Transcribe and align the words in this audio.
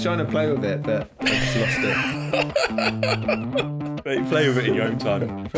was 0.00 0.06
trying 0.06 0.24
to 0.24 0.24
play 0.24 0.50
with 0.50 0.64
it, 0.64 0.82
but 0.82 1.10
I 1.20 1.26
just 1.26 1.56
lost 1.58 1.78
it. 1.82 1.94
Mate, 4.06 4.28
play 4.30 4.48
with 4.48 4.56
it 4.56 4.66
in 4.66 4.74
your 4.74 4.84
own 4.84 4.96
time. 4.96 5.50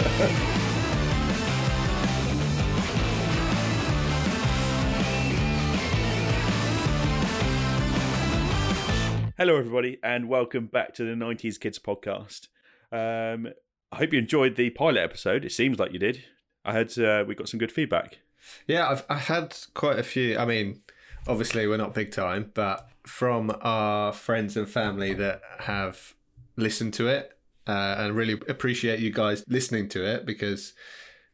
Hello, 9.39 9.57
everybody, 9.57 10.01
and 10.03 10.29
welcome 10.29 10.67
back 10.67 10.93
to 10.95 11.05
the 11.05 11.13
90s 11.13 11.61
Kids 11.61 11.79
podcast. 11.79 12.49
Um, 12.91 13.53
I 13.93 13.97
hope 13.97 14.13
you 14.13 14.19
enjoyed 14.19 14.57
the 14.57 14.71
pilot 14.71 15.03
episode. 15.03 15.45
It 15.45 15.53
seems 15.53 15.79
like 15.79 15.93
you 15.93 16.01
did. 16.01 16.25
I 16.65 16.73
heard 16.73 16.99
uh, 16.99 17.25
we 17.29 17.37
got 17.37 17.49
some 17.49 17.59
good 17.59 17.71
feedback. 17.71 18.19
Yeah, 18.67 18.89
I've 18.89 19.05
I 19.09 19.19
had 19.19 19.57
quite 19.75 20.01
a 20.01 20.03
few. 20.03 20.37
I 20.37 20.45
mean, 20.47 20.83
obviously 21.29 21.69
we're 21.69 21.77
not 21.77 21.95
big 21.95 22.11
time, 22.11 22.51
but 22.55 22.89
from 23.05 23.55
our 23.61 24.13
friends 24.13 24.57
and 24.57 24.69
family 24.69 25.15
that 25.15 25.43
have 25.61 26.15
listened 26.57 26.95
to 26.95 27.09
it 27.09 27.37
uh, 27.67 27.97
and 27.99 28.17
really 28.17 28.35
appreciate 28.49 29.01
you 29.01 29.11
guys 29.11 29.45
listening 29.49 29.89
to 29.89 30.05
it 30.05 30.27
because 30.27 30.75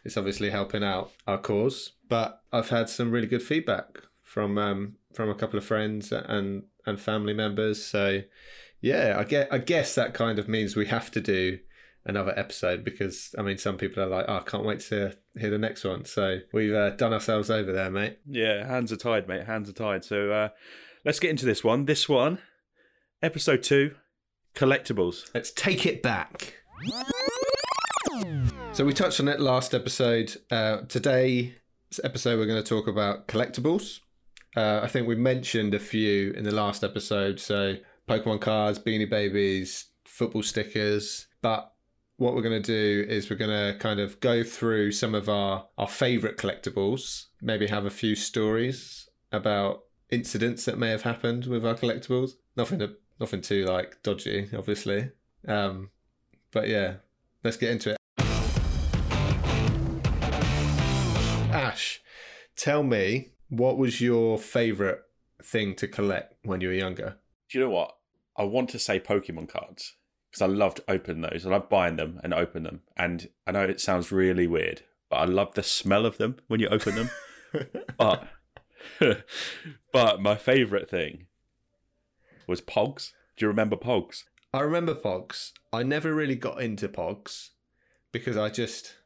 it's 0.05 0.16
obviously 0.16 0.51
helping 0.51 0.84
out 0.84 1.12
our 1.27 1.38
cause. 1.38 1.93
But 2.09 2.43
I've 2.52 2.70
had 2.70 2.88
some 2.88 3.10
really 3.10 3.27
good 3.27 3.43
feedback 3.43 4.01
from 4.23 4.59
um, 4.59 4.96
from 5.12 5.29
a 5.29 5.34
couple 5.34 5.59
of 5.59 5.65
friends 5.65 6.12
and 6.12 6.65
and 6.87 7.01
family 7.01 7.34
members. 7.34 7.85
So 7.85 8.23
yeah, 8.80 9.16
I 9.19 9.24
get 9.24 9.52
I 9.52 9.59
guess 9.59 9.95
that 9.95 10.15
kind 10.15 10.38
of 10.38 10.48
means 10.48 10.77
we 10.77 10.87
have 10.87 11.10
to 11.12 11.21
do 11.21 11.59
another 12.05 12.32
episode 12.38 12.85
because 12.85 13.35
I 13.38 13.43
mean 13.43 13.59
some 13.59 13.77
people 13.77 14.02
are 14.02 14.07
like, 14.07 14.27
oh, 14.29 14.37
I 14.37 14.41
can't 14.41 14.65
wait 14.65 14.80
to 14.80 15.16
hear 15.38 15.51
the 15.51 15.59
next 15.59 15.85
one. 15.85 16.05
So 16.05 16.41
we've 16.52 16.74
uh, 16.74 16.91
done 16.91 17.12
ourselves 17.12 17.51
over 17.51 17.73
there, 17.73 17.91
mate. 17.91 18.19
Yeah, 18.27 18.66
hands 18.66 18.93
are 18.93 18.96
tied, 18.96 19.29
mate. 19.29 19.45
Hands 19.46 19.69
are 19.69 19.73
tied. 19.73 20.05
So 20.05 20.30
uh, 20.30 20.48
let's 21.05 21.20
get 21.20 21.30
into 21.30 21.47
this 21.47 21.62
one. 21.62 21.84
This 21.84 22.09
one, 22.09 22.38
episode 23.23 23.62
two, 23.62 23.95
collectibles. 24.55 25.30
Let's 25.34 25.51
take 25.52 25.87
it 25.87 26.02
back. 26.02 26.55
So 28.73 28.85
we 28.85 28.93
touched 28.93 29.21
on 29.21 29.29
it 29.29 29.41
last 29.41 29.74
episode. 29.74 30.37
Uh, 30.51 30.82
today, 30.88 31.57
this 31.91 32.01
episode, 32.04 32.38
we're 32.38 32.46
going 32.46 32.63
to 32.63 32.69
talk 32.69 32.87
about 32.87 33.29
collectibles. 33.29 34.01
Uh, 34.57 34.80
I 34.82 34.88
think 34.88 35.07
we 35.07 35.15
mentioned 35.15 35.74
a 35.74 35.79
few 35.79 36.32
in 36.32 36.45
the 36.45 36.54
last 36.54 36.85
episode. 36.85 37.41
So 37.41 37.76
Pokemon 38.09 38.41
cards, 38.41 38.79
Beanie 38.79 39.09
Babies, 39.09 39.87
football 40.04 40.43
stickers. 40.43 41.26
But 41.43 41.73
what 42.16 42.35
we're 42.35 42.43
going 42.43 42.60
to 42.63 43.04
do 43.04 43.09
is 43.09 43.30
we're 43.30 43.37
going 43.37 43.51
to 43.51 43.79
kind 43.79 44.01
of 44.01 44.21
go 44.21 44.43
through 44.43 44.93
some 44.93 45.15
of 45.15 45.29
our, 45.29 45.66
our 45.76 45.88
favorite 45.88 46.37
collectibles, 46.37 47.26
maybe 47.41 47.66
have 47.69 47.85
a 47.85 47.91
few 47.91 48.15
stories 48.15 49.09
about 49.30 49.82
incidents 50.10 50.64
that 50.64 50.78
may 50.78 50.90
have 50.90 51.02
happened 51.02 51.46
with 51.46 51.64
our 51.66 51.74
collectibles. 51.74 52.32
Nothing 52.56 52.78
to, 52.80 52.96
nothing 53.20 53.40
too 53.40 53.64
like 53.64 54.02
dodgy, 54.02 54.48
obviously. 54.56 55.10
Um, 55.46 55.90
but 56.52 56.68
yeah, 56.68 56.95
let's 57.45 57.56
get 57.56 57.70
into 57.70 57.90
it. 57.90 57.96
Ash, 61.52 62.01
tell 62.56 62.82
me 62.82 63.30
what 63.48 63.79
was 63.79 64.00
your 64.00 64.38
favorite 64.38 65.03
thing 65.42 65.75
to 65.76 65.88
collect 65.88 66.34
when 66.44 66.60
you 66.60 66.69
were 66.69 66.75
younger? 66.75 67.16
Do 67.50 67.59
you 67.59 67.64
know 67.64 67.70
what? 67.70 67.97
I 68.36 68.44
want 68.44 68.70
to 68.70 68.78
say 68.78 69.00
Pokemon 69.00 69.48
cards 69.48 69.97
because 70.31 70.42
I 70.42 70.47
loved 70.47 70.81
opening 70.88 71.22
those. 71.22 71.44
I 71.44 71.50
love 71.50 71.69
buying 71.69 71.97
them 71.97 72.20
and 72.22 72.32
open 72.32 72.62
them. 72.62 72.82
And 72.97 73.28
I 73.47 73.53
know 73.53 73.62
it 73.62 73.81
sounds 73.81 74.12
really 74.12 74.47
weird, 74.47 74.82
but 75.10 75.16
I 75.16 75.25
love 75.25 75.54
the 75.54 75.62
smell 75.62 76.06
of 76.06 76.19
them 76.19 76.36
when 76.47 76.60
you 76.60 76.69
open 76.69 76.94
them. 76.94 77.10
but 77.98 78.28
but 79.93 80.21
my 80.21 80.37
favorite 80.37 80.91
thing 80.91 81.26
was 82.47 82.60
Pogs. 82.60 83.12
Do 83.37 83.44
you 83.44 83.48
remember 83.48 83.76
Pogs? 83.76 84.25
I 84.53 84.60
remember 84.60 84.94
Pogs. 84.94 85.53
I 85.72 85.82
never 85.82 86.15
really 86.15 86.37
got 86.37 86.60
into 86.60 86.88
Pogs 86.88 87.50
because 88.12 88.37
I 88.37 88.48
just, 88.48 88.97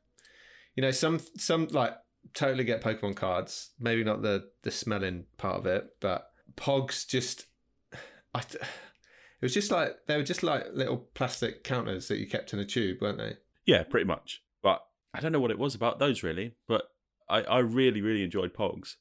you 0.77 0.83
know, 0.83 0.91
some 0.91 1.21
some 1.37 1.69
like 1.69 1.95
totally 2.35 2.65
get 2.65 2.83
Pokemon 2.83 3.17
cards. 3.17 3.71
Maybe 3.79 4.05
not 4.05 4.23
the 4.23 4.51
the 4.63 4.71
smelling 4.71 5.27
part 5.37 5.59
of 5.59 5.67
it, 5.67 5.89
but 6.01 6.31
Pogs 6.57 7.07
just, 7.07 7.47
I. 8.35 8.43
It 9.41 9.47
was 9.47 9.55
just 9.55 9.73
like 9.73 9.97
they 10.07 10.17
were 10.17 10.23
just 10.23 10.45
like 10.45 10.67
little 10.73 10.99
plastic 11.15 11.65
counters 11.65 12.07
that 12.07 12.19
you 12.19 12.29
kept 12.29 12.53
in 12.53 12.61
a 12.61 12.65
tube, 12.65 12.99
weren't 13.01 13.19
they? 13.19 13.39
Yeah, 13.67 13.83
pretty 13.83 14.07
much. 14.07 14.41
But 14.63 14.87
I 15.13 15.19
don't 15.19 15.33
know 15.33 15.41
what 15.41 15.51
it 15.51 15.59
was 15.59 15.75
about 15.75 15.99
those 15.99 16.23
really, 16.23 16.55
but 16.69 16.85
I, 17.29 17.43
I 17.43 17.59
really, 17.59 18.01
really 18.01 18.23
enjoyed 18.23 18.55
Pogs. 18.55 18.95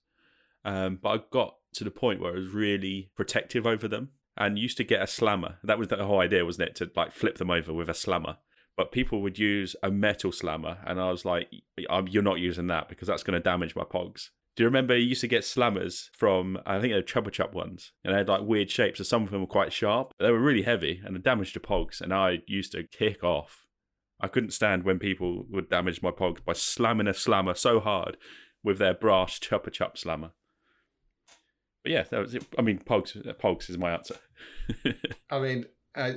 Um, 0.63 0.99
but 1.01 1.09
I 1.09 1.23
got 1.31 1.55
to 1.73 1.83
the 1.83 1.91
point 1.91 2.19
where 2.19 2.31
I 2.31 2.35
was 2.35 2.49
really 2.49 3.11
protective 3.15 3.65
over 3.65 3.87
them 3.87 4.09
and 4.37 4.59
used 4.59 4.77
to 4.77 4.83
get 4.83 5.01
a 5.01 5.07
slammer. 5.07 5.57
That 5.63 5.79
was 5.79 5.87
the 5.87 6.03
whole 6.03 6.19
idea, 6.19 6.45
wasn't 6.45 6.69
it? 6.69 6.75
To 6.75 6.91
like 6.95 7.11
flip 7.11 7.37
them 7.37 7.51
over 7.51 7.73
with 7.73 7.89
a 7.89 7.93
slammer. 7.93 8.37
But 8.77 8.91
people 8.91 9.21
would 9.21 9.37
use 9.37 9.75
a 9.83 9.91
metal 9.91 10.31
slammer, 10.31 10.77
and 10.85 10.99
I 10.99 11.11
was 11.11 11.25
like, 11.25 11.49
"You're 11.77 12.23
not 12.23 12.39
using 12.39 12.67
that 12.67 12.87
because 12.87 13.07
that's 13.07 13.21
going 13.21 13.33
to 13.33 13.43
damage 13.43 13.75
my 13.75 13.83
Pogs." 13.83 14.29
Do 14.55 14.63
you 14.63 14.67
remember 14.67 14.97
you 14.97 15.07
used 15.07 15.21
to 15.21 15.27
get 15.27 15.43
slammers 15.43 16.09
from 16.17 16.57
I 16.65 16.79
think 16.79 16.93
they're 16.93 17.01
Chupa 17.01 17.31
Chup 17.31 17.53
ones, 17.53 17.91
and 18.03 18.13
they 18.13 18.17
had 18.17 18.29
like 18.29 18.41
weird 18.41 18.69
shapes. 18.69 18.97
So 18.97 19.03
some 19.03 19.23
of 19.23 19.31
them 19.31 19.41
were 19.41 19.47
quite 19.47 19.73
sharp. 19.73 20.13
They 20.19 20.31
were 20.31 20.39
really 20.39 20.63
heavy 20.63 21.01
and 21.03 21.15
they 21.15 21.19
damaged 21.19 21.55
the 21.55 21.59
Pogs, 21.59 22.01
and 22.01 22.13
I 22.13 22.39
used 22.47 22.71
to 22.73 22.83
kick 22.83 23.23
off. 23.23 23.65
I 24.19 24.27
couldn't 24.27 24.51
stand 24.51 24.83
when 24.83 24.99
people 24.99 25.45
would 25.49 25.69
damage 25.69 26.01
my 26.01 26.11
Pogs 26.11 26.43
by 26.43 26.53
slamming 26.53 27.07
a 27.07 27.13
slammer 27.13 27.55
so 27.55 27.79
hard 27.79 28.17
with 28.63 28.77
their 28.77 28.93
brass 28.93 29.39
Chupa 29.39 29.71
Chup 29.71 29.97
slammer. 29.97 30.31
But 31.83 31.91
yeah, 31.91 32.03
that 32.03 32.19
was 32.19 32.35
it. 32.35 32.45
I 32.57 32.61
mean, 32.61 32.79
Pogs. 32.79 33.15
Pogs 33.39 33.69
is 33.69 33.77
my 33.77 33.91
answer. 33.91 34.15
I 35.29 35.39
mean, 35.39 35.65
uh, 35.95 36.13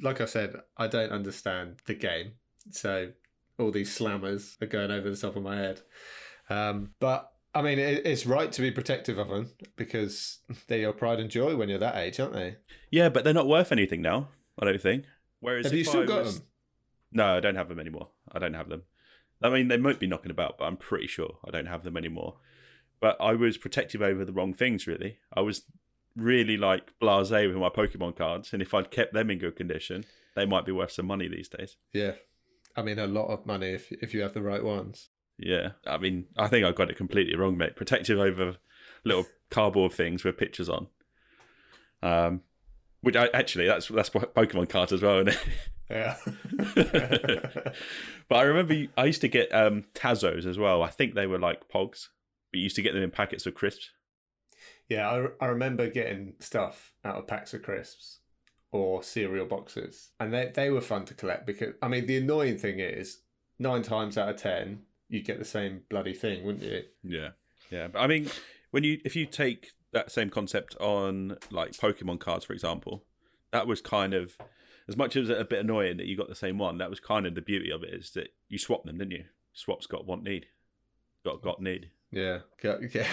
like 0.00 0.20
I 0.20 0.26
said, 0.26 0.54
I 0.76 0.86
don't 0.86 1.10
understand 1.10 1.76
the 1.86 1.94
game, 1.94 2.32
so 2.70 3.10
all 3.58 3.70
these 3.70 3.96
slammers 3.96 4.60
are 4.62 4.66
going 4.66 4.90
over 4.90 5.10
the 5.10 5.16
top 5.16 5.36
of 5.36 5.42
my 5.42 5.56
head. 5.56 5.80
Um, 6.48 6.90
but 7.00 7.32
I 7.54 7.62
mean, 7.62 7.78
it's 7.78 8.26
right 8.26 8.52
to 8.52 8.62
be 8.62 8.70
protective 8.70 9.18
of 9.18 9.28
them 9.28 9.50
because 9.76 10.40
they're 10.68 10.78
your 10.78 10.92
pride 10.92 11.20
and 11.20 11.30
joy 11.30 11.56
when 11.56 11.68
you're 11.68 11.78
that 11.78 11.96
age, 11.96 12.20
aren't 12.20 12.34
they? 12.34 12.56
Yeah, 12.90 13.08
but 13.08 13.24
they're 13.24 13.34
not 13.34 13.48
worth 13.48 13.72
anything 13.72 14.02
now. 14.02 14.28
I 14.58 14.66
don't 14.66 14.80
think. 14.80 15.04
Whereas 15.40 15.66
have 15.66 15.74
you 15.74 15.84
still 15.84 16.06
got 16.06 16.24
was... 16.24 16.38
them? 16.38 16.46
No, 17.12 17.36
I 17.36 17.40
don't 17.40 17.56
have 17.56 17.68
them 17.68 17.80
anymore. 17.80 18.10
I 18.30 18.38
don't 18.38 18.54
have 18.54 18.68
them. 18.68 18.82
I 19.42 19.50
mean, 19.50 19.68
they 19.68 19.76
might 19.76 20.00
be 20.00 20.06
knocking 20.06 20.30
about, 20.30 20.58
but 20.58 20.64
I'm 20.64 20.76
pretty 20.76 21.06
sure 21.06 21.38
I 21.46 21.50
don't 21.50 21.66
have 21.66 21.82
them 21.82 21.96
anymore. 21.96 22.36
But 23.00 23.16
I 23.20 23.34
was 23.34 23.58
protective 23.58 24.02
over 24.02 24.24
the 24.24 24.32
wrong 24.32 24.54
things. 24.54 24.86
Really, 24.86 25.18
I 25.32 25.40
was 25.40 25.62
really 26.16 26.56
like 26.56 26.92
blasé 27.00 27.46
with 27.46 27.56
my 27.56 27.68
Pokemon 27.68 28.16
cards, 28.16 28.52
and 28.52 28.62
if 28.62 28.72
I'd 28.74 28.90
kept 28.90 29.12
them 29.12 29.30
in 29.30 29.38
good 29.38 29.56
condition, 29.56 30.04
they 30.34 30.46
might 30.46 30.64
be 30.64 30.72
worth 30.72 30.92
some 30.92 31.06
money 31.06 31.28
these 31.28 31.48
days. 31.48 31.76
Yeah, 31.92 32.12
I 32.74 32.82
mean, 32.82 32.98
a 32.98 33.06
lot 33.06 33.28
of 33.28 33.46
money 33.46 33.70
if 33.70 33.92
if 33.92 34.14
you 34.14 34.22
have 34.22 34.34
the 34.34 34.42
right 34.42 34.64
ones. 34.64 35.10
Yeah, 35.38 35.72
I 35.86 35.98
mean, 35.98 36.26
I 36.36 36.48
think 36.48 36.64
I 36.64 36.72
got 36.72 36.90
it 36.90 36.96
completely 36.96 37.36
wrong, 37.36 37.56
mate. 37.58 37.76
Protective 37.76 38.18
over 38.18 38.56
little 39.04 39.26
cardboard 39.50 39.92
things 39.92 40.24
with 40.24 40.38
pictures 40.38 40.68
on. 40.68 40.88
Um, 42.02 42.42
which 43.00 43.16
I 43.16 43.28
actually 43.32 43.66
that's 43.66 43.88
that's 43.88 44.10
Pokemon 44.10 44.68
cards 44.68 44.92
as 44.92 45.02
well, 45.02 45.18
isn't 45.18 45.28
it? 45.28 45.38
Yeah. 45.88 46.16
but 46.74 48.36
I 48.36 48.42
remember 48.42 48.86
I 48.96 49.04
used 49.04 49.20
to 49.20 49.28
get 49.28 49.54
um, 49.54 49.84
Tazos 49.94 50.44
as 50.44 50.58
well. 50.58 50.82
I 50.82 50.88
think 50.88 51.14
they 51.14 51.28
were 51.28 51.38
like 51.38 51.68
Pogs, 51.68 52.08
but 52.56 52.60
you 52.60 52.64
used 52.64 52.76
to 52.76 52.82
get 52.82 52.94
them 52.94 53.02
in 53.02 53.10
packets 53.10 53.44
of 53.44 53.54
crisps. 53.54 53.90
Yeah, 54.88 55.10
I, 55.10 55.44
I 55.44 55.48
remember 55.48 55.90
getting 55.90 56.32
stuff 56.40 56.94
out 57.04 57.16
of 57.16 57.26
packs 57.26 57.52
of 57.52 57.62
crisps 57.62 58.20
or 58.72 59.02
cereal 59.02 59.44
boxes, 59.44 60.12
and 60.18 60.32
they 60.32 60.52
they 60.54 60.70
were 60.70 60.80
fun 60.80 61.04
to 61.04 61.14
collect 61.14 61.46
because 61.46 61.74
I 61.82 61.88
mean 61.88 62.06
the 62.06 62.16
annoying 62.16 62.56
thing 62.56 62.80
is 62.80 63.18
nine 63.58 63.82
times 63.82 64.16
out 64.16 64.30
of 64.30 64.36
ten 64.36 64.84
you'd 65.10 65.26
get 65.26 65.38
the 65.38 65.44
same 65.44 65.82
bloody 65.90 66.14
thing, 66.14 66.44
wouldn't 66.44 66.64
you? 66.64 66.82
Yeah, 67.02 67.28
yeah. 67.70 67.88
But 67.88 67.98
I 67.98 68.06
mean, 68.06 68.30
when 68.70 68.84
you 68.84 69.00
if 69.04 69.14
you 69.14 69.26
take 69.26 69.72
that 69.92 70.10
same 70.10 70.30
concept 70.30 70.76
on 70.80 71.36
like 71.50 71.72
Pokemon 71.72 72.20
cards, 72.20 72.46
for 72.46 72.54
example, 72.54 73.04
that 73.52 73.66
was 73.66 73.82
kind 73.82 74.14
of 74.14 74.38
as 74.88 74.96
much 74.96 75.14
as 75.14 75.28
a 75.28 75.44
bit 75.44 75.58
annoying 75.58 75.98
that 75.98 76.06
you 76.06 76.16
got 76.16 76.30
the 76.30 76.34
same 76.34 76.56
one. 76.56 76.78
That 76.78 76.88
was 76.88 77.00
kind 77.00 77.26
of 77.26 77.34
the 77.34 77.42
beauty 77.42 77.70
of 77.70 77.82
it 77.82 77.92
is 77.92 78.12
that 78.12 78.28
you 78.48 78.56
swap 78.56 78.84
them, 78.84 78.96
didn't 78.96 79.12
you? 79.12 79.24
Swaps 79.52 79.86
got 79.86 80.06
want 80.06 80.22
need, 80.22 80.46
got 81.22 81.42
got 81.42 81.60
need. 81.60 81.90
Yeah, 82.10 82.38
yeah. 82.62 83.06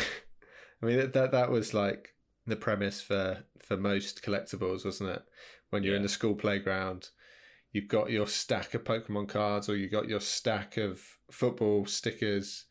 I 0.81 0.86
mean 0.86 1.12
that 1.12 1.31
that 1.31 1.51
was 1.51 1.74
like 1.74 2.10
the 2.45 2.56
premise 2.56 3.01
for 3.01 3.44
for 3.60 3.78
most 3.78 4.24
collectibles, 4.24 4.86
wasn't 4.86 5.12
it? 5.12 5.24
When 5.69 5.84
you're 5.84 5.94
yeah. 5.94 5.98
in 5.98 6.04
the 6.04 6.10
school 6.10 6.36
playground, 6.36 7.10
you've 7.72 7.88
got 7.88 8.12
your 8.12 8.28
stack 8.28 8.74
of 8.74 8.84
Pokemon 8.84 9.28
cards 9.28 9.69
or 9.69 9.75
you've 9.75 9.92
got 9.92 10.07
your 10.07 10.19
stack 10.19 10.78
of 10.78 11.01
football 11.31 11.86
stickers 11.86 12.66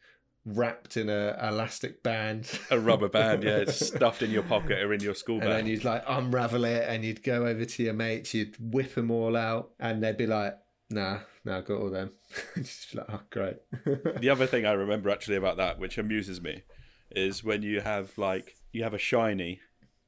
wrapped 0.45 0.97
in 0.97 1.09
a 1.09 1.37
elastic 1.41 2.03
band, 2.03 2.59
a 2.71 2.79
rubber 2.79 3.09
band, 3.09 3.45
yeah, 3.45 3.59
it's 3.59 3.87
stuffed 3.95 4.23
in 4.23 4.31
your 4.31 4.43
pocket 4.43 4.79
or 4.79 4.93
in 4.93 5.01
your 5.01 5.15
school 5.15 5.39
bag. 5.39 5.49
And 5.49 5.59
then 5.59 5.67
you'd 5.67 5.85
like 5.85 6.03
unravel 6.07 6.65
it, 6.65 6.85
and 6.89 7.05
you'd 7.05 7.23
go 7.23 7.47
over 7.47 7.65
to 7.65 7.83
your 7.83 7.95
mates, 7.95 8.35
you'd 8.35 8.57
whip 8.59 8.95
them 8.95 9.11
all 9.11 9.37
out, 9.37 9.71
and 9.79 10.03
they'd 10.03 10.17
be 10.17 10.27
like, 10.27 10.57
"Nah, 10.91 11.21
nah, 11.45 11.59
I've 11.59 11.67
got 11.67 11.81
all 11.81 11.91
them." 11.91 12.13
just 12.57 12.95
like, 12.95 13.07
"Oh, 13.09 13.21
great." 13.31 13.57
the 14.21 14.31
other 14.31 14.47
thing 14.47 14.67
I 14.67 14.73
remember 14.73 15.11
actually 15.11 15.37
about 15.37 15.57
that, 15.59 15.79
which 15.79 15.99
amuses 15.99 16.41
me, 16.41 16.63
is 17.11 17.45
when 17.45 17.63
you 17.63 17.81
have 17.81 18.17
like 18.19 18.57
you 18.73 18.83
have 18.83 18.95
a 18.95 18.99
shiny, 18.99 19.61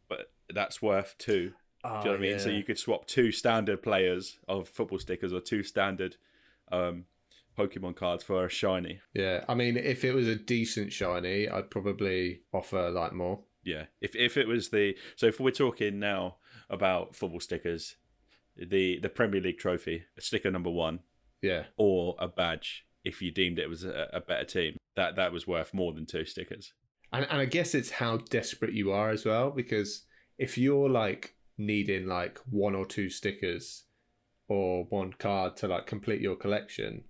but 0.09 0.31
that's 0.53 0.81
worth 0.83 1.15
two, 1.19 1.53
Do 1.83 1.89
you 1.89 2.05
know 2.05 2.11
what 2.11 2.17
I 2.17 2.19
mean? 2.19 2.39
So 2.39 2.49
you 2.51 2.63
could 2.63 2.79
swap 2.79 3.07
two 3.07 3.31
standard 3.31 3.83
players 3.83 4.39
of 4.49 4.69
football 4.69 4.99
stickers 4.99 5.33
or 5.33 5.41
two 5.41 5.63
standard 5.63 6.17
um, 6.73 7.05
Pokemon 7.57 7.97
cards 7.97 8.25
for 8.25 8.45
a 8.45 8.51
shiny. 8.51 9.01
Yeah, 9.13 9.45
I 9.49 9.55
mean, 9.55 9.77
if 9.77 10.05
it 10.05 10.13
was 10.15 10.27
a 10.27 10.35
decent 10.35 10.93
shiny, 10.93 11.49
I'd 11.49 11.71
probably 11.71 12.41
offer 12.53 12.91
like 12.91 13.13
more. 13.13 13.41
Yeah, 13.63 13.85
if 14.01 14.15
if 14.17 14.37
it 14.37 14.49
was 14.49 14.71
the 14.71 14.97
so 15.17 15.27
if 15.27 15.41
we're 15.41 15.51
talking 15.51 15.99
now 15.99 16.37
about 16.69 17.15
football 17.15 17.41
stickers, 17.41 17.97
the 18.57 18.99
the 19.01 19.09
Premier 19.09 19.41
League 19.41 19.59
trophy, 19.59 20.05
sticker 20.19 20.51
number 20.51 20.71
one, 20.71 21.01
Yeah, 21.45 21.65
or 21.77 22.17
a 22.19 22.27
badge, 22.29 22.87
if 23.05 23.21
you 23.23 23.31
deemed 23.31 23.59
it 23.59 23.69
was 23.69 23.85
a, 23.85 24.09
a 24.13 24.21
better 24.21 24.45
team, 24.45 24.77
that 24.97 25.15
that 25.17 25.33
was 25.33 25.47
worth 25.47 25.75
more 25.75 25.93
than 25.93 26.07
two 26.07 26.25
stickers. 26.25 26.73
and 27.13 27.27
and 27.31 27.41
I 27.41 27.45
guess 27.45 27.75
it's 27.75 27.91
how 28.03 28.17
desperate 28.17 28.73
you 28.73 28.91
are 28.93 29.11
as 29.11 29.25
well. 29.25 29.51
Because 29.51 30.05
if 30.39 30.57
you're 30.59 30.89
like 30.89 31.35
needing 31.59 32.07
like 32.07 32.39
one 32.51 32.75
or 32.75 32.87
two 32.87 33.09
stickers 33.11 33.85
or 34.49 34.85
one 34.89 35.13
card 35.13 35.57
to 35.59 35.69
like 35.69 35.87
complete 35.87 36.21
your 36.21 36.37
collection, 36.37 37.05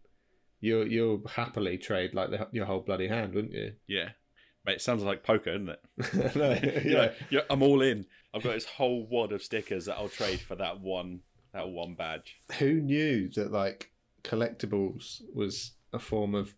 you 0.61 0.83
you'll 0.83 1.23
happily 1.29 1.79
trade 1.79 2.13
like 2.15 2.31
the, 2.31 2.49
your 2.53 2.67
whole 2.67 2.81
bloody 2.81 3.09
hand, 3.09 3.35
wouldn't 3.35 3.55
you? 3.55 3.73
Yeah, 3.87 4.11
mate, 4.67 4.75
it 4.77 4.83
sounds 4.83 5.03
like 5.05 5.23
poker, 5.23 5.57
doesn't 5.59 5.77
it? 5.77 6.37
no, 6.37 6.81
You're 6.85 6.99
like, 6.99 7.17
"Yeah, 7.31 7.41
I'm 7.49 7.63
all 7.63 7.83
in. 7.83 8.07
I've 8.35 8.43
got 8.43 8.55
this 8.55 8.65
whole 8.67 9.07
wad 9.09 9.31
of 9.33 9.43
stickers 9.43 9.87
that 9.87 9.97
I'll 9.97 10.09
trade 10.09 10.41
for 10.41 10.57
that 10.57 10.81
one 10.81 11.21
that 11.53 11.69
one 11.69 11.95
badge. 11.95 12.37
Who 12.59 12.81
knew 12.81 13.31
that 13.37 13.53
like 13.53 13.91
collectibles 14.25 15.21
was 15.35 15.73
a 15.93 15.99
form 15.99 16.35
of 16.35 16.55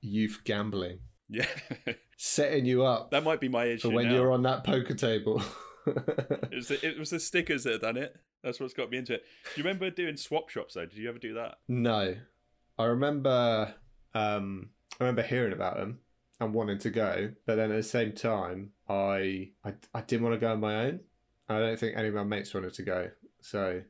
youth 0.00 0.40
gambling, 0.44 1.00
Yeah, 1.28 1.46
setting 2.16 2.64
you 2.64 2.84
up 2.84 3.10
that 3.10 3.22
might 3.24 3.40
be 3.40 3.48
my 3.48 3.64
issue 3.66 3.88
for 3.88 3.94
when 3.94 4.06
now. 4.08 4.14
you're 4.14 4.32
on 4.32 4.42
that 4.44 4.64
poker 4.64 4.94
table. 4.94 5.42
It 5.84 6.54
was, 6.54 6.68
the, 6.68 6.86
it 6.86 6.96
was 6.96 7.10
the 7.10 7.18
stickers 7.18 7.64
that 7.64 7.72
had 7.72 7.80
done 7.80 7.96
it. 7.96 8.14
That's 8.44 8.60
what's 8.60 8.72
got 8.72 8.88
me 8.88 8.98
into 8.98 9.14
it. 9.14 9.24
Do 9.52 9.60
you 9.60 9.64
remember 9.64 9.90
doing 9.90 10.16
swap 10.16 10.48
shops 10.48 10.74
though? 10.74 10.86
Did 10.86 10.96
you 10.96 11.08
ever 11.08 11.18
do 11.18 11.34
that? 11.34 11.56
no, 11.66 12.14
I 12.78 12.84
remember. 12.84 13.74
Um, 14.14 14.70
I 15.00 15.04
remember 15.04 15.22
hearing 15.22 15.52
about 15.52 15.76
them 15.78 15.98
and 16.38 16.54
wanting 16.54 16.78
to 16.78 16.90
go, 16.90 17.32
but 17.46 17.56
then 17.56 17.72
at 17.72 17.76
the 17.76 17.82
same 17.82 18.12
time, 18.12 18.70
I 18.88 19.50
I, 19.64 19.72
I 19.92 20.02
didn't 20.02 20.22
want 20.22 20.34
to 20.36 20.38
go 20.38 20.52
on 20.52 20.60
my 20.60 20.84
own. 20.86 21.00
I 21.48 21.58
don't 21.58 21.76
think 21.80 21.96
any 21.96 22.06
of 22.08 22.14
my 22.14 22.22
mates 22.22 22.54
wanted 22.54 22.74
to 22.74 22.82
go, 22.84 23.10
so 23.40 23.82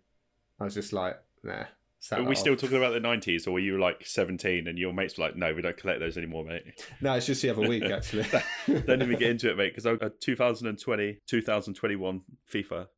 I 0.58 0.64
was 0.64 0.72
just 0.72 0.94
like, 0.94 1.16
nah. 1.42 1.64
Are 2.10 2.22
we 2.24 2.34
still 2.34 2.56
talking 2.56 2.76
about 2.76 2.92
the 2.92 3.00
90s, 3.00 3.46
or 3.46 3.52
were 3.52 3.60
you 3.60 3.78
like 3.78 4.04
17 4.04 4.66
and 4.66 4.78
your 4.78 4.92
mates 4.92 5.16
were 5.16 5.24
like, 5.24 5.36
no, 5.36 5.54
we 5.54 5.62
don't 5.62 5.76
collect 5.76 6.00
those 6.00 6.16
anymore, 6.16 6.44
mate? 6.44 6.64
No, 7.00 7.14
it's 7.14 7.26
just 7.26 7.42
the 7.42 7.50
other 7.50 7.66
week 7.66 7.84
actually. 7.84 8.24
don't 8.86 9.02
even 9.02 9.18
get 9.18 9.30
into 9.30 9.50
it, 9.50 9.56
mate, 9.56 9.70
because 9.70 9.86
I 9.86 9.94
got 9.94 10.06
a 10.06 10.10
2020, 10.10 11.18
2021 11.26 12.20
FIFA, 12.52 12.88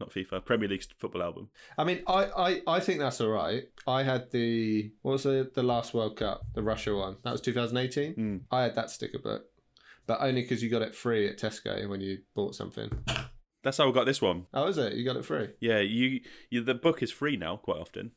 not 0.00 0.10
FIFA, 0.10 0.44
Premier 0.44 0.68
League 0.68 0.84
football 0.98 1.22
album. 1.22 1.48
I 1.76 1.84
mean, 1.84 2.02
I, 2.06 2.24
I, 2.24 2.60
I 2.66 2.80
think 2.80 3.00
that's 3.00 3.20
all 3.20 3.28
right. 3.28 3.64
I 3.86 4.02
had 4.02 4.30
the 4.30 4.92
what 5.02 5.12
was 5.12 5.22
the 5.24 5.50
the 5.54 5.62
last 5.62 5.92
World 5.92 6.16
Cup, 6.16 6.42
the 6.54 6.62
Russia 6.62 6.94
one. 6.94 7.16
That 7.24 7.32
was 7.32 7.40
2018. 7.40 8.14
Mm. 8.14 8.40
I 8.50 8.62
had 8.62 8.76
that 8.76 8.90
sticker 8.90 9.18
book, 9.18 9.44
but 10.06 10.20
only 10.20 10.42
because 10.42 10.62
you 10.62 10.70
got 10.70 10.82
it 10.82 10.94
free 10.94 11.28
at 11.28 11.38
Tesco 11.38 11.88
when 11.88 12.00
you 12.00 12.18
bought 12.34 12.54
something. 12.54 12.90
That's 13.64 13.78
how 13.78 13.88
I 13.88 13.92
got 13.92 14.04
this 14.04 14.20
one. 14.20 14.46
Oh, 14.52 14.66
is 14.66 14.78
it? 14.78 14.92
You 14.92 15.04
got 15.04 15.16
it 15.16 15.24
free? 15.24 15.48
Yeah, 15.58 15.80
you, 15.80 16.20
you 16.50 16.62
the 16.62 16.74
book 16.74 17.02
is 17.02 17.10
free 17.10 17.36
now 17.36 17.56
quite 17.56 17.78
often, 17.78 18.12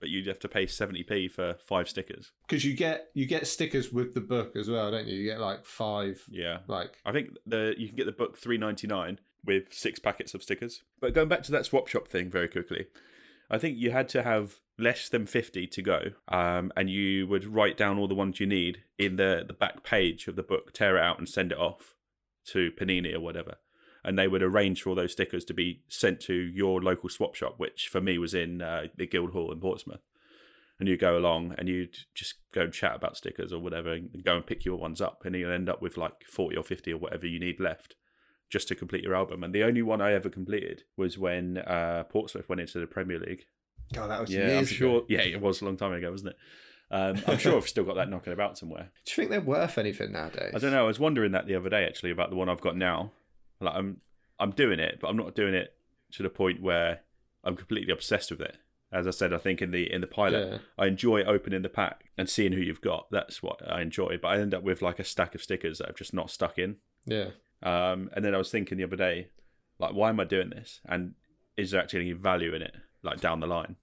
but 0.00 0.08
you'd 0.08 0.26
have 0.26 0.38
to 0.40 0.48
pay 0.48 0.66
70p 0.66 1.30
for 1.30 1.54
five 1.64 1.88
stickers. 1.88 2.32
Because 2.46 2.64
you 2.64 2.74
get 2.74 3.08
you 3.14 3.26
get 3.26 3.46
stickers 3.46 3.92
with 3.92 4.14
the 4.14 4.20
book 4.20 4.56
as 4.56 4.68
well, 4.68 4.90
don't 4.90 5.06
you? 5.06 5.16
You 5.16 5.30
get 5.30 5.40
like 5.40 5.64
five, 5.64 6.22
Yeah. 6.30 6.58
like 6.68 6.98
I 7.04 7.12
think 7.12 7.30
the 7.46 7.74
you 7.76 7.88
can 7.88 7.96
get 7.96 8.06
the 8.06 8.12
book 8.12 8.36
three 8.38 8.58
ninety 8.58 8.86
nine 8.86 9.18
with 9.44 9.72
six 9.72 9.98
packets 9.98 10.34
of 10.34 10.42
stickers. 10.42 10.82
But 11.00 11.14
going 11.14 11.28
back 11.28 11.42
to 11.44 11.52
that 11.52 11.66
swap 11.66 11.86
shop 11.88 12.08
thing 12.08 12.30
very 12.30 12.48
quickly, 12.48 12.86
I 13.50 13.58
think 13.58 13.78
you 13.78 13.90
had 13.92 14.08
to 14.10 14.22
have 14.22 14.56
less 14.78 15.08
than 15.08 15.26
fifty 15.26 15.66
to 15.68 15.82
go, 15.82 16.00
um, 16.28 16.72
and 16.76 16.90
you 16.90 17.26
would 17.28 17.46
write 17.46 17.76
down 17.78 17.98
all 17.98 18.08
the 18.08 18.14
ones 18.14 18.40
you 18.40 18.46
need 18.46 18.82
in 18.98 19.16
the 19.16 19.44
the 19.46 19.52
back 19.54 19.82
page 19.84 20.26
of 20.28 20.36
the 20.36 20.42
book, 20.42 20.72
tear 20.72 20.96
it 20.96 21.02
out, 21.02 21.18
and 21.18 21.28
send 21.28 21.52
it 21.52 21.58
off 21.58 21.94
to 22.52 22.70
Panini 22.72 23.14
or 23.14 23.20
whatever. 23.20 23.56
And 24.06 24.16
they 24.18 24.28
would 24.28 24.42
arrange 24.42 24.80
for 24.82 24.90
all 24.90 24.96
those 24.96 25.12
stickers 25.12 25.44
to 25.46 25.52
be 25.54 25.82
sent 25.88 26.20
to 26.20 26.32
your 26.32 26.80
local 26.80 27.08
swap 27.08 27.34
shop, 27.34 27.54
which 27.58 27.88
for 27.88 28.00
me 28.00 28.16
was 28.18 28.32
in 28.34 28.62
uh, 28.62 28.84
the 28.96 29.06
Guildhall 29.06 29.50
in 29.52 29.60
Portsmouth. 29.60 30.00
And 30.78 30.88
you 30.88 30.96
go 30.96 31.18
along 31.18 31.54
and 31.58 31.68
you'd 31.68 31.96
just 32.14 32.34
go 32.52 32.60
and 32.62 32.72
chat 32.72 32.94
about 32.94 33.16
stickers 33.16 33.52
or 33.52 33.58
whatever, 33.58 33.92
and 33.92 34.22
go 34.24 34.36
and 34.36 34.46
pick 34.46 34.64
your 34.64 34.76
ones 34.76 35.00
up, 35.00 35.22
and 35.24 35.34
you'll 35.34 35.52
end 35.52 35.68
up 35.68 35.82
with 35.82 35.96
like 35.96 36.24
forty 36.28 36.56
or 36.56 36.62
fifty 36.62 36.92
or 36.92 36.98
whatever 36.98 37.26
you 37.26 37.40
need 37.40 37.58
left 37.58 37.96
just 38.48 38.68
to 38.68 38.74
complete 38.76 39.02
your 39.02 39.14
album. 39.16 39.42
And 39.42 39.52
the 39.52 39.64
only 39.64 39.82
one 39.82 40.00
I 40.00 40.12
ever 40.12 40.28
completed 40.28 40.84
was 40.96 41.18
when 41.18 41.58
uh, 41.58 42.04
Portsmouth 42.08 42.48
went 42.48 42.60
into 42.60 42.78
the 42.78 42.86
Premier 42.86 43.18
League. 43.18 43.46
God, 43.92 44.08
that 44.10 44.20
was 44.20 44.30
Yeah, 44.30 44.42
I'm 44.42 44.48
years 44.50 44.68
sure. 44.68 44.98
ago. 44.98 45.06
Yeah, 45.08 45.22
it 45.22 45.40
was 45.40 45.62
a 45.62 45.64
long 45.64 45.76
time 45.76 45.92
ago, 45.94 46.10
wasn't 46.12 46.30
it? 46.30 46.36
Um, 46.88 47.16
I'm 47.26 47.38
sure 47.38 47.56
I've 47.56 47.66
still 47.66 47.82
got 47.84 47.96
that 47.96 48.08
knocking 48.08 48.32
about 48.32 48.56
somewhere. 48.56 48.90
Do 49.04 49.10
you 49.10 49.14
think 49.16 49.30
they're 49.30 49.40
worth 49.40 49.78
anything 49.78 50.12
nowadays? 50.12 50.52
I 50.54 50.58
don't 50.60 50.70
know. 50.70 50.84
I 50.84 50.86
was 50.86 51.00
wondering 51.00 51.32
that 51.32 51.46
the 51.48 51.56
other 51.56 51.68
day 51.70 51.84
actually 51.84 52.12
about 52.12 52.30
the 52.30 52.36
one 52.36 52.48
I've 52.48 52.60
got 52.60 52.76
now. 52.76 53.12
Like 53.60 53.74
I'm, 53.74 54.00
I'm 54.38 54.50
doing 54.50 54.78
it, 54.80 54.98
but 55.00 55.08
I'm 55.08 55.16
not 55.16 55.34
doing 55.34 55.54
it 55.54 55.74
to 56.12 56.22
the 56.22 56.30
point 56.30 56.62
where 56.62 57.00
I'm 57.44 57.56
completely 57.56 57.92
obsessed 57.92 58.30
with 58.30 58.40
it. 58.40 58.56
As 58.92 59.06
I 59.06 59.10
said, 59.10 59.32
I 59.32 59.38
think 59.38 59.60
in 59.60 59.72
the 59.72 59.92
in 59.92 60.00
the 60.00 60.06
pilot, 60.06 60.48
Yeah. 60.52 60.58
I 60.78 60.86
enjoy 60.86 61.22
opening 61.24 61.62
the 61.62 61.68
pack 61.68 62.04
and 62.16 62.28
seeing 62.30 62.52
who 62.52 62.60
you've 62.60 62.80
got. 62.80 63.08
That's 63.10 63.42
what 63.42 63.60
I 63.68 63.80
enjoy. 63.82 64.18
But 64.20 64.28
I 64.28 64.40
end 64.40 64.54
up 64.54 64.62
with 64.62 64.80
like 64.82 64.98
a 64.98 65.04
stack 65.04 65.34
of 65.34 65.42
stickers 65.42 65.78
that 65.78 65.88
I've 65.88 65.96
just 65.96 66.14
not 66.14 66.30
stuck 66.30 66.58
in. 66.58 66.76
Yeah. 67.04 67.30
Um, 67.62 68.10
and 68.14 68.24
then 68.24 68.34
I 68.34 68.38
was 68.38 68.50
thinking 68.50 68.78
the 68.78 68.84
other 68.84 68.96
day, 68.96 69.28
like, 69.78 69.92
why 69.94 70.10
am 70.10 70.20
I 70.20 70.24
doing 70.24 70.50
this? 70.50 70.80
And 70.86 71.14
is 71.56 71.70
there 71.72 71.80
actually 71.80 72.00
any 72.00 72.12
value 72.12 72.54
in 72.54 72.62
it, 72.62 72.74
like 73.02 73.20
down 73.20 73.40
the 73.40 73.46
line? 73.46 73.76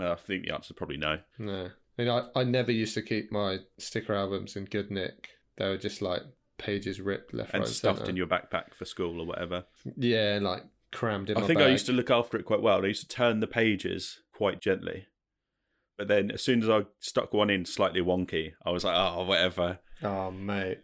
Uh, 0.00 0.12
I 0.12 0.16
think 0.16 0.46
the 0.46 0.54
answer 0.54 0.72
is 0.72 0.76
probably 0.76 0.96
no. 0.96 1.18
No. 1.38 1.68
I 1.98 2.02
mean, 2.02 2.10
I, 2.10 2.24
I 2.34 2.44
never 2.44 2.72
used 2.72 2.94
to 2.94 3.02
keep 3.02 3.30
my 3.30 3.58
sticker 3.78 4.14
albums 4.14 4.56
in 4.56 4.64
good 4.64 4.90
nick. 4.90 5.28
They 5.58 5.68
were 5.68 5.76
just 5.76 6.00
like 6.02 6.22
pages 6.60 7.00
ripped 7.00 7.34
left, 7.34 7.52
And 7.54 7.62
right, 7.64 7.68
stuffed 7.68 7.98
centre. 7.98 8.10
in 8.10 8.16
your 8.16 8.26
backpack 8.26 8.74
for 8.74 8.84
school 8.84 9.20
or 9.20 9.26
whatever. 9.26 9.64
Yeah, 9.96 10.38
like 10.40 10.64
crammed 10.92 11.30
in 11.30 11.36
I 11.36 11.40
think 11.42 11.60
I 11.60 11.68
used 11.68 11.86
to 11.86 11.92
look 11.92 12.10
after 12.10 12.36
it 12.36 12.44
quite 12.44 12.62
well. 12.62 12.84
I 12.84 12.88
used 12.88 13.02
to 13.02 13.08
turn 13.08 13.40
the 13.40 13.46
pages 13.46 14.20
quite 14.32 14.60
gently. 14.60 15.06
But 15.98 16.08
then 16.08 16.30
as 16.30 16.42
soon 16.42 16.62
as 16.62 16.68
I 16.70 16.86
stuck 16.98 17.32
one 17.34 17.50
in 17.50 17.64
slightly 17.64 18.00
wonky, 18.00 18.52
I 18.64 18.70
was 18.70 18.84
like, 18.84 18.96
oh, 18.96 19.24
whatever. 19.24 19.80
Oh 20.02 20.30
mate, 20.30 20.78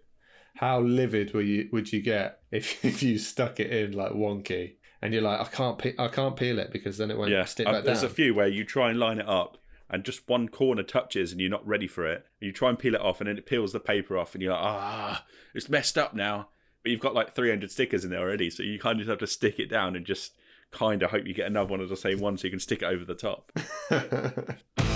how 0.56 0.80
livid 0.80 1.32
were 1.32 1.40
you? 1.42 1.68
Would 1.72 1.92
you 1.92 2.02
get 2.02 2.40
if 2.50 2.84
if 2.84 3.02
you 3.02 3.18
stuck 3.18 3.58
it 3.60 3.70
in 3.70 3.92
like 3.92 4.12
wonky 4.12 4.74
and 5.02 5.12
you're 5.14 5.22
like, 5.22 5.40
I 5.40 5.44
can't 5.44 5.78
pe- 5.78 5.94
I 5.98 6.08
can't 6.08 6.36
peel 6.36 6.58
it 6.58 6.70
because 6.72 6.98
then 6.98 7.10
it 7.10 7.16
won't 7.16 7.30
yeah, 7.30 7.44
stick 7.44 7.66
I- 7.66 7.80
there's 7.80 8.02
down. 8.02 8.10
a 8.10 8.14
few 8.14 8.34
where 8.34 8.46
you 8.48 8.64
try 8.64 8.90
and 8.90 8.98
line 8.98 9.18
it 9.18 9.28
up 9.28 9.56
and 9.88 10.04
just 10.04 10.28
one 10.28 10.48
corner 10.48 10.82
touches 10.82 11.32
and 11.32 11.40
you're 11.40 11.50
not 11.50 11.66
ready 11.66 11.86
for 11.86 12.06
it. 12.06 12.26
And 12.40 12.46
you 12.46 12.52
try 12.52 12.68
and 12.68 12.78
peel 12.78 12.94
it 12.94 13.00
off 13.00 13.20
and 13.20 13.28
then 13.28 13.38
it 13.38 13.46
peels 13.46 13.72
the 13.72 13.80
paper 13.80 14.18
off 14.18 14.34
and 14.34 14.42
you're 14.42 14.52
like, 14.52 14.62
ah, 14.62 15.24
it's 15.54 15.68
messed 15.68 15.96
up 15.96 16.14
now. 16.14 16.48
But 16.82 16.92
you've 16.92 17.00
got 17.00 17.14
like 17.14 17.34
300 17.34 17.70
stickers 17.70 18.04
in 18.04 18.10
there 18.10 18.20
already, 18.20 18.50
so 18.50 18.62
you 18.62 18.78
kind 18.78 19.00
of 19.00 19.06
just 19.06 19.10
have 19.10 19.18
to 19.20 19.26
stick 19.26 19.58
it 19.58 19.70
down 19.70 19.96
and 19.96 20.06
just 20.06 20.34
kind 20.70 21.02
of 21.02 21.10
hope 21.10 21.26
you 21.26 21.34
get 21.34 21.46
another 21.46 21.70
one 21.70 21.80
of 21.80 21.88
the 21.88 21.96
same 21.96 22.20
one 22.20 22.36
so 22.36 22.44
you 22.44 22.50
can 22.50 22.60
stick 22.60 22.82
it 22.82 22.86
over 22.86 23.04
the 23.04 23.14
top. 23.14 23.52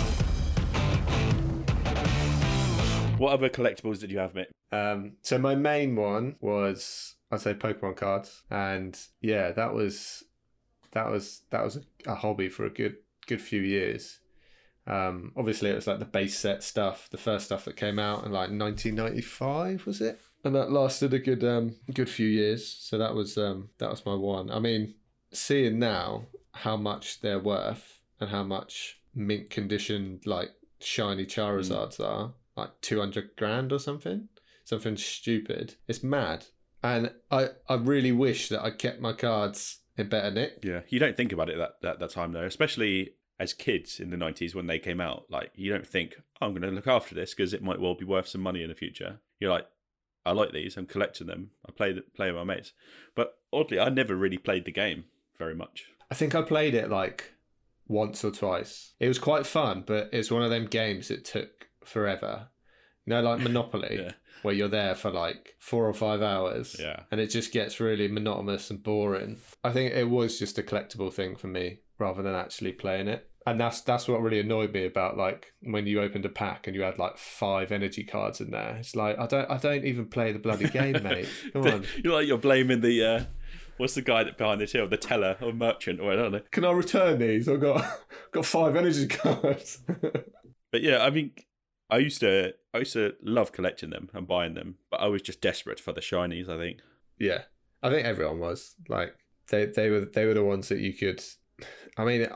What 3.20 3.35
other 3.35 3.50
collectibles 3.50 4.00
did 4.00 4.11
you 4.11 4.18
have, 4.18 4.35
mate? 4.35 4.49
um, 4.73 5.12
so 5.20 5.37
my 5.37 5.54
main 5.54 5.94
one 5.94 6.37
was 6.40 7.16
I'd 7.30 7.42
say 7.42 7.52
Pokemon 7.52 7.97
cards, 7.97 8.44
and 8.50 8.99
yeah, 9.20 9.50
that 9.52 9.75
was 9.75 10.25
that 10.92 11.11
was 11.11 11.42
that 11.50 11.62
was 11.62 11.76
a, 11.76 11.82
a 12.06 12.14
hobby 12.14 12.49
for 12.49 12.64
a 12.64 12.70
good 12.70 12.97
good 13.26 13.42
few 13.42 13.61
years. 13.61 14.19
Um, 14.90 15.32
obviously, 15.37 15.70
it 15.70 15.76
was 15.76 15.87
like 15.87 16.00
the 16.00 16.04
base 16.04 16.37
set 16.37 16.64
stuff, 16.64 17.09
the 17.11 17.16
first 17.16 17.47
stuff 17.47 17.64
that 17.64 17.76
came 17.76 18.00
out 18.00 18.25
in 18.25 18.32
like 18.32 18.50
1995, 18.50 19.87
was 19.87 20.00
it? 20.00 20.18
And 20.42 20.54
that 20.56 20.73
lasted 20.73 21.14
a 21.14 21.20
good 21.20 21.44
um 21.44 21.76
good 21.94 22.09
few 22.09 22.26
years. 22.26 22.66
So 22.66 22.99
that 22.99 23.14
was 23.14 23.38
um 23.38 23.68
that 23.78 23.90
was 23.90 24.04
my 24.04 24.14
one. 24.14 24.50
I 24.50 24.59
mean, 24.59 24.94
seeing 25.32 25.78
now 25.78 26.25
how 26.52 26.76
much 26.76 27.20
they're 27.20 27.38
worth 27.38 28.00
and 28.18 28.30
how 28.30 28.42
much 28.42 29.00
mint 29.14 29.49
conditioned 29.49 30.26
like 30.26 30.50
shiny 30.80 31.25
Charizards 31.25 32.00
are, 32.00 32.32
like 32.56 32.70
200 32.80 33.37
grand 33.37 33.73
or 33.73 33.78
something, 33.78 34.28
something 34.64 34.97
stupid. 34.97 35.76
It's 35.87 36.02
mad. 36.02 36.47
And 36.82 37.12
I 37.30 37.50
I 37.68 37.75
really 37.75 38.12
wish 38.12 38.49
that 38.49 38.64
I 38.64 38.73
kept 38.73 39.00
my 39.00 39.12
cards 39.12 39.80
in 39.97 40.09
better 40.09 40.32
nick. 40.32 40.64
Yeah, 40.64 40.80
you 40.88 40.99
don't 40.99 41.16
think 41.16 41.32
about 41.32 41.49
it 41.49 41.59
that 41.59 41.80
that, 41.82 42.00
that 42.00 42.11
time 42.11 42.32
though, 42.32 42.44
especially 42.44 43.14
as 43.40 43.52
kids 43.54 43.99
in 43.99 44.11
the 44.11 44.16
90s 44.16 44.54
when 44.54 44.66
they 44.68 44.78
came 44.78 45.00
out. 45.00 45.25
Like, 45.30 45.50
you 45.54 45.73
don't 45.73 45.87
think, 45.87 46.14
oh, 46.40 46.47
I'm 46.47 46.52
going 46.52 46.62
to 46.62 46.68
look 46.70 46.87
after 46.87 47.14
this 47.14 47.35
because 47.35 47.52
it 47.54 47.62
might 47.62 47.80
well 47.80 47.94
be 47.94 48.04
worth 48.04 48.28
some 48.28 48.42
money 48.42 48.62
in 48.62 48.68
the 48.68 48.75
future. 48.75 49.18
You're 49.40 49.50
like, 49.50 49.66
I 50.26 50.32
like 50.32 50.52
these. 50.52 50.76
I'm 50.76 50.85
collecting 50.87 51.26
them. 51.26 51.50
I 51.66 51.73
play 51.73 51.92
the, 51.92 52.02
play 52.02 52.26
with 52.30 52.37
my 52.37 52.54
mates. 52.54 52.73
But 53.16 53.38
oddly, 53.52 53.80
I 53.80 53.88
never 53.88 54.14
really 54.14 54.37
played 54.38 54.66
the 54.66 54.73
game 54.73 55.04
very 55.38 55.54
much. 55.54 55.87
I 56.11 56.14
think 56.14 56.35
I 56.35 56.42
played 56.42 56.75
it 56.75 56.90
like 56.90 57.32
once 57.88 58.23
or 58.23 58.30
twice. 58.30 58.92
It 59.00 59.09
was 59.09 59.18
quite 59.18 59.47
fun, 59.47 59.85
but 59.87 60.11
it's 60.12 60.30
one 60.30 60.42
of 60.42 60.50
them 60.50 60.66
games 60.66 61.09
that 61.09 61.25
took 61.25 61.68
forever. 61.85 62.49
You 63.06 63.14
know, 63.14 63.23
like 63.23 63.40
Monopoly, 63.40 63.97
Yeah. 64.02 64.12
where 64.42 64.54
you're 64.54 64.68
there 64.68 64.94
for 64.94 65.11
like 65.11 65.54
four 65.59 65.88
or 65.88 65.94
five 65.94 66.20
hours. 66.20 66.76
Yeah. 66.78 67.04
And 67.11 67.18
it 67.20 67.28
just 67.28 67.52
gets 67.52 67.80
really 67.80 68.06
monotonous 68.06 68.70
and 68.70 68.82
boring. 68.82 69.38
I 69.64 69.73
think 69.73 69.94
it 69.94 70.11
was 70.11 70.38
just 70.38 70.59
a 70.59 70.62
collectible 70.62 71.11
thing 71.11 71.37
for 71.37 71.47
me 71.47 71.78
rather 71.99 72.23
than 72.23 72.35
actually 72.35 72.73
playing 72.73 73.09
it. 73.09 73.29
And 73.47 73.59
that's 73.59 73.80
that's 73.80 74.06
what 74.06 74.20
really 74.20 74.40
annoyed 74.40 74.73
me 74.73 74.85
about 74.85 75.16
like 75.16 75.54
when 75.62 75.87
you 75.87 76.00
opened 76.02 76.26
a 76.26 76.28
pack 76.28 76.66
and 76.66 76.76
you 76.76 76.82
had 76.82 76.99
like 76.99 77.16
five 77.16 77.73
energy 77.73 78.04
cards 78.04 78.40
in 78.40 78.50
there. 78.50 78.76
It's 78.76 78.94
like 78.94 79.18
I 79.18 79.26
don't 79.26 79.50
I 79.50 79.56
don't 79.56 79.85
even 79.85 80.06
play 80.06 80.32
the 80.32 80.38
bloody 80.38 80.68
game, 80.68 81.02
mate. 81.02 81.28
Come 81.52 81.66
on. 81.66 81.85
You're 82.04 82.14
like 82.14 82.28
you're 82.28 82.38
blaming 82.38 82.82
the 82.82 83.04
uh, 83.04 83.25
what's 83.78 83.94
the 83.94 84.02
guy 84.02 84.25
that 84.25 84.37
behind 84.37 84.61
the 84.61 84.66
till, 84.66 84.87
the 84.88 84.99
teller 84.99 85.37
or 85.40 85.52
merchant 85.52 86.00
or 86.00 86.14
don't. 86.14 86.50
Can 86.50 86.66
I 86.66 86.70
return 86.73 87.18
these? 87.18 87.49
I've 87.49 87.61
got 87.61 88.00
got 88.32 88.44
five 88.44 88.76
energy 88.76 89.06
cards. 89.06 89.78
But 90.70 90.82
yeah, 90.82 91.02
I 91.02 91.11
mean, 91.11 91.32
I 91.88 91.99
used 91.99 92.20
to 92.20 92.54
I 92.75 92.78
used 92.78 92.92
to 92.92 93.14
love 93.23 93.52
collecting 93.52 93.90
them 93.90 94.11
and 94.12 94.28
buying 94.28 94.54
them, 94.54 94.76
but 94.90 95.00
I 95.00 95.06
was 95.06 95.23
just 95.23 95.40
desperate 95.40 95.80
for 95.80 95.92
the 95.92 96.00
shinies. 96.00 96.49
I 96.49 96.59
think. 96.59 96.80
Yeah, 97.18 97.44
I 97.82 97.90
think 97.90 98.06
everyone 98.06 98.38
was 98.38 98.76
like 98.88 99.14
they 99.49 99.66
they 99.66 99.90
were 99.90 100.04
they 100.04 100.26
were 100.26 100.35
the 100.35 100.44
ones 100.44 100.68
that 100.68 100.78
you 100.78 100.92
could. 100.92 101.23
I 101.97 102.04
mean, 102.04 102.28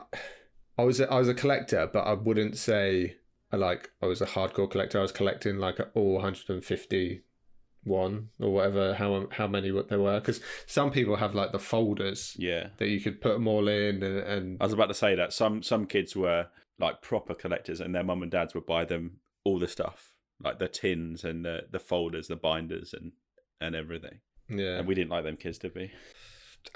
I 0.77 0.83
was 0.83 0.99
a, 0.99 1.11
I 1.11 1.19
was 1.19 1.29
a 1.29 1.33
collector, 1.33 1.89
but 1.91 2.01
I 2.01 2.13
wouldn't 2.13 2.57
say 2.57 3.17
I 3.51 3.57
like 3.57 3.91
I 4.01 4.07
was 4.07 4.21
a 4.21 4.25
hardcore 4.25 4.69
collector. 4.69 4.99
I 4.99 5.03
was 5.03 5.11
collecting 5.11 5.57
like 5.57 5.79
all 5.93 6.13
151 6.15 8.29
or 8.39 8.53
whatever 8.53 8.93
how 8.95 9.27
how 9.31 9.47
many 9.47 9.71
what 9.71 9.89
there 9.89 9.99
were 9.99 10.19
because 10.19 10.41
some 10.65 10.91
people 10.91 11.17
have 11.17 11.35
like 11.35 11.51
the 11.51 11.59
folders 11.59 12.35
Yeah, 12.37 12.67
that 12.77 12.89
you 12.89 12.99
could 12.99 13.21
put 13.21 13.33
them 13.33 13.47
all 13.47 13.67
in 13.67 14.01
and, 14.03 14.17
and 14.19 14.57
I 14.59 14.65
was 14.65 14.73
about 14.73 14.87
to 14.87 14.93
say 14.93 15.15
that 15.15 15.33
some 15.33 15.63
some 15.63 15.85
kids 15.85 16.15
were 16.15 16.47
like 16.79 17.01
proper 17.01 17.33
collectors, 17.33 17.79
and 17.79 17.95
their 17.95 18.03
mum 18.03 18.21
and 18.21 18.31
dads 18.31 18.53
would 18.53 18.65
buy 18.65 18.83
them 18.85 19.19
all 19.45 19.59
the 19.59 19.67
stuff, 19.67 20.11
like 20.43 20.59
the 20.59 20.67
tins 20.67 21.23
and 21.23 21.45
the 21.45 21.61
the 21.71 21.79
folders, 21.79 22.27
the 22.27 22.35
binders, 22.35 22.93
and 22.93 23.13
and 23.61 23.75
everything. 23.75 24.19
yeah. 24.49 24.77
And 24.77 24.87
we 24.87 24.95
didn't 24.95 25.11
like 25.11 25.23
them 25.23 25.37
kids 25.37 25.57
to 25.59 25.69
be. 25.69 25.91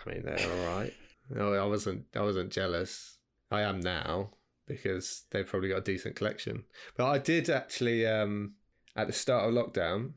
I 0.05 0.09
mean, 0.09 0.23
they're 0.23 0.39
all 0.39 0.77
right. 0.77 0.93
No, 1.31 1.53
I 1.53 1.65
wasn't. 1.65 2.05
I 2.15 2.21
wasn't 2.21 2.51
jealous. 2.51 3.18
I 3.51 3.61
am 3.61 3.79
now 3.79 4.31
because 4.67 5.23
they've 5.31 5.47
probably 5.47 5.69
got 5.69 5.79
a 5.79 5.81
decent 5.81 6.15
collection. 6.15 6.63
But 6.95 7.07
I 7.07 7.17
did 7.17 7.49
actually. 7.49 8.05
Um, 8.05 8.53
at 8.95 9.07
the 9.07 9.13
start 9.13 9.47
of 9.47 9.53
lockdown, 9.53 10.11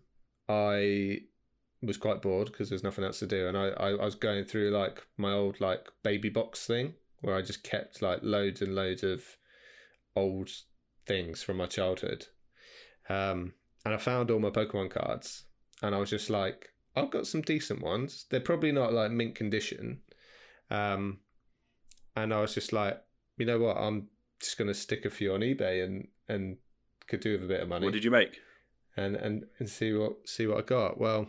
I 0.48 1.20
was 1.82 1.96
quite 1.96 2.22
bored 2.22 2.46
because 2.50 2.68
there's 2.68 2.82
nothing 2.82 3.04
else 3.04 3.18
to 3.20 3.26
do, 3.26 3.46
and 3.46 3.56
I, 3.56 3.68
I, 3.68 3.90
I 3.90 4.04
was 4.04 4.14
going 4.14 4.44
through 4.44 4.70
like 4.70 5.06
my 5.16 5.32
old 5.32 5.60
like 5.60 5.88
baby 6.02 6.28
box 6.28 6.66
thing 6.66 6.94
where 7.20 7.36
I 7.36 7.42
just 7.42 7.62
kept 7.62 8.02
like 8.02 8.20
loads 8.22 8.60
and 8.60 8.74
loads 8.74 9.02
of 9.02 9.22
old 10.16 10.50
things 11.06 11.42
from 11.42 11.58
my 11.58 11.66
childhood. 11.66 12.26
Um, 13.08 13.54
and 13.84 13.94
I 13.94 13.96
found 13.96 14.30
all 14.30 14.40
my 14.40 14.50
Pokemon 14.50 14.90
cards, 14.90 15.44
and 15.82 15.94
I 15.94 15.98
was 15.98 16.10
just 16.10 16.30
like, 16.30 16.70
I've 16.94 17.10
got 17.10 17.26
some 17.26 17.42
decent 17.42 17.82
ones. 17.82 18.26
They're 18.30 18.40
probably 18.40 18.72
not 18.72 18.92
like 18.92 19.10
mint 19.10 19.34
condition. 19.34 20.00
Um, 20.70 21.18
and 22.14 22.32
I 22.32 22.40
was 22.40 22.54
just 22.54 22.72
like, 22.72 23.02
you 23.38 23.46
know 23.46 23.58
what? 23.58 23.76
I'm 23.76 24.08
just 24.40 24.58
gonna 24.58 24.74
stick 24.74 25.04
a 25.04 25.10
few 25.10 25.32
on 25.34 25.40
eBay 25.40 25.84
and 25.84 26.08
and 26.28 26.56
could 27.08 27.20
do 27.20 27.32
with 27.32 27.44
a 27.44 27.48
bit 27.48 27.60
of 27.60 27.68
money 27.68 27.84
What 27.84 27.94
did 27.94 28.04
you 28.04 28.10
make? 28.10 28.38
and 28.96 29.16
and 29.16 29.44
and 29.58 29.68
see 29.68 29.92
what 29.92 30.28
see 30.28 30.46
what 30.46 30.58
I 30.58 30.62
got. 30.62 30.98
Well, 30.98 31.28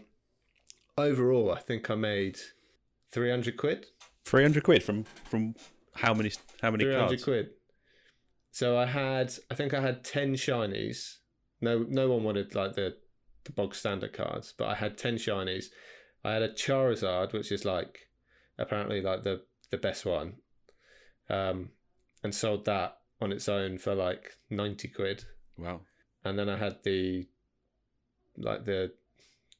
overall, 0.97 1.51
I 1.51 1.59
think 1.59 1.89
I 1.89 1.95
made 1.95 2.37
three 3.11 3.29
hundred 3.29 3.57
quid. 3.57 3.87
Three 4.25 4.43
hundred 4.43 4.63
quid 4.63 4.83
from 4.83 5.03
from 5.25 5.55
how 5.95 6.13
many 6.13 6.31
how 6.61 6.71
many 6.71 6.83
Three 6.85 6.93
hundred 6.93 7.07
cards? 7.07 7.23
quid. 7.23 7.49
So 8.51 8.77
I 8.77 8.85
had, 8.85 9.33
I 9.49 9.55
think 9.55 9.73
I 9.73 9.81
had 9.81 10.03
ten 10.03 10.35
shinies. 10.35 11.17
No, 11.61 11.85
no 11.89 12.09
one 12.09 12.23
wanted 12.23 12.53
like 12.55 12.73
the 12.73 12.97
the 13.45 13.51
bog 13.51 13.75
standard 13.75 14.13
cards, 14.13 14.53
but 14.57 14.67
I 14.67 14.75
had 14.75 14.97
ten 14.97 15.15
shinies. 15.15 15.65
I 16.23 16.33
had 16.33 16.41
a 16.41 16.49
Charizard, 16.53 17.33
which 17.33 17.51
is 17.51 17.65
like 17.65 18.07
apparently 18.57 19.01
like 19.01 19.23
the 19.23 19.41
the 19.71 19.77
best 19.77 20.05
one, 20.05 20.35
um, 21.29 21.69
and 22.23 22.33
sold 22.33 22.65
that 22.65 22.97
on 23.21 23.31
its 23.31 23.47
own 23.47 23.77
for 23.77 23.95
like 23.95 24.37
ninety 24.49 24.87
quid. 24.87 25.25
Wow. 25.57 25.81
And 26.23 26.37
then 26.39 26.49
I 26.49 26.57
had 26.57 26.77
the 26.83 27.27
like 28.37 28.65
the 28.65 28.93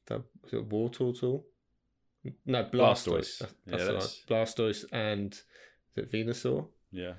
the 0.06 0.22
was 0.42 0.52
it 0.52 0.68
Wartortle 0.68 1.18
tool? 1.18 1.46
No, 2.46 2.64
Blastoise. 2.64 2.72
Blastoise. 2.72 3.38
That's, 3.66 3.84
Yeah, 3.84 3.92
that's 3.92 4.24
the 4.24 4.34
Blastoise 4.34 4.84
and 4.92 5.40
is 5.96 6.06
Venusaur? 6.06 6.68
Yeah. 6.90 7.14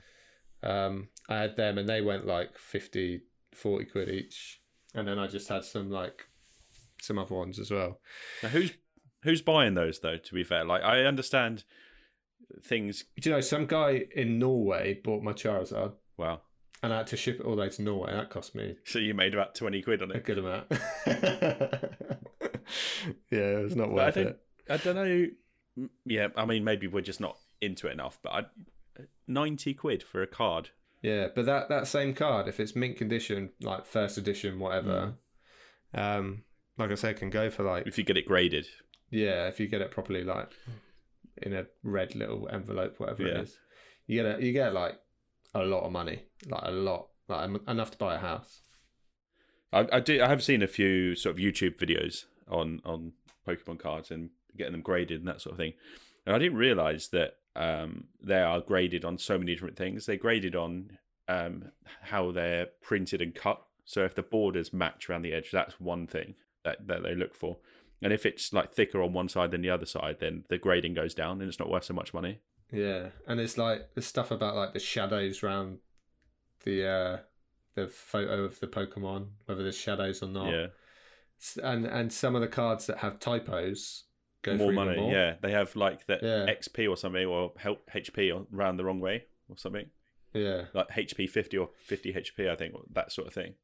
Um, 0.64 1.10
I 1.30 1.38
had 1.38 1.56
them 1.56 1.78
and 1.78 1.88
they 1.88 2.02
went 2.02 2.26
like 2.26 2.58
50, 2.58 3.22
40 3.54 3.86
quid 3.86 4.10
each. 4.10 4.62
And 4.96 5.08
then 5.08 5.20
I 5.20 5.28
just 5.28 5.48
had 5.48 5.64
some 5.64 5.92
like 5.92 6.28
some 7.02 7.20
other 7.20 7.36
ones 7.36 7.60
as 7.60 7.70
well. 7.70 8.00
Now 8.42 8.50
who's 8.50 8.74
who's 9.24 9.42
buying 9.42 9.74
those 9.74 10.00
though? 10.00 10.18
To 10.18 10.34
be 10.34 10.44
fair, 10.44 10.66
like 10.66 10.84
I 10.84 11.02
understand 11.02 11.64
things. 12.64 13.04
Do 13.20 13.30
you 13.30 13.36
know, 13.36 13.42
some 13.42 13.66
guy 13.66 14.06
in 14.16 14.40
Norway 14.40 15.00
bought 15.04 15.24
my 15.24 15.34
Charizard 15.34 15.94
Wow. 16.18 16.42
and 16.84 16.94
I 16.94 16.98
had 17.00 17.08
to 17.08 17.18
ship 17.18 17.40
it 17.40 17.46
all 17.46 17.56
the 17.56 17.62
way 17.64 17.70
to 17.70 17.82
Norway. 17.82 18.12
That 18.14 18.30
cost 18.30 18.56
me 18.56 18.78
So 18.86 19.00
you 19.00 19.14
made 19.14 19.34
about 19.34 19.56
twenty 19.56 19.82
quid 19.82 20.02
on 20.02 20.12
it. 20.12 20.18
a 20.18 20.20
good 20.22 20.38
amount. 20.38 20.68
yeah, 23.32 23.60
it 23.60 23.64
was 23.64 23.76
not 23.76 23.90
But 23.90 24.00
I 24.02 24.06
worth 24.06 24.18
it. 24.18 24.40
I 24.70 24.78
don't 24.78 24.96
know. 24.96 25.28
Yeah, 26.06 26.28
I 26.36 26.46
mean 26.46 26.64
maybe 26.64 26.88
we're 26.88 27.02
just 27.02 27.20
not 27.22 27.38
into 27.62 27.88
it 27.88 27.92
enough. 27.94 28.20
But 28.24 28.32
I, 28.32 28.44
ninety 29.28 29.74
quid 29.74 30.04
for 30.04 30.22
a 30.22 30.28
card. 30.28 30.70
Yeah, 31.02 31.28
but 31.36 31.46
that, 31.46 31.70
that 31.70 31.86
same 31.88 32.16
card, 32.16 32.48
if 32.48 32.60
it's 32.60 32.76
mint 32.76 32.98
condition, 32.98 33.52
like 33.62 33.86
first 33.86 34.18
edition, 34.18 34.58
whatever, 34.58 35.14
um, 35.94 36.44
like 36.80 36.90
I 36.90 36.96
said, 36.96 37.18
can 37.18 37.30
go 37.30 37.52
for 37.52 37.62
like 37.64 37.86
If 37.86 37.98
you 38.00 38.04
get 38.04 38.18
it 38.18 38.26
graded. 38.26 38.66
Yeah, 39.12 39.48
if 39.48 39.60
you 39.60 39.68
get 39.68 39.82
it 39.82 39.92
properly, 39.92 40.24
like 40.24 40.50
in 41.42 41.54
a 41.54 41.66
red 41.84 42.16
little 42.16 42.48
envelope, 42.52 43.00
whatever 43.00 43.24
Yeah. 43.24 43.30
it 43.40 43.42
is, 43.42 43.58
you 44.08 44.22
get 44.22 44.26
it. 44.26 44.42
You 44.42 44.52
get 44.54 44.74
like 44.74 45.00
a 45.54 45.64
lot 45.64 45.84
of 45.84 45.92
money, 45.92 46.24
like 46.48 46.64
a 46.64 46.72
lot, 46.72 47.08
like 47.28 47.50
enough 47.68 47.92
to 47.92 47.98
buy 47.98 48.16
a 48.16 48.20
house. 48.20 48.62
I, 49.74 49.88
I 49.94 50.00
do. 50.00 50.22
I 50.22 50.28
have 50.28 50.44
seen 50.44 50.62
a 50.62 50.68
few 50.68 51.16
sort 51.16 51.36
of 51.36 51.42
YouTube 51.42 51.78
videos 51.78 52.26
on 52.50 52.82
on 52.86 53.14
Pokemon 53.48 53.80
cards 53.80 54.12
and 54.12 54.30
getting 54.58 54.74
them 54.74 54.82
graded 54.82 55.20
and 55.20 55.28
that 55.28 55.42
sort 55.42 55.54
of 55.54 55.58
thing. 55.58 55.74
And 56.26 56.36
I 56.36 56.40
didn't 56.40 56.58
realize 56.58 57.10
that 57.10 57.34
um, 57.56 58.06
they 58.22 58.42
are 58.42 58.60
graded 58.62 59.06
on 59.06 59.18
so 59.18 59.38
many 59.38 59.54
different 59.54 59.78
things. 59.78 60.06
They're 60.06 60.18
graded 60.18 60.56
on 60.56 60.98
um, 61.28 61.72
how 62.02 62.32
they're 62.32 62.68
printed 62.82 63.22
and 63.22 63.34
cut. 63.36 63.62
So 63.86 64.04
if 64.04 64.16
the 64.16 64.24
borders 64.24 64.74
match 64.74 65.10
around 65.10 65.22
the 65.22 65.34
edge, 65.34 65.52
that's 65.52 65.80
one 65.80 66.08
thing 66.08 66.36
that, 66.64 66.88
that 66.88 67.04
they 67.04 67.14
look 67.16 67.36
for. 67.36 67.58
And 68.02 68.12
if 68.14 68.26
it's 68.26 68.52
like 68.54 68.74
thicker 68.74 69.02
on 69.02 69.14
one 69.14 69.30
side 69.30 69.52
than 69.52 69.62
the 69.62 69.70
other 69.70 69.86
side, 69.86 70.18
then 70.20 70.44
the 70.50 70.58
grading 70.58 70.94
goes 70.94 71.14
down 71.14 71.40
and 71.42 71.48
it's 71.50 71.60
not 71.60 71.70
worth 71.70 71.86
so 71.86 71.94
much 71.94 72.14
money. 72.14 72.40
Yeah, 72.72 73.10
and 73.28 73.40
it's 73.40 73.58
like 73.58 73.94
the 73.96 74.02
stuff 74.02 74.32
about 74.32 74.56
like 74.56 74.74
the 74.74 74.80
shadows 74.80 75.42
around 75.44 75.80
the 76.64 76.88
uh 76.88 77.18
the 77.76 77.88
photo 77.88 78.44
of 78.44 78.60
the 78.60 78.68
Pokemon, 78.68 79.28
whether 79.46 79.64
there's 79.64 79.78
shadows 79.78 80.22
or 80.24 80.28
not. 80.30 80.52
Yeah, 80.52 80.68
and 81.64 81.86
and 81.86 82.12
some 82.12 82.36
of 82.36 82.42
the 82.42 82.48
cards 82.48 82.86
that 82.88 83.00
have 83.00 83.20
typos 83.20 84.04
go 84.42 84.56
more 84.56 84.72
money. 84.72 84.98
more. 85.00 85.12
Yeah, 85.12 85.36
they 85.42 85.52
have 85.52 85.76
like 85.76 86.06
the 86.08 86.20
Yeah. 86.22 86.54
XP 86.54 86.90
or 86.90 86.98
something 86.98 87.26
or 87.26 87.54
help 87.58 87.90
HP 87.92 88.34
or 88.36 88.46
around 88.56 88.78
the 88.78 88.86
wrong 88.86 89.00
way 89.00 89.26
or 89.50 89.58
something. 89.58 89.88
yeah. 90.34 90.66
like 90.74 90.90
HP 90.90 91.30
50 91.30 91.58
or 91.58 91.70
50 91.86 92.14
HP, 92.14 92.50
I 92.50 92.56
think, 92.56 92.74
that 92.94 93.12
sort 93.12 93.28
of 93.28 93.34
thing. 93.34 93.56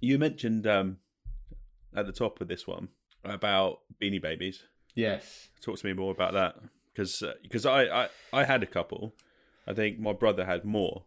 You 0.00 0.18
mentioned 0.18 0.66
um, 0.66 0.98
at 1.94 2.06
the 2.06 2.12
top 2.12 2.40
of 2.40 2.48
this 2.48 2.66
one 2.66 2.88
about 3.24 3.80
Beanie 4.00 4.22
Babies. 4.22 4.64
Yes. 4.94 5.48
Talk 5.60 5.78
to 5.78 5.86
me 5.86 5.92
more 5.92 6.10
about 6.10 6.32
that 6.32 6.56
because 6.92 7.22
because 7.42 7.66
I, 7.66 7.84
I 7.84 8.08
I 8.32 8.44
had 8.44 8.62
a 8.62 8.66
couple. 8.66 9.14
I 9.66 9.74
think 9.74 9.98
my 9.98 10.12
brother 10.12 10.44
had 10.44 10.64
more. 10.64 11.04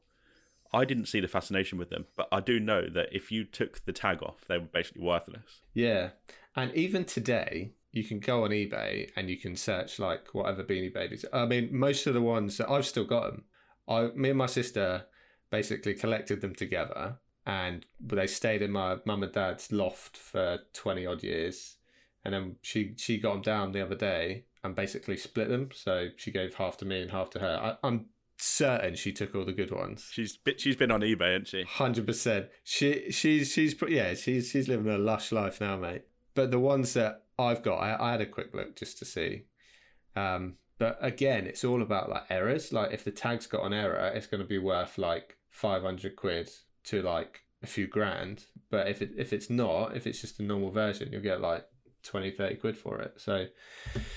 I 0.72 0.86
didn't 0.86 1.06
see 1.06 1.20
the 1.20 1.28
fascination 1.28 1.78
with 1.78 1.90
them, 1.90 2.06
but 2.16 2.28
I 2.32 2.40
do 2.40 2.60
know 2.60 2.90
that 2.90 3.10
if 3.12 3.32
you 3.32 3.44
took 3.44 3.86
the 3.86 3.94
tag 3.94 4.24
off, 4.24 4.46
they 4.48 4.58
were 4.58 4.66
basically 4.66 5.04
worthless. 5.04 5.62
Yeah. 5.74 6.12
And 6.56 6.74
even 6.74 7.06
today, 7.06 7.74
you 7.92 8.04
can 8.04 8.20
go 8.20 8.44
on 8.44 8.50
eBay 8.50 9.10
and 9.16 9.30
you 9.30 9.38
can 9.38 9.56
search 9.56 10.00
like 10.00 10.34
whatever 10.34 10.64
Beanie 10.64 10.94
Babies. 10.94 11.26
I 11.32 11.46
mean, 11.46 11.70
most 11.72 12.08
of 12.08 12.16
the 12.16 12.22
ones 12.22 12.58
that 12.58 12.70
I've 12.70 12.88
still 12.88 13.06
got 13.06 13.26
them. 13.26 13.44
I, 13.88 14.08
me 14.16 14.30
and 14.30 14.38
my 14.38 14.48
sister 14.48 15.06
basically 15.52 15.94
collected 15.94 16.42
them 16.42 16.56
together, 16.56 17.20
and 17.46 17.86
but 18.00 18.16
they 18.16 18.28
stayed 18.28 18.62
in 18.62 18.72
my 18.72 18.98
mum 19.06 19.24
and 19.24 19.32
dad's 19.32 19.72
loft 19.72 20.18
for 20.18 20.60
twenty 20.74 21.06
odd 21.06 21.24
years. 21.24 21.78
And 22.26 22.34
then 22.34 22.56
she 22.62 22.94
she 22.98 23.18
got 23.18 23.34
them 23.34 23.42
down 23.42 23.72
the 23.72 23.82
other 23.82 23.96
day 23.96 24.46
and 24.64 24.76
basically 24.76 25.18
split 25.18 25.50
them. 25.50 25.70
So 25.74 26.10
she 26.16 26.32
gave 26.32 26.56
half 26.56 26.78
to 26.78 26.86
me 26.86 27.02
and 27.02 27.12
half 27.12 27.30
to 27.32 27.40
her. 27.40 27.60
I, 27.84 27.88
I'm 27.88 28.06
certain 28.38 28.96
she 28.96 29.12
took 29.12 29.36
all 29.36 29.46
the 29.46 29.52
good 29.52 29.72
ones. 29.72 30.08
She's 30.12 30.38
she's 30.58 30.78
been 30.78 30.92
on 30.92 31.02
eBay, 31.02 31.34
hasn't 31.34 31.48
she? 31.50 31.64
Hundred 31.64 32.08
percent. 32.08 32.48
She 32.64 33.12
she's 33.12 33.52
she's 33.52 33.76
yeah 33.90 34.14
she's 34.14 34.50
she's 34.50 34.68
living 34.68 34.92
a 34.92 34.98
lush 34.98 35.32
life 35.32 35.60
now, 35.60 35.76
mate. 35.76 36.04
But 36.36 36.52
the 36.52 36.60
ones 36.60 36.94
that 36.94 37.24
I've 37.38 37.62
got, 37.62 37.78
I, 37.78 37.98
I 38.00 38.12
had 38.12 38.22
a 38.22 38.26
quick 38.26 38.54
look 38.54 38.76
just 38.76 38.98
to 39.00 39.06
see. 39.06 39.44
Um, 40.16 40.56
but 40.80 40.98
again, 41.02 41.46
it's 41.46 41.64
all 41.64 41.82
about 41.82 42.10
like 42.10 42.24
errors. 42.30 42.72
Like 42.72 42.94
if 42.94 43.04
the 43.04 43.12
tag's 43.12 43.48
got 43.48 43.66
an 43.66 43.74
error, 43.74 44.12
it's 44.16 44.28
going 44.28 44.42
to 44.42 44.48
be 44.48 44.60
worth 44.60 44.98
like 44.98 45.38
five 45.50 45.84
hundred 45.84 46.16
quid 46.16 46.50
to 46.86 47.02
like 47.02 47.42
a 47.62 47.68
few 47.68 47.88
grand. 47.88 48.46
But 48.70 48.88
if 48.88 49.02
it 49.02 49.12
if 49.18 49.34
it's 49.34 49.50
not, 49.50 49.96
if 49.96 50.08
it's 50.08 50.22
just 50.22 50.40
a 50.40 50.44
normal 50.44 50.72
version, 50.72 51.10
you'll 51.12 51.22
get 51.22 51.42
like 51.42 51.66
20, 52.04 52.32
30 52.32 52.56
quid 52.56 52.78
for 52.78 53.00
it. 53.00 53.14
So 53.18 53.46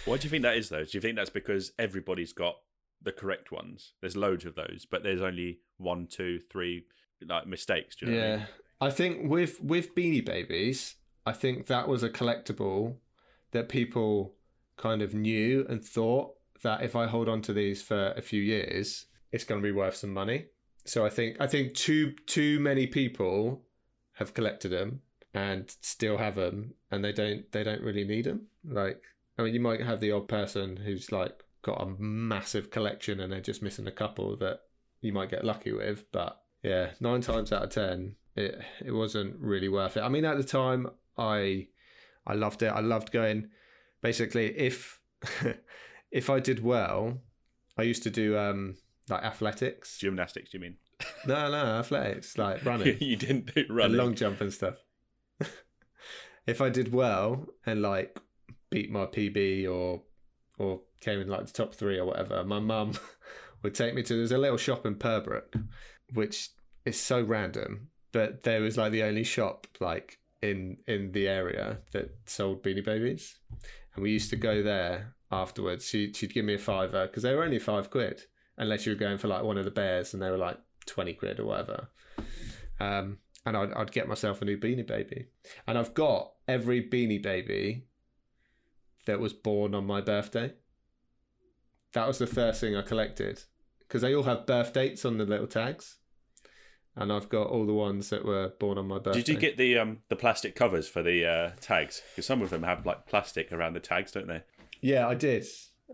What 0.05 0.21
do 0.21 0.27
you 0.27 0.31
think 0.31 0.43
that 0.43 0.57
is, 0.57 0.69
though? 0.69 0.85
Do 0.85 0.91
you 0.93 1.01
think 1.01 1.17
that's 1.17 1.31
because 1.31 1.73
everybody's 1.79 2.33
got 2.33 2.57
the 3.03 3.13
correct 3.13 3.53
ones? 3.53 3.93
There's 4.01 4.17
loads 4.17 4.45
of 4.45 4.55
those, 4.55 4.87
but 4.91 5.03
there's 5.03 5.23
only 5.23 5.61
one, 5.79 6.07
two, 6.07 6.41
three 6.51 6.87
like 7.27 7.47
mistakes. 7.47 7.97
Do 7.97 8.07
you 8.07 8.13
know 8.13 8.19
what 8.19 8.25
I 8.25 8.29
yeah, 8.29 8.37
mean? 8.37 8.47
I 8.81 8.91
think 8.91 9.31
with 9.31 9.63
with 9.63 9.95
Beanie 9.95 10.25
Babies, 10.25 10.97
I 11.25 11.33
think 11.33 11.67
that 11.67 11.89
was 11.89 12.03
a 12.03 12.11
collectible 12.11 12.97
that 13.53 13.69
people 13.69 14.35
kind 14.77 15.01
of 15.01 15.15
knew 15.15 15.65
and 15.69 15.83
thought 15.83 16.35
that 16.63 16.83
if 16.83 16.95
I 16.95 17.07
hold 17.07 17.29
on 17.29 17.41
to 17.43 17.53
these 17.53 17.83
for 17.83 18.13
a 18.13 18.21
few 18.21 18.43
years, 18.43 19.07
it's 19.33 19.45
going 19.45 19.61
to 19.61 19.67
be 19.67 19.73
worth 19.73 19.97
some 19.97 20.13
money. 20.13 20.47
So 20.89 21.05
I 21.05 21.11
think 21.11 21.37
I 21.41 21.47
think 21.47 21.75
too 21.75 22.13
too 22.27 22.61
many 22.61 22.87
people 22.87 23.63
have 24.15 24.35
collected 24.35 24.71
them 24.71 25.03
and 25.35 25.75
still 25.83 26.17
have 26.17 26.37
them, 26.37 26.75
and 26.91 27.05
they 27.05 27.13
don't 27.13 27.51
they 27.53 27.63
don't 27.63 27.83
really 27.83 28.05
need 28.05 28.25
them. 28.25 28.47
Like 28.65 29.03
I 29.39 29.43
mean, 29.43 29.55
you 29.55 29.61
might 29.61 29.83
have 29.83 30.01
the 30.01 30.13
odd 30.13 30.29
person 30.29 30.77
who's 30.77 31.13
like 31.13 31.43
got 31.63 31.83
a 31.83 31.87
massive 31.99 32.71
collection 32.71 33.21
and 33.21 33.33
they're 33.33 33.41
just 33.41 33.63
missing 33.63 33.89
a 33.89 33.93
couple 33.93 34.37
that 34.37 34.61
you 35.01 35.13
might 35.13 35.31
get 35.31 35.45
lucky 35.45 35.73
with, 35.73 36.05
but 36.13 36.41
yeah, 36.63 36.91
nine 37.01 37.21
times 37.21 37.53
out 37.53 37.65
of 37.65 37.71
ten, 37.71 38.15
it 38.35 38.61
it 38.85 38.93
wasn't 38.93 39.37
really 39.39 39.69
worth 39.69 39.97
it. 39.97 40.01
I 40.01 40.09
mean, 40.09 40.25
at 40.25 40.37
the 40.37 40.45
time, 40.45 40.89
I 41.19 41.69
I 42.27 42.35
loved 42.35 42.63
it. 42.63 42.69
I 42.69 42.81
loved 42.81 43.13
going. 43.13 43.49
Basically, 44.03 44.57
if 44.59 45.01
if 46.11 46.31
I 46.31 46.41
did 46.41 46.63
well, 46.63 47.19
I 47.77 47.83
used 47.83 48.03
to 48.05 48.11
do 48.11 48.39
um 48.39 48.77
like 49.09 49.25
athletics. 49.25 49.99
Gymnastics, 49.99 50.51
do 50.51 50.59
you 50.59 50.63
mean? 50.63 50.77
No, 51.27 51.51
no, 51.51 51.79
athletics 51.79 52.39
like 52.39 52.65
running, 52.65 52.97
you 53.01 53.17
didn't 53.17 53.55
do 53.55 53.65
running. 53.69 53.97
long 53.97 54.15
jump 54.15 54.41
and 54.41 54.53
stuff. 54.53 54.77
if 56.47 56.61
I 56.61 56.69
did 56.69 56.93
well 56.93 57.47
and 57.65 57.83
like 57.83 58.19
beat 58.71 58.91
my 58.91 59.07
PB 59.07 59.71
or 59.71 60.03
or 60.59 60.81
came 61.01 61.21
in 61.21 61.29
like 61.29 61.47
the 61.47 61.53
top 61.53 61.75
three 61.75 61.99
or 61.99 62.07
whatever, 62.07 62.43
my 62.45 62.59
mum 62.59 62.93
would 63.63 63.75
take 63.75 63.95
me 63.95 64.03
to 64.03 64.15
there's 64.15 64.33
a 64.33 64.39
little 64.39 64.57
shop 64.57 64.87
in 64.87 64.95
Purbrook, 64.97 65.67
which 66.15 66.51
is 66.85 66.99
so 66.99 67.23
random, 67.23 67.89
but 68.13 68.45
there 68.45 68.61
was 68.63 68.77
like 68.77 68.93
the 68.93 69.03
only 69.03 69.25
shop 69.25 69.67
like 69.81 70.19
in 70.43 70.79
in 70.87 71.13
the 71.13 71.29
area 71.29 71.79
that 71.93 72.15
sold 72.27 72.63
Beanie 72.63 72.85
Babies, 72.85 73.39
and 73.95 74.03
we 74.03 74.11
used 74.11 74.31
to 74.31 74.37
go 74.37 74.63
there 74.63 75.15
afterwards. 75.31 75.87
She 75.87 76.13
she'd 76.13 76.33
give 76.35 76.45
me 76.45 76.55
a 76.55 76.59
fiver 76.59 77.07
because 77.07 77.23
they 77.23 77.35
were 77.35 77.45
only 77.45 77.59
five 77.59 77.91
quid, 77.91 78.23
unless 78.59 78.87
you 78.87 78.93
were 78.93 78.99
going 78.99 79.19
for 79.19 79.29
like 79.29 79.43
one 79.43 79.59
of 79.59 79.65
the 79.65 79.71
bears 79.71 80.15
and 80.15 80.23
they 80.23 80.31
were 80.31 80.39
like 80.39 80.59
twenty 80.87 81.13
quid 81.13 81.41
or 81.41 81.47
whatever. 81.47 81.89
Um, 82.81 83.19
and 83.45 83.57
I'd, 83.57 83.73
I'd 83.73 83.93
get 83.93 84.09
myself 84.09 84.43
a 84.43 84.45
new 84.45 84.59
Beanie 84.59 84.87
Baby, 84.87 85.27
and 85.67 85.79
I've 85.79 85.95
got 85.95 86.33
every 86.49 86.83
Beanie 86.83 87.23
Baby 87.23 87.85
that 89.07 89.21
was 89.21 89.33
born 89.33 89.75
on 89.75 89.87
my 89.87 90.01
birthday. 90.01 90.53
That 91.93 92.09
was 92.09 92.19
the 92.19 92.27
first 92.27 92.61
thing 92.61 92.77
I 92.77 92.83
collected 92.83 93.45
because 93.81 94.03
they 94.03 94.15
all 94.15 94.25
have 94.25 94.47
birth 94.47 94.73
dates 94.73 95.05
on 95.05 95.17
the 95.19 95.25
little 95.25 95.47
tags, 95.47 95.99
and 96.97 97.13
I've 97.13 97.29
got 97.29 97.47
all 97.47 97.67
the 97.67 97.73
ones 97.73 98.11
that 98.11 98.25
were 98.25 98.53
born 98.59 98.79
on 98.79 98.89
my 98.89 98.99
birthday. 98.99 99.23
Did 99.23 99.29
you 99.29 99.39
get 99.39 99.57
the 99.57 99.79
um 99.79 99.99
the 100.09 100.17
plastic 100.17 100.57
covers 100.57 100.89
for 100.89 101.03
the 101.03 101.25
uh, 101.25 101.51
tags? 101.61 102.03
Because 102.11 102.27
some 102.27 102.43
of 102.43 102.51
them 102.51 102.65
have 102.65 102.85
like 102.85 103.07
plastic 103.07 103.53
around 103.53 103.75
the 103.75 103.81
tags, 103.81 104.13
don't 104.13 104.27
they? 104.27 104.43
Yeah, 104.81 105.07
I 105.07 105.15
did. 105.15 105.47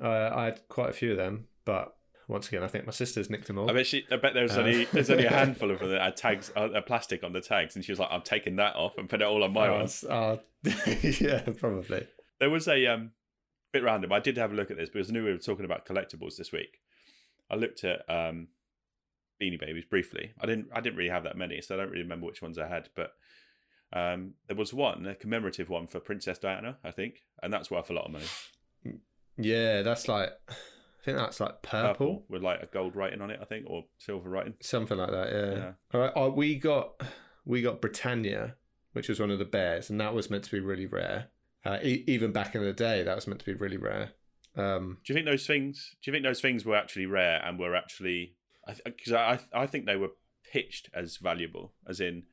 Uh, 0.03 0.31
I 0.35 0.45
had 0.47 0.67
quite 0.69 0.91
a 0.91 0.95
few 0.95 1.13
of 1.13 1.19
them, 1.19 1.47
but 1.65 1.95
once 2.33 2.49
again, 2.49 2.63
I 2.63 2.67
think 2.69 2.87
my 2.87 2.93
sister's 2.93 3.31
nicked 3.31 3.47
them 3.47 3.59
all. 3.59 3.71
I 3.71 3.75
bet 3.75 3.87
she. 3.87 4.05
I 4.11 4.17
bet 4.17 4.35
there's 4.35 4.57
Uh. 4.57 4.61
only 4.61 4.85
there's 4.87 5.11
only 5.11 5.27
a 5.27 5.31
handful 5.43 5.71
of 5.71 5.79
them 5.79 5.91
that 5.91 6.01
had 6.01 6.17
tags, 6.17 6.51
uh, 6.57 6.61
uh, 6.61 6.81
plastic 6.81 7.23
on 7.23 7.33
the 7.33 7.41
tags, 7.41 7.77
and 7.77 7.85
she 7.85 7.93
was 7.93 7.99
like, 7.99 8.09
"I'm 8.11 8.23
taking 8.23 8.57
that 8.57 8.75
off 8.75 8.99
and 8.99 9.09
put 9.09 9.21
it 9.21 9.25
all 9.25 9.45
on 9.45 9.53
my 9.53 9.69
Oh, 9.69 9.79
ones." 9.79 10.03
uh, 10.05 10.39
yeah, 11.03 11.43
probably. 11.59 12.07
There 12.41 12.51
was 12.51 12.67
a 12.67 12.87
um 12.87 13.13
bit 13.73 13.83
random. 13.85 14.13
I 14.13 14.19
did 14.21 14.37
have 14.37 14.53
a 14.53 14.55
look 14.55 14.71
at 14.71 14.77
this 14.77 14.89
because 14.91 15.09
I 15.11 15.13
knew 15.13 15.25
we 15.25 15.31
were 15.33 15.39
talking 15.39 15.65
about 15.65 15.87
collectibles 15.87 16.37
this 16.37 16.51
week. 16.53 16.79
I 17.51 17.57
looked 17.57 17.85
at 17.85 18.01
um 18.09 18.49
Beanie 19.41 19.61
Babies 19.61 19.85
briefly. 19.89 20.33
I 20.41 20.47
didn't 20.47 20.69
I 20.73 20.81
didn't 20.81 20.97
really 20.97 21.11
have 21.11 21.25
that 21.25 21.37
many, 21.37 21.61
so 21.61 21.75
I 21.75 21.79
don't 21.79 21.91
really 21.91 22.03
remember 22.03 22.27
which 22.27 22.43
ones 22.43 22.59
I 22.59 22.67
had, 22.69 22.89
but. 22.97 23.13
Um, 23.95 24.37
there 24.47 24.57
was 24.57 24.73
one, 24.73 25.05
a 25.05 25.15
commemorative 25.15 25.69
one 25.69 25.87
for 25.87 26.01
Princess 26.01 26.39
Diana, 26.39 26.79
I 26.83 26.93
think, 26.93 27.25
and 27.43 27.53
that's 27.53 27.71
worth 27.71 27.91
a 27.91 27.93
lot 27.93 28.07
of 28.07 28.11
money. 28.13 28.25
Yeah, 29.37 29.83
that's 29.83 30.09
like, 30.09 30.31
I 31.03 31.05
think 31.05 31.19
that's 31.19 31.41
like 31.41 31.63
purple, 31.63 32.25
with 32.29 32.43
like 32.43 32.63
a 32.63 32.67
gold 32.67 32.95
writing 32.95 33.21
on 33.21 33.31
it, 33.31 33.41
I 33.43 33.45
think, 33.45 33.67
or 33.69 33.85
silver 33.99 34.31
writing. 34.31 34.55
something 34.61 34.97
like 34.97 35.11
that. 35.11 35.33
Yeah. 35.33 35.55
Yeah. 35.57 35.73
All 35.93 36.01
right. 36.01 36.13
Oh, 36.15 36.31
we 36.31 36.55
got 36.57 37.01
we 37.45 37.61
got 37.61 37.81
Britannia, 37.81 38.55
which 38.93 39.09
was 39.09 39.19
one 39.19 39.31
of 39.33 39.41
the 39.41 39.45
bears, 39.45 39.91
and 39.91 40.01
that 40.01 40.15
was 40.15 40.31
meant 40.31 40.45
to 40.45 40.51
be 40.53 40.61
really 40.61 40.87
rare. 40.87 41.29
Uh, 41.65 41.79
e- 41.83 42.05
even 42.07 42.31
back 42.33 42.55
in 42.55 42.63
the 42.63 42.73
day, 42.73 43.03
that 43.03 43.15
was 43.17 43.27
meant 43.27 43.41
to 43.41 43.47
be 43.47 43.55
really 43.55 43.77
rare. 43.77 44.11
Um, 44.57 44.99
Do 45.05 45.13
you 45.13 45.15
think 45.17 45.27
those 45.27 45.47
things? 45.47 45.97
Do 46.03 46.11
you 46.11 46.15
think 46.15 46.25
those 46.25 46.41
things 46.41 46.65
were 46.65 46.77
actually 46.77 47.07
rare 47.07 47.41
and 47.45 47.59
were 47.59 47.75
actually? 47.75 48.37
Because 48.85 49.13
I, 49.13 49.41
I 49.53 49.63
I 49.63 49.67
think 49.67 49.87
they 49.87 49.97
were 49.97 50.11
pitched 50.53 50.89
as 50.95 51.17
valuable, 51.17 51.73
as 51.89 52.01
in 52.01 52.25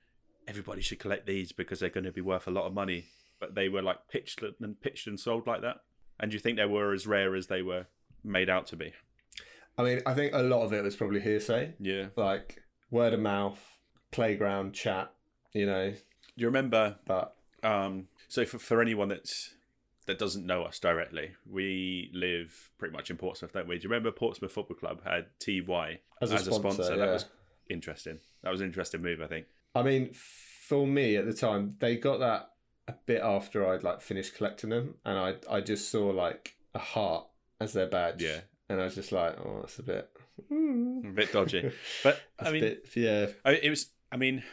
everybody 0.48 0.82
should 0.82 1.00
collect 1.00 1.26
these 1.26 1.52
because 1.52 1.80
they're 1.80 1.90
going 1.90 2.04
to 2.04 2.12
be 2.12 2.22
worth 2.22 2.48
a 2.48 2.52
lot 2.52 2.66
of 2.66 2.74
money. 2.74 3.06
But 3.40 3.56
they 3.56 3.68
were 3.70 3.82
like 3.82 4.10
pitched 4.12 4.42
and 4.44 4.80
pitched 4.82 5.08
and 5.08 5.20
sold 5.20 5.48
like 5.48 5.62
that. 5.62 5.78
And 6.20 6.30
do 6.30 6.36
you 6.36 6.42
think 6.42 6.58
they 6.58 6.66
were 6.66 6.94
as 6.94 7.08
rare 7.08 7.34
as 7.36 7.48
they 7.48 7.62
were 7.62 7.88
made 8.24 8.50
out 8.50 8.68
to 8.68 8.76
be? 8.76 8.94
I 9.78 9.84
mean, 9.84 10.02
I 10.06 10.14
think 10.14 10.34
a 10.34 10.44
lot 10.44 10.64
of 10.64 10.74
it 10.74 10.84
was 10.84 10.96
probably 10.96 11.22
hearsay, 11.22 11.74
Yeah. 11.80 12.08
like 12.16 12.62
word 12.92 13.14
of 13.14 13.20
mouth, 13.20 13.60
playground 14.12 14.74
chat, 14.74 15.14
you 15.54 15.66
know. 15.66 15.94
You 16.36 16.46
remember? 16.48 16.98
But 17.06 17.36
Um, 17.64 18.08
so 18.28 18.46
for 18.46 18.58
for 18.60 18.82
anyone 18.82 19.10
that's 19.10 19.56
that 20.06 20.18
doesn't 20.18 20.46
know 20.46 20.64
us 20.64 20.80
directly, 20.80 21.36
we 21.46 22.10
live 22.14 22.72
pretty 22.80 22.94
much 22.96 23.10
in 23.12 23.18
Portsmouth, 23.18 23.54
don't 23.54 23.68
we? 23.68 23.78
Do 23.78 23.84
you 23.84 23.90
remember 23.90 24.12
Portsmouth 24.12 24.52
Football 24.52 24.78
Club 24.78 25.04
had 25.04 25.28
TY 25.40 26.00
as 26.22 26.32
a 26.32 26.40
sponsor, 26.40 26.84
That 26.84 26.98
yeah. 26.98 27.14
was 27.14 27.26
interesting. 27.70 28.20
That 28.42 28.52
was 28.52 28.62
an 28.62 28.68
interesting 28.68 29.02
move, 29.02 29.22
I 29.22 29.28
think. 29.28 29.46
I 29.76 29.84
mean, 29.84 30.12
for 30.14 30.88
me 30.88 31.16
at 31.16 31.26
the 31.26 31.34
time, 31.34 31.76
they 31.80 31.96
got 31.96 32.20
that 32.20 32.52
a 32.88 32.96
bit 33.06 33.22
after 33.22 33.68
I'd 33.68 33.84
like 33.84 34.02
finished 34.02 34.36
collecting 34.36 34.72
them, 34.72 34.96
and 35.06 35.18
I 35.18 35.36
I 35.58 35.62
just 35.62 35.90
saw 35.90 36.08
like 36.08 36.56
a 36.74 36.80
heart 36.80 37.28
as 37.60 37.74
their 37.74 37.88
badge. 37.88 38.22
Yeah. 38.22 38.42
and 38.70 38.80
I 38.80 38.86
was 38.86 38.96
just 38.96 39.12
like, 39.12 39.38
oh, 39.40 39.60
that's 39.62 39.80
a 39.80 39.84
bit. 39.84 40.10
A 40.52 41.12
bit 41.12 41.32
dodgy. 41.34 41.72
But 42.04 42.22
I 42.40 42.52
mean, 42.52 42.62
bit, 42.62 42.88
yeah, 42.96 43.28
I 43.44 43.54
it 43.54 43.70
was. 43.70 43.88
I 44.12 44.18
mean, 44.18 44.44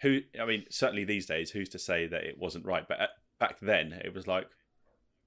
who? 0.00 0.20
I 0.40 0.46
mean, 0.46 0.64
certainly 0.70 1.04
these 1.04 1.26
days, 1.26 1.50
who's 1.50 1.68
to 1.70 1.78
say 1.78 2.06
that 2.06 2.24
it 2.24 2.38
wasn't 2.38 2.64
right? 2.64 2.86
But 2.86 3.00
at, 3.00 3.10
back 3.38 3.60
then, 3.60 4.00
it 4.04 4.14
was 4.14 4.26
like, 4.26 4.48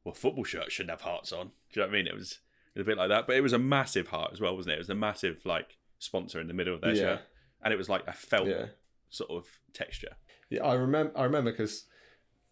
well, 0.04 0.14
football 0.14 0.44
shirts 0.44 0.74
shouldn't 0.74 0.92
have 0.92 1.02
hearts 1.02 1.32
on. 1.32 1.48
Do 1.48 1.80
you 1.80 1.82
know 1.82 1.88
what 1.88 1.96
I 1.96 1.98
mean? 1.98 2.08
It 2.08 2.16
was, 2.16 2.40
it 2.76 2.80
was 2.80 2.86
a 2.86 2.90
bit 2.90 2.98
like 2.98 3.10
that, 3.10 3.28
but 3.28 3.36
it 3.36 3.42
was 3.42 3.54
a 3.54 3.60
massive 3.60 4.08
heart 4.08 4.32
as 4.34 4.42
well, 4.42 4.56
wasn't 4.56 4.74
it? 4.74 4.76
It 4.76 4.80
was 4.80 4.90
a 4.90 4.96
massive 4.96 5.42
like 5.46 5.78
sponsor 6.00 6.40
in 6.40 6.48
the 6.48 6.54
middle 6.54 6.74
of 6.74 6.82
their 6.82 6.96
yeah, 6.96 7.02
shirt, 7.02 7.22
and 7.64 7.74
it 7.74 7.78
was 7.78 7.90
like 7.90 8.04
a 8.08 8.14
felt 8.14 8.48
yeah. 8.48 8.66
sort 9.10 9.30
of 9.32 9.46
texture. 9.74 10.16
Yeah, 10.50 10.64
I 10.64 10.74
remember. 10.74 11.18
I 11.18 11.24
remember 11.24 11.52
because 11.52 11.86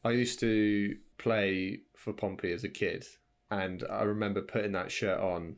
I 0.03 0.12
used 0.12 0.39
to 0.41 0.95
play 1.17 1.82
for 1.95 2.13
Pompey 2.13 2.51
as 2.51 2.63
a 2.63 2.69
kid, 2.69 3.05
and 3.51 3.83
I 3.89 4.03
remember 4.03 4.41
putting 4.41 4.71
that 4.73 4.91
shirt 4.91 5.19
on, 5.19 5.55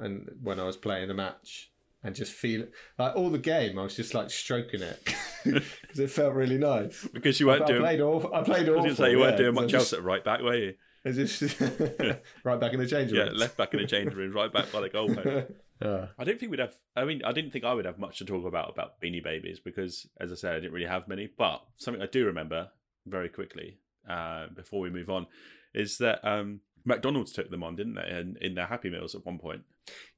and 0.00 0.28
when 0.42 0.60
I 0.60 0.64
was 0.64 0.76
playing 0.76 1.10
a 1.10 1.14
match, 1.14 1.70
and 2.02 2.14
just 2.14 2.32
feel 2.32 2.66
like 2.98 3.16
all 3.16 3.28
the 3.30 3.38
game, 3.38 3.78
I 3.78 3.82
was 3.82 3.96
just 3.96 4.14
like 4.14 4.30
stroking 4.30 4.82
it 4.82 5.14
because 5.44 5.98
it 5.98 6.10
felt 6.10 6.34
really 6.34 6.58
nice. 6.58 7.06
Because 7.12 7.40
you 7.40 7.46
weren't 7.48 7.62
I 7.62 7.66
doing. 7.66 7.80
played 7.80 8.00
awful. 8.00 8.32
I 8.34 8.42
played 8.42 8.68
I 8.68 8.72
was 8.72 8.84
awful. 8.92 8.96
say 8.96 9.10
you 9.10 9.18
weren't 9.18 9.32
yeah, 9.32 9.36
doing 9.50 9.54
'cause 9.54 9.64
much 9.64 9.74
I 9.74 9.78
else 9.78 9.92
at 9.92 10.02
right 10.04 10.24
back, 10.24 10.40
were 10.42 10.54
you? 10.56 10.74
I 11.04 11.12
just 11.12 11.40
right 12.44 12.60
back 12.60 12.72
in 12.72 12.80
the 12.80 12.86
change 12.86 13.12
Yeah, 13.12 13.30
left 13.32 13.56
back 13.56 13.72
in 13.74 13.80
the 13.80 13.86
change 13.86 14.14
room, 14.14 14.32
right 14.32 14.52
back 14.52 14.70
by 14.72 14.80
the 14.80 14.90
goalpost. 14.90 15.52
yeah. 15.82 16.06
I 16.18 16.24
don't 16.24 16.38
think 16.38 16.50
we'd 16.50 16.60
have. 16.60 16.74
I 16.96 17.04
mean, 17.04 17.22
I 17.24 17.32
didn't 17.32 17.50
think 17.52 17.64
I 17.64 17.72
would 17.74 17.84
have 17.84 17.98
much 17.98 18.18
to 18.18 18.24
talk 18.24 18.44
about 18.46 18.70
about 18.70 19.00
Beanie 19.00 19.22
Babies 19.22 19.58
because, 19.58 20.06
as 20.20 20.30
I 20.32 20.34
said, 20.36 20.52
I 20.54 20.60
didn't 20.60 20.72
really 20.72 20.86
have 20.86 21.08
many. 21.08 21.28
But 21.38 21.62
something 21.76 22.02
I 22.02 22.06
do 22.06 22.26
remember 22.26 22.68
very 23.06 23.28
quickly 23.28 23.78
uh, 24.08 24.48
before 24.54 24.80
we 24.80 24.90
move 24.90 25.08
on 25.10 25.26
is 25.74 25.98
that 25.98 26.24
um, 26.28 26.60
McDonald's 26.84 27.32
took 27.32 27.50
them 27.50 27.62
on, 27.62 27.76
didn't 27.76 27.94
they? 27.94 28.08
In, 28.08 28.36
in 28.40 28.54
their 28.54 28.66
Happy 28.66 28.90
Meals 28.90 29.14
at 29.14 29.24
one 29.24 29.38
point. 29.38 29.62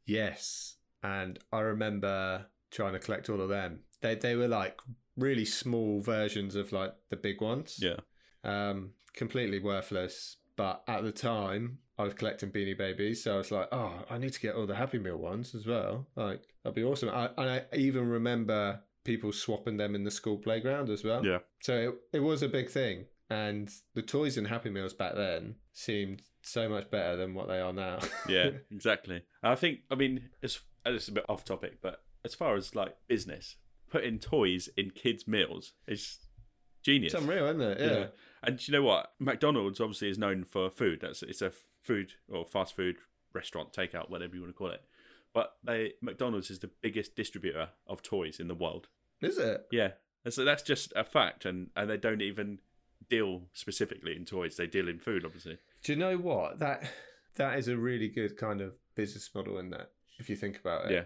Yes, 0.04 0.76
and 1.02 1.38
I 1.52 1.60
remember 1.60 2.46
trying 2.70 2.92
to 2.92 2.98
collect 2.98 3.28
all 3.28 3.40
of 3.40 3.48
them. 3.48 3.80
They 4.00 4.14
they 4.14 4.36
were 4.36 4.48
like 4.48 4.78
really 5.16 5.44
small 5.44 6.00
versions 6.00 6.54
of 6.54 6.72
like 6.72 6.94
the 7.10 7.16
big 7.16 7.40
ones. 7.40 7.78
Yeah. 7.80 7.96
Um, 8.44 8.90
completely 9.14 9.58
worthless. 9.58 10.36
But 10.56 10.82
at 10.86 11.04
the 11.04 11.12
time, 11.12 11.78
I 11.98 12.04
was 12.04 12.14
collecting 12.14 12.50
Beanie 12.50 12.76
Babies, 12.76 13.24
so 13.24 13.34
I 13.34 13.38
was 13.38 13.50
like, 13.50 13.68
oh, 13.72 14.04
I 14.10 14.18
need 14.18 14.32
to 14.32 14.40
get 14.40 14.54
all 14.54 14.66
the 14.66 14.74
Happy 14.74 14.98
Meal 14.98 15.16
ones 15.16 15.54
as 15.54 15.66
well. 15.66 16.06
Like 16.16 16.42
that'd 16.62 16.74
be 16.74 16.84
awesome. 16.84 17.10
I, 17.10 17.30
and 17.38 17.50
I 17.50 17.64
even 17.74 18.08
remember 18.08 18.80
people 19.04 19.32
swapping 19.32 19.76
them 19.76 19.94
in 19.94 20.04
the 20.04 20.10
school 20.10 20.36
playground 20.36 20.90
as 20.90 21.04
well. 21.04 21.24
Yeah. 21.24 21.38
So 21.62 21.76
it, 21.76 22.18
it 22.18 22.20
was 22.20 22.42
a 22.42 22.48
big 22.48 22.68
thing. 22.70 23.06
And 23.30 23.70
the 23.94 24.02
toys 24.02 24.36
in 24.36 24.46
Happy 24.46 24.70
Meals 24.70 24.92
back 24.92 25.14
then 25.14 25.54
seemed 25.72 26.22
so 26.42 26.68
much 26.68 26.90
better 26.90 27.16
than 27.16 27.34
what 27.34 27.46
they 27.48 27.60
are 27.60 27.72
now. 27.72 28.00
Yeah, 28.28 28.50
exactly. 28.70 29.22
I 29.42 29.54
think, 29.54 29.80
I 29.90 29.94
mean, 29.94 30.30
it's, 30.42 30.60
it's 30.84 31.08
a 31.08 31.12
bit 31.12 31.24
off 31.28 31.44
topic, 31.44 31.78
but 31.80 32.02
as 32.24 32.34
far 32.34 32.56
as 32.56 32.74
like 32.74 32.96
business, 33.06 33.56
putting 33.88 34.18
toys 34.18 34.68
in 34.76 34.90
kids' 34.90 35.28
meals 35.28 35.74
is 35.86 36.18
genius. 36.82 37.14
It's 37.14 37.22
unreal, 37.22 37.46
isn't 37.46 37.60
it? 37.60 37.80
Yeah. 37.80 38.06
And 38.42 38.66
you 38.66 38.72
know 38.72 38.82
what? 38.82 39.12
McDonald's 39.18 39.80
obviously 39.80 40.08
is 40.08 40.18
known 40.18 40.44
for 40.44 40.70
food. 40.70 41.00
That's 41.02 41.22
it's 41.22 41.42
a 41.42 41.52
food 41.82 42.12
or 42.28 42.44
fast 42.46 42.74
food 42.74 42.96
restaurant, 43.34 43.72
takeout, 43.72 44.10
whatever 44.10 44.34
you 44.34 44.42
want 44.42 44.54
to 44.54 44.58
call 44.58 44.70
it. 44.70 44.82
But 45.32 45.54
they 45.62 45.92
McDonald's 46.00 46.50
is 46.50 46.60
the 46.60 46.70
biggest 46.80 47.14
distributor 47.14 47.68
of 47.86 48.02
toys 48.02 48.40
in 48.40 48.48
the 48.48 48.54
world. 48.54 48.88
Is 49.20 49.38
it? 49.38 49.66
Yeah, 49.70 49.92
and 50.24 50.32
so 50.32 50.44
that's 50.44 50.62
just 50.62 50.92
a 50.96 51.04
fact, 51.04 51.44
and 51.44 51.68
and 51.76 51.90
they 51.90 51.96
don't 51.96 52.22
even 52.22 52.60
deal 53.10 53.42
specifically 53.52 54.16
in 54.16 54.24
toys. 54.24 54.56
They 54.56 54.66
deal 54.66 54.88
in 54.88 54.98
food, 54.98 55.24
obviously. 55.24 55.58
Do 55.84 55.92
you 55.92 55.98
know 55.98 56.16
what 56.16 56.58
that 56.60 56.84
that 57.36 57.58
is 57.58 57.68
a 57.68 57.76
really 57.76 58.08
good 58.08 58.36
kind 58.36 58.60
of 58.60 58.72
business 58.94 59.30
model 59.34 59.58
in 59.58 59.70
that 59.70 59.90
if 60.18 60.28
you 60.28 60.36
think 60.36 60.58
about 60.58 60.86
it. 60.86 60.92
Yeah, 60.92 61.04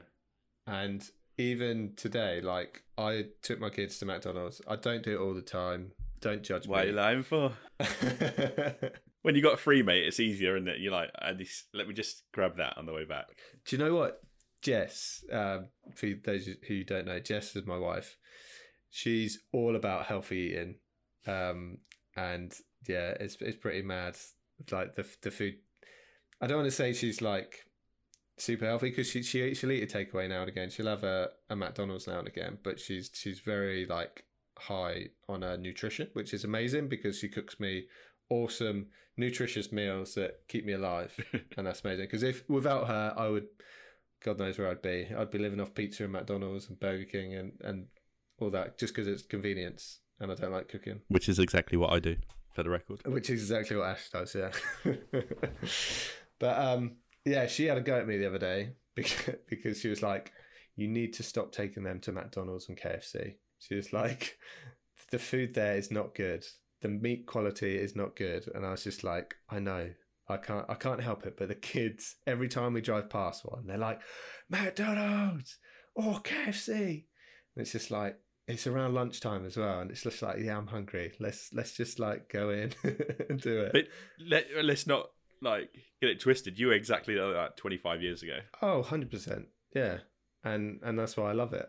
And 0.67 1.05
even 1.39 1.95
today, 1.97 2.41
like 2.41 2.83
I 2.99 3.27
took 3.43 3.61
my 3.61 3.71
kids 3.71 3.99
to 3.99 4.07
McDonald's. 4.07 4.61
I 4.69 4.77
don't 4.77 5.03
do 5.03 5.15
it 5.15 5.21
all 5.25 5.35
the 5.35 5.43
time. 5.43 5.93
Don't 6.21 6.43
judge 6.43 6.67
me. 6.67 6.71
what 6.71 6.85
are 6.85 6.89
you 6.89 6.93
lying 6.93 7.23
for? 7.23 7.53
When 9.23 9.35
you 9.35 9.41
got 9.41 9.55
a 9.55 9.57
free 9.57 9.83
mate, 9.83 10.05
it's 10.07 10.21
easier, 10.21 10.55
isn't 10.55 10.69
it? 10.69 10.81
You're 10.81 10.93
like, 10.93 11.11
"Ah, 11.19 11.33
this, 11.33 11.65
let 11.73 11.89
me 11.89 11.95
just 11.95 12.25
grab 12.35 12.59
that 12.59 12.77
on 12.77 12.85
the 12.85 12.93
way 12.93 13.07
back. 13.07 13.29
Do 13.65 13.75
you 13.75 13.83
know 13.83 13.95
what? 13.95 14.21
Jess, 14.61 15.25
um, 15.33 15.69
for 15.95 16.11
those 16.23 16.47
who 16.69 16.85
don't 16.85 17.07
know, 17.07 17.19
Jess 17.21 17.57
is 17.57 17.65
my 17.65 17.79
wife. 17.79 18.19
She's 18.91 19.39
all 19.51 19.77
about 19.77 20.05
healthy 20.05 20.37
eating, 20.53 20.75
um, 21.27 21.79
and 22.17 22.55
yeah, 22.87 23.15
it's 23.21 23.37
it's 23.41 23.57
pretty 23.57 23.83
mad. 23.83 24.17
Like 24.71 24.95
the 24.95 25.07
the 25.23 25.31
food. 25.31 25.57
I 26.41 26.47
don't 26.47 26.59
want 26.59 26.71
to 26.71 26.77
say 26.77 26.93
she's 26.93 27.23
like 27.23 27.65
super 28.37 28.67
healthy 28.67 28.91
because 28.91 29.09
she 29.09 29.23
she 29.23 29.55
she'll 29.55 29.73
eat 29.73 29.95
a 29.95 29.99
takeaway 29.99 30.29
now 30.29 30.41
and 30.41 30.49
again. 30.49 30.71
She'll 30.71 30.87
have 30.87 31.05
a, 31.05 31.31
a 31.51 31.57
McDonald's 31.57 32.07
now 32.07 32.19
and 32.19 32.29
again, 32.29 32.59
but 32.63 32.81
she's 32.81 33.11
she's 33.15 33.41
very 33.41 33.87
like 33.87 34.25
high 34.59 35.09
on 35.29 35.43
her 35.43 35.57
nutrition, 35.57 36.09
which 36.13 36.35
is 36.35 36.45
amazing 36.45 36.89
because 36.89 37.19
she 37.19 37.29
cooks 37.29 37.59
me 37.59 37.87
awesome 38.31 38.87
nutritious 39.17 39.71
meals 39.71 40.15
that 40.15 40.41
keep 40.49 40.65
me 40.65 40.73
alive 40.73 41.15
and 41.57 41.67
that's 41.67 41.85
amazing 41.85 42.05
because 42.05 42.23
if 42.23 42.49
without 42.49 42.89
her 42.89 43.15
i 43.17 43.29
would 43.29 43.47
god 44.25 44.39
knows 44.39 44.59
where 44.59 44.71
i'd 44.71 44.83
be 44.83 45.07
i'd 45.17 45.31
be 45.31 45.39
living 45.39 45.61
off 45.61 45.75
pizza 45.75 46.03
and 46.03 46.13
mcdonald's 46.13 46.69
and 46.69 46.81
burger 46.81 47.05
king 47.05 47.35
and 47.35 47.53
and 47.63 47.87
all 48.41 48.51
that 48.51 48.77
just 48.77 48.93
because 48.93 49.07
it's 49.07 49.23
convenience 49.23 50.01
and 50.21 50.31
i 50.31 50.35
don't 50.35 50.53
like 50.53 50.69
cooking. 50.69 51.01
Which 51.09 51.29
is 51.29 51.39
exactly 51.39 51.77
what 51.79 51.93
I 51.93 51.99
do, 52.01 52.17
for 52.55 52.63
the 52.63 52.71
record. 52.71 53.01
which 53.07 53.31
is 53.31 53.43
exactly 53.43 53.77
what 53.77 53.89
ash 53.89 54.11
does 54.11 54.35
yeah. 54.35 54.51
But 56.41 56.59
um 56.59 56.97
yeah 57.25 57.47
she 57.47 57.67
had 57.67 57.79
a 57.79 57.81
go 57.81 57.99
at 57.99 58.07
me 58.07 58.19
the 58.19 58.27
other 58.27 58.39
day 58.39 58.73
because, 58.97 59.37
because 59.49 59.81
she 59.81 59.89
was 59.89 60.03
like 60.03 60.33
you 60.77 60.89
need 60.89 61.15
to 61.15 61.23
stop 61.23 61.53
taking 61.53 61.85
them 61.85 62.01
to 62.01 62.13
mcdonald's 62.13 62.69
and 62.69 62.79
kfc 62.79 63.35
she 63.59 63.75
was 63.75 63.93
like 63.93 64.37
the 65.11 65.19
food 65.19 65.55
there 65.55 65.77
is 65.77 65.91
not 65.91 66.15
good. 66.15 66.45
The 66.83 66.89
meat 66.89 67.27
quality 67.27 67.77
is 67.77 67.95
not 67.97 68.17
good. 68.17 68.47
And 68.55 68.65
i 68.67 68.71
was 68.71 68.85
just 68.85 69.05
like 69.05 69.35
i 69.49 69.59
know. 69.59 69.91
I 70.29 70.39
can't 70.39 70.65
i 70.71 70.75
can't 70.75 71.03
help 71.03 71.27
it 71.27 71.37
but 71.37 71.49
the 71.49 71.55
kids 71.55 72.17
every 72.27 72.49
time 72.49 72.73
we 72.73 72.81
drive 72.81 73.11
past 73.11 73.43
one 73.45 73.67
they're 73.67 73.77
like 73.77 74.01
mcdonald's 74.49 75.59
or 75.95 76.15
kfc 76.21 76.71
and 76.71 77.05
it's 77.57 77.73
just 77.73 77.91
like 77.91 78.17
it's 78.47 78.67
around 78.67 78.95
lunchtime 78.95 79.45
as 79.47 79.57
well 79.57 79.81
and 79.81 79.91
it's 79.91 80.03
just 80.03 80.21
like 80.23 80.39
yeah 80.39 80.57
i'm 80.57 80.67
hungry 80.67 81.13
let's 81.19 81.51
let's 81.53 81.73
just 81.77 81.99
like 81.99 82.29
go 82.29 82.51
in 82.51 82.73
and 83.29 83.41
do 83.41 83.61
it 83.61 83.73
But 83.73 83.85
let, 84.21 84.47
let's 84.63 84.87
not 84.87 85.11
like 85.41 85.71
get 86.01 86.11
it 86.11 86.21
twisted. 86.21 86.59
You 86.59 86.69
were 86.69 86.73
exactly 86.75 87.15
like 87.17 87.35
that 87.35 87.57
25 87.57 88.03
years 88.03 88.23
ago. 88.23 88.39
oh 88.63 88.83
100% 88.87 89.47
yeah 89.75 89.99
and 90.43 90.81
and 90.83 90.99
that's 90.99 91.17
why 91.17 91.31
i 91.31 91.33
love 91.33 91.53
it 91.53 91.69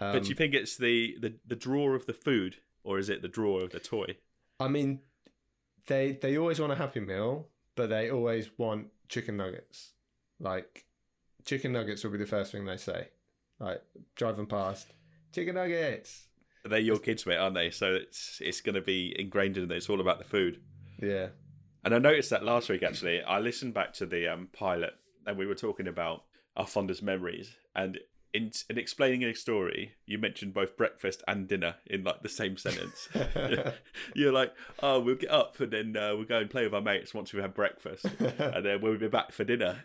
um, 0.00 0.12
but 0.12 0.22
do 0.24 0.28
you 0.28 0.34
think 0.34 0.54
it's 0.54 0.76
the, 0.76 1.16
the 1.20 1.34
the 1.46 1.54
draw 1.54 1.90
of 1.94 2.06
the 2.06 2.12
food, 2.12 2.56
or 2.82 2.98
is 2.98 3.08
it 3.08 3.22
the 3.22 3.28
draw 3.28 3.60
of 3.60 3.70
the 3.70 3.78
toy? 3.78 4.16
I 4.58 4.66
mean, 4.66 4.98
they 5.86 6.18
they 6.20 6.36
always 6.36 6.58
want 6.58 6.72
a 6.72 6.76
happy 6.76 6.98
meal, 6.98 7.46
but 7.76 7.90
they 7.90 8.10
always 8.10 8.50
want 8.58 8.88
chicken 9.08 9.36
nuggets. 9.36 9.92
Like, 10.40 10.84
chicken 11.44 11.70
nuggets 11.70 12.02
will 12.02 12.10
be 12.10 12.18
the 12.18 12.26
first 12.26 12.50
thing 12.50 12.64
they 12.64 12.76
say. 12.76 13.06
Like, 13.60 13.82
driving 14.16 14.46
past, 14.46 14.88
chicken 15.34 15.56
nuggets. 15.56 16.28
They're 16.64 16.78
your 16.78 16.98
kids, 16.98 17.26
mate, 17.26 17.36
aren't 17.36 17.54
they? 17.54 17.70
So 17.70 17.94
it's 17.94 18.40
it's 18.40 18.60
going 18.60 18.74
to 18.74 18.80
be 18.80 19.14
ingrained 19.18 19.56
in 19.56 19.68
them. 19.68 19.76
It's 19.76 19.90
all 19.90 20.00
about 20.00 20.18
the 20.18 20.24
food. 20.24 20.60
Yeah. 21.00 21.28
And 21.84 21.94
I 21.94 21.98
noticed 21.98 22.30
that 22.30 22.44
last 22.44 22.68
week 22.70 22.82
actually. 22.82 23.22
I 23.22 23.38
listened 23.38 23.74
back 23.74 23.92
to 23.94 24.06
the 24.06 24.28
um, 24.28 24.48
pilot, 24.52 24.94
and 25.26 25.36
we 25.36 25.46
were 25.46 25.54
talking 25.54 25.86
about 25.86 26.24
our 26.56 26.66
fondest 26.66 27.02
memories. 27.02 27.56
And 27.74 27.98
in, 28.32 28.50
in 28.70 28.78
explaining 28.78 29.22
a 29.24 29.34
story, 29.34 29.92
you 30.06 30.18
mentioned 30.18 30.54
both 30.54 30.76
breakfast 30.76 31.22
and 31.28 31.46
dinner 31.46 31.76
in 31.86 32.02
like 32.02 32.22
the 32.22 32.28
same 32.28 32.56
sentence. 32.56 33.08
You're 34.14 34.32
like, 34.32 34.54
"Oh, 34.82 35.00
we'll 35.00 35.16
get 35.16 35.30
up 35.30 35.60
and 35.60 35.70
then 35.70 35.96
uh, 35.96 36.14
we'll 36.16 36.24
go 36.24 36.38
and 36.38 36.48
play 36.50 36.64
with 36.64 36.74
our 36.74 36.80
mates 36.80 37.12
once 37.12 37.32
we've 37.32 37.42
had 37.42 37.54
breakfast, 37.54 38.06
and 38.38 38.64
then 38.64 38.80
we'll 38.80 38.96
be 38.98 39.08
back 39.08 39.32
for 39.32 39.44
dinner." 39.44 39.84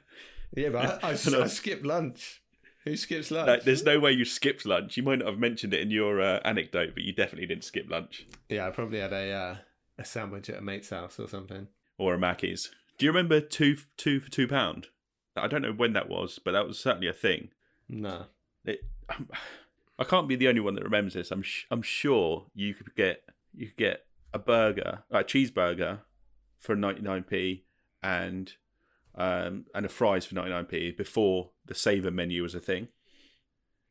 yeah, 0.56 0.70
but 0.70 1.04
I, 1.04 1.10
I, 1.12 1.18
No. 1.30 1.44
I 1.44 1.48
skipped 1.48 1.86
lunch. 1.86 2.42
Who 2.89 2.97
skips 2.97 3.30
lunch? 3.32 3.47
Like, 3.47 3.63
there's 3.63 3.84
no 3.84 3.99
way 3.99 4.12
you 4.12 4.25
skipped 4.25 4.65
lunch. 4.65 4.97
You 4.97 5.04
might 5.04 5.19
not 5.19 5.28
have 5.28 5.39
mentioned 5.39 5.73
it 5.73 5.82
in 5.82 5.91
your 5.91 6.19
uh, 6.21 6.39
anecdote, 6.43 6.91
but 6.95 7.04
you 7.04 7.13
definitely 7.13 7.47
didn't 7.47 7.63
skip 7.63 7.89
lunch 7.89 8.25
yeah, 8.49 8.67
I 8.67 8.71
probably 8.71 8.99
had 8.99 9.13
a 9.13 9.32
uh, 9.32 9.56
a 9.97 10.06
sandwich 10.06 10.49
at 10.49 10.58
a 10.58 10.62
mate's 10.62 10.89
house 10.89 11.19
or 11.19 11.28
something. 11.28 11.67
or 11.97 12.15
a 12.15 12.19
Mackey's. 12.19 12.71
Do 12.97 13.06
you 13.06 13.12
remember 13.12 13.39
two 13.39 13.78
two 13.95 14.19
for 14.19 14.30
two 14.30 14.47
pound? 14.47 14.88
I 15.36 15.47
don't 15.47 15.62
know 15.62 15.71
when 15.71 15.93
that 15.93 16.10
was, 16.10 16.39
but 16.43 16.52
that 16.52 16.67
was 16.67 16.80
certainly 16.80 17.08
a 17.08 17.13
thing. 17.13 17.49
No. 17.88 18.25
It, 18.65 18.80
I 19.99 20.04
can't 20.04 20.28
be 20.28 20.36
the 20.36 20.47
only 20.47 20.62
one 20.62 20.75
that 20.75 20.84
remembers 20.84 21.13
this. 21.13 21.32
I'm 21.32 21.43
sh- 21.43 21.65
I'm 21.69 21.82
sure 21.82 22.47
you 22.54 22.73
could 22.73 22.95
get 22.95 23.23
you 23.54 23.67
could 23.67 23.78
get 23.78 24.06
a 24.34 24.39
burger, 24.39 25.04
a 25.12 25.23
cheeseburger, 25.23 25.99
for 26.58 26.75
99p, 26.75 27.62
and 28.02 28.54
um 29.19 29.65
and 29.75 29.86
a 29.86 29.89
fries 29.89 30.25
for 30.25 30.36
99p 30.36 30.95
before 30.97 31.51
the 31.65 31.75
saver 31.75 32.12
menu 32.12 32.41
was 32.43 32.55
a 32.55 32.60
thing. 32.60 32.88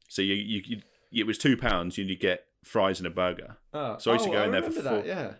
So 0.08 0.22
you 0.22 0.34
you, 0.34 0.62
you 0.66 0.82
it 1.22 1.26
was 1.26 1.38
two 1.38 1.56
pounds. 1.56 1.98
You 1.98 2.16
get 2.16 2.44
fries 2.64 2.98
and 3.00 3.06
a 3.06 3.10
burger. 3.10 3.56
Oh, 3.72 3.96
So 3.98 4.10
I 4.10 4.14
used 4.14 4.24
to 4.26 4.30
oh, 4.30 4.34
go 4.34 4.42
in 4.44 4.50
there 4.52 4.62
for 4.62 4.70
four- 4.72 4.82
that, 4.82 5.06
Yeah. 5.06 5.32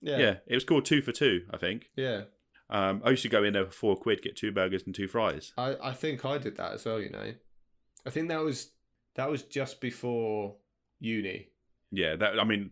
Yeah. 0.00 0.18
Yeah. 0.18 0.34
it 0.46 0.54
was 0.54 0.64
called 0.64 0.84
two 0.84 1.00
for 1.02 1.12
two, 1.12 1.46
I 1.50 1.56
think. 1.56 1.90
Yeah. 1.96 2.22
Um, 2.70 3.02
I 3.04 3.10
used 3.10 3.22
to 3.22 3.28
go 3.28 3.44
in 3.44 3.52
there 3.52 3.66
for 3.66 3.72
four 3.72 3.96
quid, 3.96 4.22
get 4.22 4.36
two 4.36 4.50
burgers 4.50 4.82
and 4.86 4.94
two 4.94 5.06
fries. 5.08 5.52
I, 5.58 5.76
I 5.82 5.92
think 5.92 6.24
I 6.24 6.38
did 6.38 6.56
that 6.56 6.72
as 6.72 6.84
well, 6.84 7.00
you 7.00 7.10
know. 7.10 7.34
I 8.06 8.10
think 8.10 8.28
that 8.28 8.40
was 8.40 8.70
that 9.14 9.30
was 9.30 9.42
just 9.42 9.80
before 9.80 10.56
uni. 10.98 11.48
Yeah, 11.90 12.16
that 12.16 12.38
I 12.40 12.44
mean, 12.44 12.70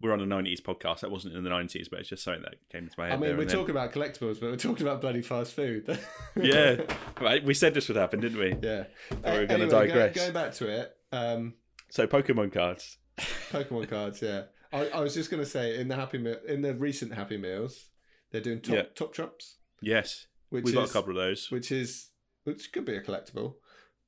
we're 0.00 0.12
on 0.12 0.20
a 0.20 0.26
'90s 0.26 0.60
podcast. 0.60 1.00
That 1.00 1.10
wasn't 1.10 1.34
in 1.36 1.44
the 1.44 1.50
'90s, 1.50 1.88
but 1.90 2.00
it's 2.00 2.08
just 2.08 2.24
something 2.24 2.42
that 2.42 2.54
came 2.70 2.84
into 2.84 2.94
my 2.98 3.06
head. 3.06 3.12
I 3.14 3.16
mean, 3.16 3.28
there 3.30 3.36
we're 3.38 3.44
then. 3.44 3.54
talking 3.56 3.70
about 3.70 3.92
collectibles, 3.92 4.40
but 4.40 4.50
we're 4.50 4.56
talking 4.56 4.86
about 4.86 5.00
bloody 5.00 5.22
fast 5.22 5.52
food. 5.54 5.86
Yeah, 6.40 6.76
Right, 7.20 7.44
we 7.44 7.54
said 7.54 7.74
this 7.74 7.88
would 7.88 7.96
happen, 7.96 8.20
didn't 8.20 8.38
we? 8.38 8.50
yeah. 8.62 8.84
we're 9.24 9.46
gonna 9.46 9.64
Anyway, 9.64 9.68
digress. 9.68 10.16
Going 10.16 10.32
back 10.32 10.52
to 10.54 10.68
it, 10.68 10.96
um, 11.12 11.54
So 11.90 12.06
Pokemon 12.06 12.52
cards. 12.52 12.96
Pokemon 13.50 13.88
cards. 13.88 14.22
Yeah, 14.22 14.44
I, 14.72 14.88
I 14.88 15.00
was 15.00 15.14
just 15.14 15.30
gonna 15.30 15.44
say 15.46 15.78
in 15.78 15.88
the 15.88 15.96
Happy 15.96 16.18
Meal, 16.18 16.36
in 16.46 16.62
the 16.62 16.74
recent 16.74 17.12
Happy 17.14 17.36
Meals, 17.36 17.90
they're 18.30 18.40
doing 18.40 18.60
top 18.60 18.74
Yeah. 18.74 18.82
top 18.94 19.12
trumps, 19.12 19.56
Yes, 19.82 20.26
which 20.50 20.64
we've 20.64 20.74
is 20.74 20.80
got 20.80 20.88
a 20.90 20.92
couple 20.92 21.10
of 21.10 21.16
those. 21.16 21.50
which 21.50 21.70
is 21.72 22.08
which 22.44 22.72
could 22.72 22.84
be 22.84 22.94
a 22.96 23.02
collectible. 23.02 23.54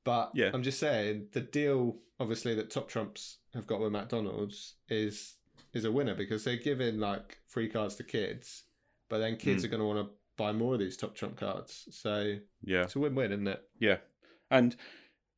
But 0.05 0.31
Yeah. 0.33 0.49
I'm 0.53 0.63
just 0.63 0.79
saying 0.79 1.27
the 1.33 1.41
deal, 1.41 1.99
obviously, 2.19 2.55
that 2.55 2.69
Top 2.71 2.89
Trumps 2.89 3.37
have 3.53 3.67
got 3.67 3.79
with 3.79 3.91
McDonald's 3.91 4.75
is 4.89 5.35
is 5.73 5.85
a 5.85 5.91
winner 5.91 6.15
because 6.15 6.43
they're 6.43 6.55
giving 6.57 6.99
like 6.99 7.37
free 7.47 7.67
cards 7.69 7.95
to 7.95 8.03
kids, 8.03 8.63
but 9.09 9.17
then 9.19 9.37
kids 9.37 9.63
Mm. 9.63 9.65
are 9.65 9.69
going 9.69 9.79
to 9.81 9.85
want 9.87 10.07
to 10.07 10.13
buy 10.37 10.51
more 10.51 10.73
of 10.73 10.79
these 10.79 10.97
Top 10.97 11.15
Trump 11.15 11.35
cards. 11.37 11.87
So 11.91 12.37
Yeah, 12.63 12.83
it's 12.83 12.95
a 12.95 12.99
win-win, 12.99 13.31
isn't 13.31 13.47
it? 13.47 13.61
yeah, 13.79 13.97
and 14.49 14.75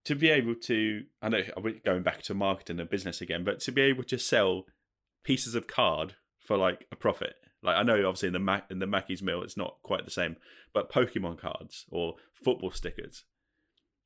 to 0.05 0.15
be 0.15 0.29
able 0.29 0.55
to, 0.55 1.03
I 1.21 1.29
know 1.29 1.41
we're 1.57 1.79
going 1.83 2.03
back 2.03 2.21
to 2.23 2.33
marketing 2.33 2.79
and 2.79 2.89
business 2.89 3.21
again, 3.21 3.43
but 3.43 3.59
to 3.61 3.71
be 3.71 3.81
able 3.81 4.03
to 4.03 4.19
sell 4.19 4.65
pieces 5.23 5.55
of 5.55 5.65
card 5.67 6.15
for 6.37 6.57
like 6.57 6.85
a 6.91 6.95
profit. 6.95 7.33
Like 7.63 7.75
I 7.77 7.81
know, 7.83 7.95
obviously 8.07 8.27
in 8.27 8.33
the 8.33 8.39
Mac 8.39 8.65
in 8.69 8.77
the 8.77 8.85
Mackey's 8.85 9.23
meal, 9.23 9.41
it's 9.41 9.57
not 9.57 9.77
quite 9.81 10.05
the 10.05 10.11
same, 10.11 10.35
but 10.73 10.91
Pokemon 10.91 11.39
cards 11.39 11.85
or 11.89 12.13
football 12.31 12.69
stickers. 12.69 13.23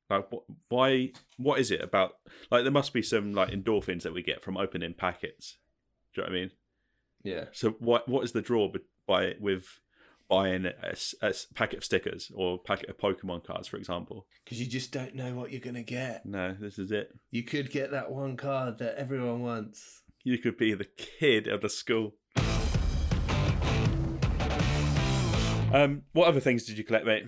Like 0.08 0.26
wh- 0.32 0.72
why? 0.72 1.12
What 1.36 1.60
is 1.60 1.70
it 1.70 1.82
about? 1.82 2.12
Like 2.50 2.62
there 2.62 2.72
must 2.72 2.94
be 2.94 3.02
some 3.02 3.34
like 3.34 3.50
endorphins 3.50 4.02
that 4.04 4.14
we 4.14 4.22
get 4.22 4.42
from 4.42 4.56
opening 4.56 4.94
packets. 4.94 5.58
Do 6.14 6.20
you 6.20 6.26
know 6.26 6.32
what 6.32 6.36
I 6.36 6.40
mean? 6.40 6.50
Yeah. 7.22 7.44
So 7.52 7.70
what 7.78 8.08
what 8.08 8.24
is 8.24 8.32
the 8.32 8.42
draw 8.42 8.72
by 9.06 9.34
with 9.40 9.66
buying 10.28 10.66
a 10.66 11.34
packet 11.54 11.78
of 11.78 11.84
stickers 11.84 12.30
or 12.34 12.54
a 12.54 12.58
packet 12.58 12.88
of 12.88 12.96
Pokemon 12.96 13.44
cards, 13.44 13.68
for 13.68 13.76
example? 13.76 14.26
Because 14.44 14.60
you 14.60 14.66
just 14.66 14.92
don't 14.92 15.14
know 15.14 15.34
what 15.34 15.50
you're 15.50 15.60
going 15.60 15.74
to 15.74 15.82
get. 15.82 16.24
No, 16.24 16.56
this 16.58 16.78
is 16.78 16.92
it. 16.92 17.12
You 17.30 17.42
could 17.42 17.70
get 17.70 17.90
that 17.90 18.10
one 18.10 18.36
card 18.36 18.78
that 18.78 18.96
everyone 18.96 19.42
wants. 19.42 20.02
You 20.22 20.38
could 20.38 20.56
be 20.56 20.74
the 20.74 20.86
kid 20.96 21.48
of 21.48 21.62
the 21.62 21.68
school. 21.68 22.14
Um, 25.72 26.02
what 26.12 26.26
other 26.26 26.40
things 26.40 26.64
did 26.64 26.78
you 26.78 26.84
collect, 26.84 27.06
mate? 27.06 27.26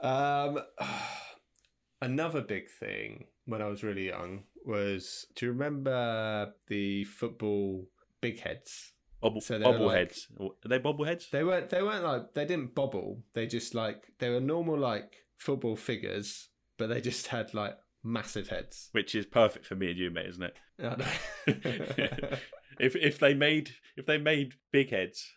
Um, 0.00 0.58
another 2.00 2.40
big 2.40 2.64
thing 2.70 3.26
when 3.48 3.62
I 3.62 3.66
was 3.66 3.82
really 3.82 4.06
young 4.06 4.44
was 4.64 5.26
do 5.34 5.46
you 5.46 5.52
remember 5.52 6.52
the 6.68 7.04
football 7.04 7.86
big 8.20 8.40
heads? 8.40 8.92
Bobble, 9.20 9.40
So 9.40 9.58
were 9.58 9.64
like- 9.64 9.76
bobbleheads. 9.76 10.18
Are 10.40 10.68
they 10.68 10.78
bobbleheads? 10.78 11.30
They 11.30 11.42
weren't 11.42 11.70
they 11.70 11.82
weren't 11.82 12.04
like 12.04 12.34
they 12.34 12.44
didn't 12.44 12.74
bobble. 12.74 13.22
They 13.34 13.46
just 13.46 13.74
like 13.74 14.04
they 14.20 14.30
were 14.30 14.40
normal 14.40 14.78
like 14.78 15.16
football 15.38 15.74
figures, 15.76 16.50
but 16.76 16.88
they 16.88 17.00
just 17.00 17.26
had 17.28 17.52
like 17.54 17.76
massive 18.04 18.48
heads. 18.48 18.90
Which 18.92 19.14
is 19.14 19.26
perfect 19.26 19.66
for 19.66 19.74
me 19.74 19.90
and 19.90 19.98
you, 19.98 20.10
mate, 20.10 20.26
isn't 20.28 20.44
it? 20.44 20.56
If 22.80 22.94
if 22.94 23.18
they 23.18 23.34
made 23.34 23.70
if 23.96 24.06
they 24.06 24.18
made 24.18 24.52
big 24.70 24.90
heads 24.90 25.32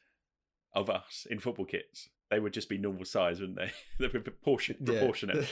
of 0.76 0.91
us 0.91 1.26
in 1.30 1.39
football 1.39 1.65
kits, 1.65 2.08
they 2.30 2.39
would 2.39 2.54
just 2.54 2.69
be 2.69 2.78
normal 2.78 3.04
size, 3.06 3.39
wouldn't 3.39 3.58
they? 3.58 3.71
They'd 4.00 4.13
be 4.13 4.19
proportion, 4.19 4.76
Yeah. 4.80 5.00
proportionate. 5.00 5.47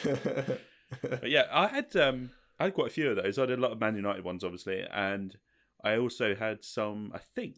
But 1.02 1.30
yeah, 1.32 1.46
I 1.52 1.66
had 1.68 1.96
um 1.96 2.30
I 2.60 2.66
had 2.66 2.74
quite 2.74 2.88
a 2.88 2.92
few 2.92 3.10
of 3.10 3.16
those. 3.16 3.40
I 3.40 3.46
did 3.46 3.58
a 3.60 3.62
lot 3.62 3.72
of 3.72 3.80
Man 3.80 3.96
United 3.96 4.24
ones, 4.24 4.44
obviously, 4.44 4.84
and 4.94 5.38
I 5.84 5.98
also 5.98 6.36
had 6.36 6.64
some. 6.64 7.12
I 7.14 7.20
think 7.20 7.56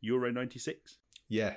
Euro 0.00 0.30
'96, 0.32 0.98
yeah. 1.28 1.56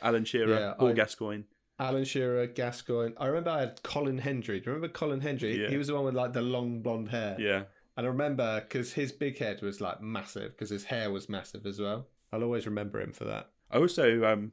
Alan 0.00 0.24
Shearer, 0.24 0.48
Yeah, 0.58 0.72
Paul 0.74 0.88
I- 0.88 0.92
Gascoigne. 0.94 1.42
Alan 1.78 2.04
Shearer, 2.04 2.46
Gascoigne. 2.46 3.14
I 3.16 3.26
remember 3.26 3.50
I 3.50 3.60
had 3.60 3.82
Colin 3.82 4.18
Hendry. 4.18 4.60
Do 4.60 4.66
you 4.70 4.74
remember 4.74 4.92
Colin 4.92 5.20
Hendry? 5.20 5.60
Yeah. 5.60 5.68
He 5.68 5.76
was 5.76 5.88
the 5.88 5.94
one 5.94 6.04
with 6.04 6.14
like 6.14 6.32
the 6.32 6.42
long 6.42 6.80
blonde 6.80 7.08
hair. 7.08 7.36
Yeah, 7.40 7.64
And 7.96 8.06
I 8.06 8.08
remember 8.08 8.60
because 8.60 8.92
his 8.92 9.10
big 9.10 9.38
head 9.38 9.62
was 9.62 9.80
like 9.80 10.00
massive 10.00 10.52
because 10.52 10.70
his 10.70 10.84
hair 10.84 11.10
was 11.10 11.28
massive 11.28 11.66
as 11.66 11.80
well. 11.80 12.06
I'll 12.32 12.44
always 12.44 12.66
remember 12.66 13.00
him 13.00 13.12
for 13.12 13.24
that. 13.24 13.50
I 13.70 13.78
also 13.78 14.24
um 14.24 14.52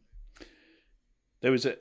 there 1.42 1.52
was 1.52 1.66
a 1.66 1.76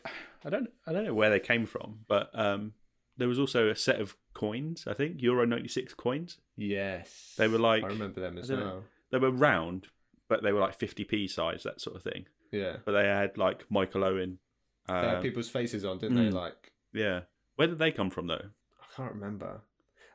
I 0.45 0.51
don't 0.51 0.69
I 0.87 0.93
don't 0.93 1.05
know 1.05 1.15
where 1.15 1.31
they 1.31 1.41
came 1.41 1.67
from, 1.67 2.01
but 2.09 2.31
um 2.35 2.73
there 3.19 3.29
was 3.29 3.39
also 3.39 3.69
a 3.69 3.77
set 3.77 4.01
of 4.01 4.17
coins. 4.35 4.85
I 4.87 4.95
think 4.95 5.21
Euro 5.23 5.45
'96 5.45 5.93
coins. 5.95 6.39
Yes. 6.57 7.35
They 7.37 7.49
were 7.49 7.59
like 7.59 7.85
I 7.85 7.89
remember 7.89 8.21
them 8.21 8.39
as 8.39 8.49
don't 8.49 8.61
know. 8.61 8.65
well. 8.67 8.85
they 9.13 9.19
were 9.19 9.31
round, 9.31 9.89
but 10.29 10.43
they 10.43 10.53
were 10.53 10.61
like 10.61 10.79
50p 10.79 11.29
size, 11.31 11.63
that 11.65 11.81
sort 11.81 11.97
of 11.97 12.03
thing. 12.03 12.27
Yeah. 12.53 12.77
But 12.85 12.93
they 12.93 13.05
had 13.05 13.37
like 13.37 13.65
Michael 13.71 14.05
Owen. 14.05 14.39
They 14.87 14.95
had 14.95 15.17
Um, 15.17 15.23
people's 15.23 15.51
faces 15.51 15.85
on, 15.85 15.99
didn't 15.99 16.17
they? 16.17 16.31
mm. 16.31 16.33
Like, 16.33 16.73
yeah. 16.95 17.21
Where 17.57 17.69
did 17.69 17.79
they 17.79 17.91
come 17.93 18.09
from 18.11 18.27
though? 18.29 18.47
I 18.81 18.87
can't 18.97 19.13
remember. 19.15 19.61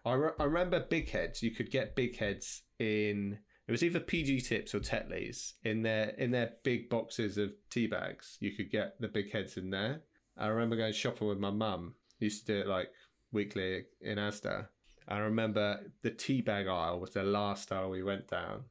I, 0.05 0.13
re- 0.13 0.31
I 0.39 0.43
remember 0.45 0.79
big 0.79 1.09
heads. 1.11 1.43
You 1.43 1.51
could 1.51 1.69
get 1.71 1.95
big 1.95 2.17
heads 2.17 2.63
in. 2.79 3.37
It 3.67 3.71
was 3.71 3.83
either 3.83 3.99
PG 4.01 4.41
Tips 4.41 4.75
or 4.75 4.79
Tetley's 4.79 5.53
in 5.63 5.83
their 5.83 6.09
in 6.09 6.31
their 6.31 6.51
big 6.63 6.89
boxes 6.89 7.37
of 7.37 7.51
tea 7.69 7.87
bags. 7.87 8.37
You 8.41 8.51
could 8.51 8.69
get 8.69 8.99
the 8.99 9.07
big 9.07 9.31
heads 9.31 9.55
in 9.55 9.69
there. 9.69 10.01
I 10.37 10.47
remember 10.47 10.75
going 10.75 10.91
shopping 10.93 11.27
with 11.29 11.39
my 11.39 11.51
mum. 11.51 11.95
Used 12.19 12.45
to 12.45 12.53
do 12.53 12.59
it 12.61 12.67
like 12.67 12.89
weekly 13.31 13.85
in 14.01 14.17
Asda. 14.17 14.67
I 15.07 15.17
remember 15.17 15.79
the 16.01 16.11
tea 16.11 16.41
bag 16.41 16.67
aisle 16.67 16.99
was 16.99 17.11
the 17.11 17.23
last 17.23 17.71
aisle 17.71 17.89
we 17.89 18.03
went 18.03 18.29
down, 18.29 18.63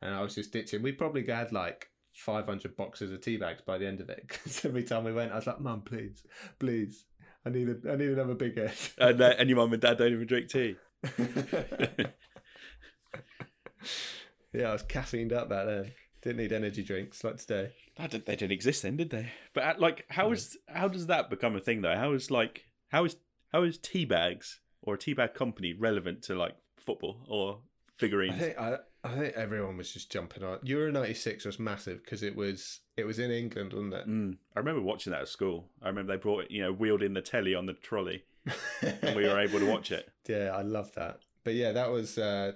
and 0.00 0.14
I 0.14 0.20
was 0.20 0.34
just 0.34 0.52
ditching. 0.52 0.82
We 0.82 0.92
probably 0.92 1.26
had 1.26 1.52
like 1.52 1.88
500 2.14 2.76
boxes 2.76 3.10
of 3.10 3.20
tea 3.20 3.36
bags 3.36 3.62
by 3.62 3.78
the 3.78 3.86
end 3.86 4.00
of 4.00 4.10
it 4.10 4.24
because 4.28 4.64
every 4.64 4.84
time 4.84 5.04
we 5.04 5.12
went, 5.12 5.32
I 5.32 5.36
was 5.36 5.46
like, 5.46 5.60
"Mum, 5.60 5.82
please, 5.82 6.22
please, 6.58 7.06
I 7.44 7.50
need 7.50 7.68
a, 7.68 7.76
I 7.90 7.96
need 7.96 8.10
another 8.10 8.34
big 8.34 8.56
head." 8.56 8.74
And, 8.98 9.20
uh, 9.20 9.34
and 9.38 9.48
your 9.48 9.56
mum 9.56 9.72
and 9.72 9.82
dad 9.82 9.98
don't 9.98 10.12
even 10.12 10.26
drink 10.26 10.48
tea. 10.48 10.76
yeah, 14.52 14.68
I 14.68 14.72
was 14.72 14.84
caffeined 14.84 15.32
up 15.32 15.48
back 15.48 15.66
then. 15.66 15.92
Didn't 16.22 16.36
need 16.36 16.52
energy 16.52 16.84
drinks 16.84 17.24
like 17.24 17.38
today. 17.38 17.72
I 17.98 18.06
didn't, 18.06 18.26
they 18.26 18.36
didn't 18.36 18.52
exist 18.52 18.82
then, 18.82 18.96
did 18.96 19.10
they? 19.10 19.32
But 19.54 19.64
uh, 19.64 19.74
like, 19.78 20.04
how 20.08 20.30
is 20.30 20.56
how 20.68 20.86
does 20.86 21.08
that 21.08 21.30
become 21.30 21.56
a 21.56 21.60
thing 21.60 21.82
though? 21.82 21.96
How 21.96 22.12
is 22.12 22.30
like 22.30 22.62
how 22.92 23.04
is 23.04 23.16
how 23.52 23.62
is 23.64 23.78
tea 23.78 24.04
bags 24.04 24.60
or 24.82 24.94
a 24.94 24.98
tea 24.98 25.14
bag 25.14 25.34
company 25.34 25.72
relevant 25.72 26.22
to 26.22 26.34
like 26.34 26.56
football 26.76 27.24
or 27.28 27.58
figurines? 27.96 28.34
I 28.36 28.38
think 28.38 28.58
I, 28.58 28.76
I 29.04 29.14
think 29.16 29.34
everyone 29.34 29.76
was 29.76 29.92
just 29.92 30.10
jumping 30.12 30.44
on. 30.44 30.58
Euro 30.62 30.92
'96 30.92 31.44
was 31.44 31.58
massive 31.58 32.02
because 32.04 32.22
it 32.22 32.36
was 32.36 32.80
it 32.96 33.04
was 33.04 33.18
in 33.18 33.30
England, 33.30 33.72
wasn't 33.72 33.94
it? 33.94 34.08
Mm, 34.08 34.36
I 34.54 34.58
remember 34.60 34.80
watching 34.82 35.12
that 35.12 35.22
at 35.22 35.28
school. 35.28 35.68
I 35.82 35.88
remember 35.88 36.12
they 36.12 36.20
brought 36.20 36.44
it, 36.44 36.50
you 36.50 36.62
know, 36.62 36.72
wheeled 36.72 37.02
in 37.02 37.14
the 37.14 37.22
telly 37.22 37.54
on 37.54 37.66
the 37.66 37.72
trolley, 37.74 38.24
and 38.82 39.16
we 39.16 39.24
were 39.26 39.40
able 39.40 39.58
to 39.58 39.66
watch 39.66 39.90
it. 39.90 40.08
yeah, 40.28 40.50
I 40.54 40.62
love 40.62 40.92
that. 40.94 41.18
But 41.44 41.54
yeah, 41.54 41.72
that 41.72 41.90
was 41.90 42.18
uh, 42.18 42.52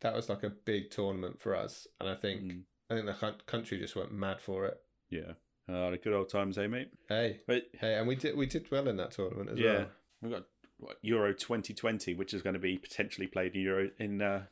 that 0.00 0.14
was 0.14 0.28
like 0.28 0.42
a 0.42 0.50
big 0.50 0.90
tournament 0.90 1.40
for 1.40 1.54
us, 1.54 1.86
and 2.00 2.08
I 2.08 2.14
think 2.14 2.42
Mm, 2.42 2.62
I 2.90 2.94
think 2.94 3.06
the 3.06 3.34
country 3.46 3.78
just 3.78 3.96
went 3.96 4.12
mad 4.12 4.40
for 4.40 4.66
it. 4.66 4.78
yeah, 5.10 5.32
uh, 5.68 5.90
the 5.90 5.98
good 5.98 6.12
old 6.12 6.28
times, 6.28 6.58
eh, 6.58 6.66
mate? 6.66 6.90
Hey, 7.08 7.40
But 7.46 7.64
hey, 7.80 7.94
and 7.94 8.06
we 8.06 8.16
did 8.16 8.36
we 8.36 8.46
did 8.46 8.70
well 8.70 8.88
in 8.88 8.96
that 8.98 9.12
tournament 9.12 9.50
as 9.50 9.58
yeah, 9.58 9.72
well. 9.72 9.86
we've 10.22 10.32
got 10.32 10.44
what, 10.78 10.96
Euro 11.02 11.32
2020, 11.32 12.14
which 12.14 12.34
is 12.34 12.42
going 12.42 12.54
to 12.54 12.60
be 12.60 12.76
potentially 12.78 13.26
played 13.26 13.54
in 13.54 13.62
Euro 13.62 13.90
in 13.98 14.20
uh, 14.20 14.44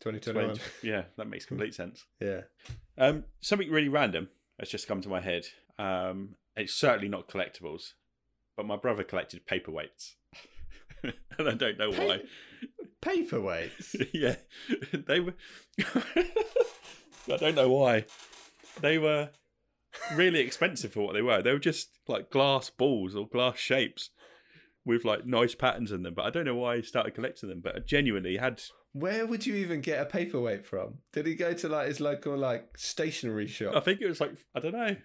2021. 0.00 0.56
20. 0.56 0.60
Yeah, 0.82 1.04
that 1.16 1.28
makes 1.28 1.46
complete 1.46 1.74
sense. 1.74 2.04
Yeah. 2.20 2.42
Um, 2.98 3.24
something 3.40 3.70
really 3.70 3.88
random 3.88 4.28
has 4.60 4.68
just 4.68 4.86
come 4.86 5.00
to 5.02 5.08
my 5.08 5.20
head. 5.20 5.46
Um, 5.78 6.36
it's 6.56 6.74
certainly 6.74 7.08
not 7.08 7.28
collectibles, 7.28 7.92
but 8.56 8.66
my 8.66 8.76
brother 8.76 9.02
collected 9.04 9.46
paperweights, 9.46 10.14
and 11.02 11.48
I 11.48 11.54
don't 11.54 11.78
know 11.78 11.90
why. 11.90 12.22
Paperweights. 13.02 14.08
yeah, 14.12 14.36
they 14.92 15.20
were. 15.20 15.34
I 15.84 17.36
don't 17.36 17.54
know 17.54 17.68
why. 17.70 18.04
They 18.80 18.98
were 18.98 19.30
really 20.14 20.40
expensive 20.40 20.92
for 20.92 21.00
what 21.06 21.14
they 21.14 21.22
were. 21.22 21.42
They 21.42 21.52
were 21.52 21.58
just 21.58 21.90
like 22.08 22.30
glass 22.30 22.70
balls 22.70 23.14
or 23.16 23.26
glass 23.28 23.58
shapes 23.58 24.10
with 24.84 25.04
like 25.04 25.26
nice 25.26 25.54
patterns 25.54 25.92
in 25.92 26.02
them. 26.02 26.14
But 26.14 26.26
I 26.26 26.30
don't 26.30 26.44
know 26.44 26.54
why 26.56 26.76
he 26.76 26.82
started 26.82 27.14
collecting 27.14 27.48
them. 27.48 27.60
But 27.60 27.76
I 27.76 27.78
genuinely 27.80 28.36
had. 28.36 28.62
Where 28.92 29.26
would 29.26 29.44
you 29.46 29.54
even 29.56 29.80
get 29.80 30.00
a 30.00 30.06
paperweight 30.06 30.64
from? 30.64 30.98
Did 31.12 31.26
he 31.26 31.34
go 31.34 31.52
to 31.52 31.68
like 31.68 31.88
his 31.88 32.00
local 32.00 32.36
like 32.36 32.78
stationery 32.78 33.46
shop? 33.46 33.74
I 33.76 33.80
think 33.80 34.00
it 34.00 34.08
was 34.08 34.20
like 34.20 34.32
I 34.54 34.60
don't 34.60 34.72
know. 34.72 34.96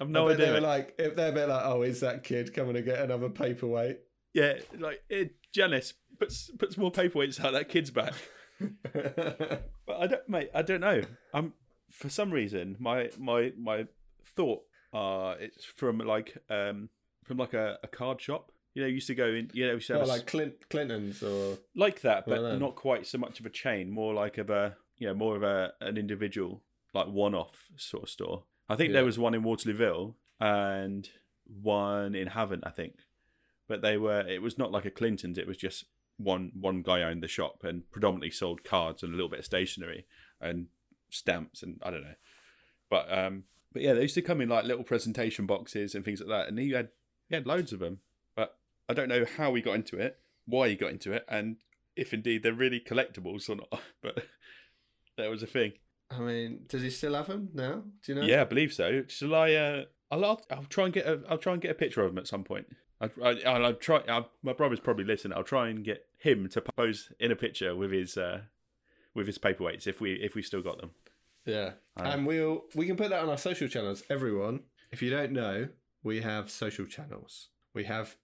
I've 0.00 0.08
no 0.08 0.28
bet 0.28 0.38
They 0.38 0.44
idea. 0.44 0.54
were 0.54 0.60
like, 0.66 0.94
if 0.98 1.16
they're 1.16 1.30
a 1.30 1.32
bit 1.32 1.48
like, 1.48 1.64
oh, 1.66 1.82
is 1.82 2.00
that 2.00 2.22
kid 2.22 2.54
coming 2.54 2.74
to 2.74 2.82
get 2.82 3.00
another 3.00 3.28
paperweight? 3.28 3.98
yeah, 4.32 4.54
like 4.78 5.02
it, 5.08 5.34
Janice 5.52 5.94
puts 6.18 6.50
puts 6.58 6.76
more 6.78 6.92
paperweights 6.92 7.44
out 7.44 7.52
that 7.54 7.68
kid's 7.68 7.90
back. 7.90 8.14
But 8.92 9.96
I 9.98 10.06
don't, 10.06 10.28
mate. 10.28 10.50
I 10.54 10.62
don't 10.62 10.80
know. 10.80 11.02
I'm 11.34 11.54
for 11.90 12.08
some 12.08 12.30
reason 12.30 12.76
my 12.78 13.10
my 13.18 13.52
my 13.58 13.86
thought 14.40 14.62
uh 14.92 15.34
it's 15.38 15.64
from 15.64 15.98
like 15.98 16.36
um 16.48 16.88
from 17.24 17.36
like 17.38 17.54
a, 17.54 17.78
a 17.82 17.88
card 17.88 18.20
shop. 18.20 18.52
You 18.74 18.82
know, 18.82 18.88
you 18.88 18.94
used 18.94 19.08
to 19.08 19.14
go 19.14 19.26
in. 19.26 19.50
You 19.52 19.66
know, 19.66 19.74
used 19.74 19.88
to 19.88 19.94
have 19.94 20.02
oh, 20.02 20.06
a 20.06 20.14
like 20.14 20.26
Clint 20.26 20.68
Clinton's 20.70 21.22
or 21.22 21.58
like 21.74 22.00
that, 22.02 22.26
but 22.26 22.58
not 22.58 22.76
quite 22.76 23.06
so 23.06 23.18
much 23.18 23.40
of 23.40 23.46
a 23.46 23.50
chain. 23.50 23.90
More 23.90 24.14
like 24.14 24.38
of 24.38 24.48
a 24.50 24.76
you 24.98 25.06
know 25.08 25.14
more 25.14 25.36
of 25.36 25.42
a 25.42 25.72
an 25.80 25.96
individual 25.96 26.62
like 26.94 27.08
one 27.08 27.34
off 27.34 27.64
sort 27.76 28.04
of 28.04 28.10
store. 28.10 28.44
I 28.68 28.76
think 28.76 28.90
Yeah. 28.90 28.98
there 28.98 29.04
was 29.04 29.18
one 29.18 29.34
in 29.34 29.42
Waterlooville 29.42 30.14
and 30.40 31.08
one 31.44 32.14
in 32.14 32.28
Havant, 32.28 32.62
I 32.64 32.70
think. 32.70 32.94
But 33.68 33.82
they 33.82 33.96
were 33.96 34.20
it 34.20 34.42
was 34.42 34.56
not 34.56 34.72
like 34.72 34.84
a 34.84 34.90
Clinton's. 34.90 35.38
It 35.38 35.46
was 35.46 35.56
just 35.56 35.84
one 36.16 36.52
one 36.54 36.82
guy 36.82 37.02
owned 37.02 37.22
the 37.22 37.28
shop 37.28 37.64
and 37.64 37.90
predominantly 37.90 38.30
sold 38.30 38.62
cards 38.62 39.02
and 39.02 39.12
a 39.12 39.16
little 39.16 39.30
bit 39.30 39.40
of 39.40 39.44
stationery 39.44 40.06
and 40.40 40.66
stamps 41.10 41.62
and 41.62 41.80
I 41.82 41.90
don't 41.90 42.02
know. 42.02 42.14
But 42.88 43.06
um 43.12 43.44
but 43.72 43.82
yeah, 43.82 43.94
they 43.94 44.02
used 44.02 44.14
to 44.14 44.22
come 44.22 44.40
in 44.40 44.48
like 44.48 44.64
little 44.64 44.84
presentation 44.84 45.46
boxes 45.46 45.94
and 45.94 46.04
things 46.04 46.20
like 46.20 46.28
that, 46.28 46.48
and 46.48 46.58
he 46.58 46.70
had 46.70 46.88
he 47.28 47.34
had 47.34 47.46
loads 47.46 47.72
of 47.72 47.80
them. 47.80 48.00
But 48.34 48.56
I 48.88 48.94
don't 48.94 49.08
know 49.08 49.24
how 49.36 49.54
he 49.54 49.62
got 49.62 49.74
into 49.74 49.98
it, 49.98 50.18
why 50.46 50.68
he 50.68 50.74
got 50.74 50.90
into 50.90 51.12
it, 51.12 51.24
and 51.28 51.56
if 51.96 52.12
indeed 52.12 52.42
they're 52.42 52.52
really 52.52 52.80
collectibles 52.80 53.48
or 53.48 53.56
not. 53.56 53.80
But 54.02 54.24
that 55.18 55.30
was 55.30 55.42
a 55.42 55.46
thing. 55.46 55.72
I 56.10 56.18
mean, 56.18 56.60
does 56.66 56.82
he 56.82 56.90
still 56.90 57.14
have 57.14 57.26
them 57.26 57.50
now? 57.52 57.82
Do 58.02 58.12
you 58.12 58.14
know? 58.14 58.26
Yeah, 58.26 58.40
I 58.40 58.44
believe 58.44 58.72
so. 58.72 59.04
Shall 59.08 59.34
I? 59.34 59.52
Uh, 59.52 59.84
I'll, 60.10 60.24
I'll 60.24 60.42
I'll 60.50 60.64
try 60.64 60.86
and 60.86 60.94
get 60.94 61.06
a 61.06 61.20
I'll 61.28 61.38
try 61.38 61.52
and 61.52 61.62
get 61.62 61.70
a 61.70 61.74
picture 61.74 62.02
of 62.02 62.10
him 62.10 62.18
at 62.18 62.26
some 62.26 62.44
point. 62.44 62.66
I, 63.00 63.10
I, 63.22 63.28
I'll, 63.46 63.66
I'll 63.66 63.74
try. 63.74 64.02
i 64.08 64.24
my 64.42 64.52
brother's 64.52 64.80
probably 64.80 65.04
listening. 65.04 65.36
I'll 65.36 65.44
try 65.44 65.68
and 65.68 65.84
get 65.84 66.06
him 66.18 66.48
to 66.48 66.60
pose 66.60 67.12
in 67.20 67.30
a 67.30 67.36
picture 67.36 67.76
with 67.76 67.92
his 67.92 68.16
uh, 68.16 68.42
with 69.14 69.26
his 69.26 69.38
paperweights 69.38 69.86
if 69.86 70.00
we 70.00 70.14
if 70.14 70.34
we 70.34 70.42
still 70.42 70.62
got 70.62 70.80
them. 70.80 70.90
Yeah. 71.44 71.72
Uh, 71.98 72.04
and 72.04 72.26
we'll 72.26 72.64
we 72.74 72.86
can 72.86 72.96
put 72.96 73.10
that 73.10 73.22
on 73.22 73.28
our 73.28 73.38
social 73.38 73.68
channels. 73.68 74.02
Everyone, 74.10 74.60
if 74.92 75.02
you 75.02 75.10
don't 75.10 75.32
know, 75.32 75.68
we 76.02 76.20
have 76.22 76.50
social 76.50 76.86
channels. 76.86 77.48
We 77.74 77.84
have 77.84 78.16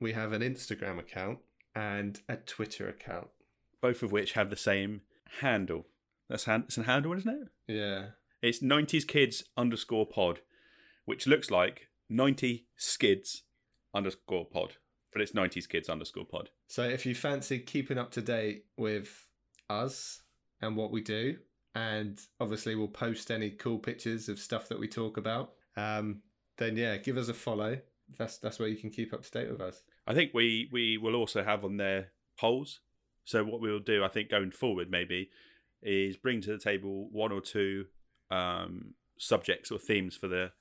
we 0.00 0.12
have 0.12 0.32
an 0.32 0.42
Instagram 0.42 0.98
account 0.98 1.38
and 1.74 2.20
a 2.28 2.36
Twitter 2.36 2.88
account. 2.88 3.28
Both 3.80 4.02
of 4.02 4.12
which 4.12 4.32
have 4.32 4.50
the 4.50 4.56
same 4.56 5.02
handle. 5.40 5.86
That's 6.28 6.44
hand, 6.44 6.64
it's 6.68 6.78
a 6.78 6.84
handle, 6.84 7.12
isn't 7.14 7.28
it? 7.28 7.72
Yeah. 7.72 8.06
It's 8.42 8.62
90s 8.62 9.06
kids 9.06 9.44
underscore 9.56 10.06
pod, 10.06 10.40
which 11.04 11.26
looks 11.26 11.50
like 11.50 11.88
90 12.08 12.66
skids 12.76 13.42
underscore 13.94 14.46
pod, 14.46 14.76
but 15.12 15.20
it's 15.20 15.32
90s 15.32 15.68
kids 15.68 15.88
underscore 15.88 16.24
pod. 16.24 16.50
So 16.68 16.84
if 16.84 17.04
you 17.04 17.14
fancy 17.14 17.58
keeping 17.58 17.98
up 17.98 18.10
to 18.12 18.22
date 18.22 18.64
with 18.76 19.26
us 19.68 20.22
and 20.60 20.76
what 20.76 20.90
we 20.90 21.02
do, 21.02 21.36
and 21.74 22.20
obviously 22.40 22.74
we'll 22.74 22.88
post 22.88 23.30
any 23.30 23.50
cool 23.50 23.78
pictures 23.78 24.28
of 24.28 24.38
stuff 24.38 24.68
that 24.68 24.78
we 24.78 24.88
talk 24.88 25.16
about, 25.16 25.52
um, 25.76 26.22
then 26.56 26.76
yeah, 26.76 26.96
give 26.96 27.16
us 27.16 27.28
a 27.28 27.34
follow. 27.34 27.78
That's 28.18 28.38
that's 28.38 28.58
where 28.58 28.68
you 28.68 28.76
can 28.76 28.90
keep 28.90 29.12
up 29.12 29.22
to 29.22 29.30
date 29.30 29.50
with 29.50 29.60
us. 29.60 29.82
I 30.06 30.14
think 30.14 30.32
we 30.34 30.68
we 30.72 30.98
will 30.98 31.14
also 31.14 31.44
have 31.44 31.64
on 31.64 31.76
there 31.76 32.08
polls. 32.38 32.80
So 33.24 33.44
what 33.44 33.60
we'll 33.60 33.78
do, 33.78 34.02
I 34.02 34.08
think, 34.08 34.30
going 34.30 34.50
forward, 34.50 34.90
maybe, 34.90 35.30
is 35.82 36.16
bring 36.16 36.40
to 36.42 36.50
the 36.50 36.58
table 36.58 37.08
one 37.12 37.30
or 37.30 37.40
two 37.40 37.86
um, 38.30 38.94
subjects 39.18 39.70
or 39.70 39.78
themes 39.78 40.16
for 40.16 40.26
the 40.26 40.52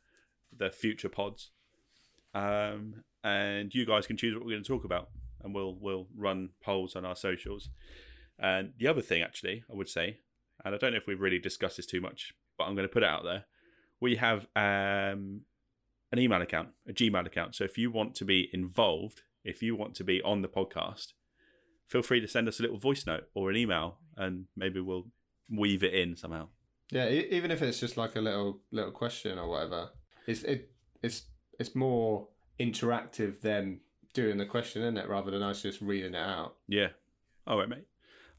the 0.55 0.69
future 0.69 1.09
pods, 1.09 1.51
um, 2.33 3.03
and 3.23 3.73
you 3.73 3.85
guys 3.85 4.07
can 4.07 4.17
choose 4.17 4.35
what 4.35 4.45
we're 4.45 4.51
going 4.51 4.63
to 4.63 4.67
talk 4.67 4.85
about, 4.85 5.09
and 5.43 5.55
we'll 5.55 5.75
we'll 5.79 6.07
run 6.15 6.49
polls 6.61 6.95
on 6.95 7.05
our 7.05 7.15
socials. 7.15 7.69
And 8.37 8.73
the 8.77 8.87
other 8.87 9.01
thing, 9.01 9.21
actually, 9.21 9.63
I 9.69 9.75
would 9.75 9.89
say, 9.89 10.19
and 10.63 10.75
I 10.75 10.77
don't 10.77 10.91
know 10.91 10.97
if 10.97 11.07
we've 11.07 11.19
really 11.19 11.39
discussed 11.39 11.77
this 11.77 11.85
too 11.85 12.01
much, 12.01 12.33
but 12.57 12.65
I'm 12.65 12.75
going 12.75 12.87
to 12.87 12.93
put 12.93 13.03
it 13.03 13.09
out 13.09 13.23
there. 13.23 13.45
We 13.99 14.15
have 14.15 14.47
um, 14.55 15.41
an 16.11 16.19
email 16.19 16.41
account, 16.41 16.69
a 16.87 16.93
Gmail 16.93 17.25
account. 17.25 17.55
So 17.55 17.63
if 17.63 17.77
you 17.77 17.91
want 17.91 18.15
to 18.15 18.25
be 18.25 18.49
involved, 18.53 19.21
if 19.43 19.61
you 19.61 19.75
want 19.75 19.95
to 19.95 20.03
be 20.03 20.21
on 20.21 20.41
the 20.41 20.47
podcast, 20.47 21.13
feel 21.87 22.01
free 22.01 22.19
to 22.21 22.27
send 22.27 22.47
us 22.47 22.59
a 22.59 22.61
little 22.61 22.77
voice 22.77 23.05
note 23.05 23.27
or 23.33 23.49
an 23.49 23.57
email, 23.57 23.97
and 24.15 24.45
maybe 24.55 24.79
we'll 24.79 25.07
weave 25.49 25.83
it 25.83 25.93
in 25.93 26.15
somehow. 26.15 26.47
Yeah, 26.91 27.07
even 27.09 27.51
if 27.51 27.61
it's 27.61 27.79
just 27.79 27.97
like 27.97 28.15
a 28.15 28.21
little 28.21 28.61
little 28.71 28.91
question 28.91 29.37
or 29.37 29.47
whatever, 29.47 29.89
it's 30.25 30.43
it 30.43 30.71
it's 31.03 31.23
it's 31.59 31.75
more 31.75 32.27
interactive 32.59 33.41
than 33.41 33.79
doing 34.13 34.37
the 34.37 34.45
question, 34.45 34.81
isn't 34.81 34.97
it? 34.97 35.07
Rather 35.07 35.29
than 35.29 35.43
us 35.43 35.61
just 35.61 35.81
reading 35.81 36.15
it 36.15 36.17
out. 36.17 36.55
Yeah. 36.67 36.89
All 37.45 37.59
right, 37.59 37.69
mate. 37.69 37.85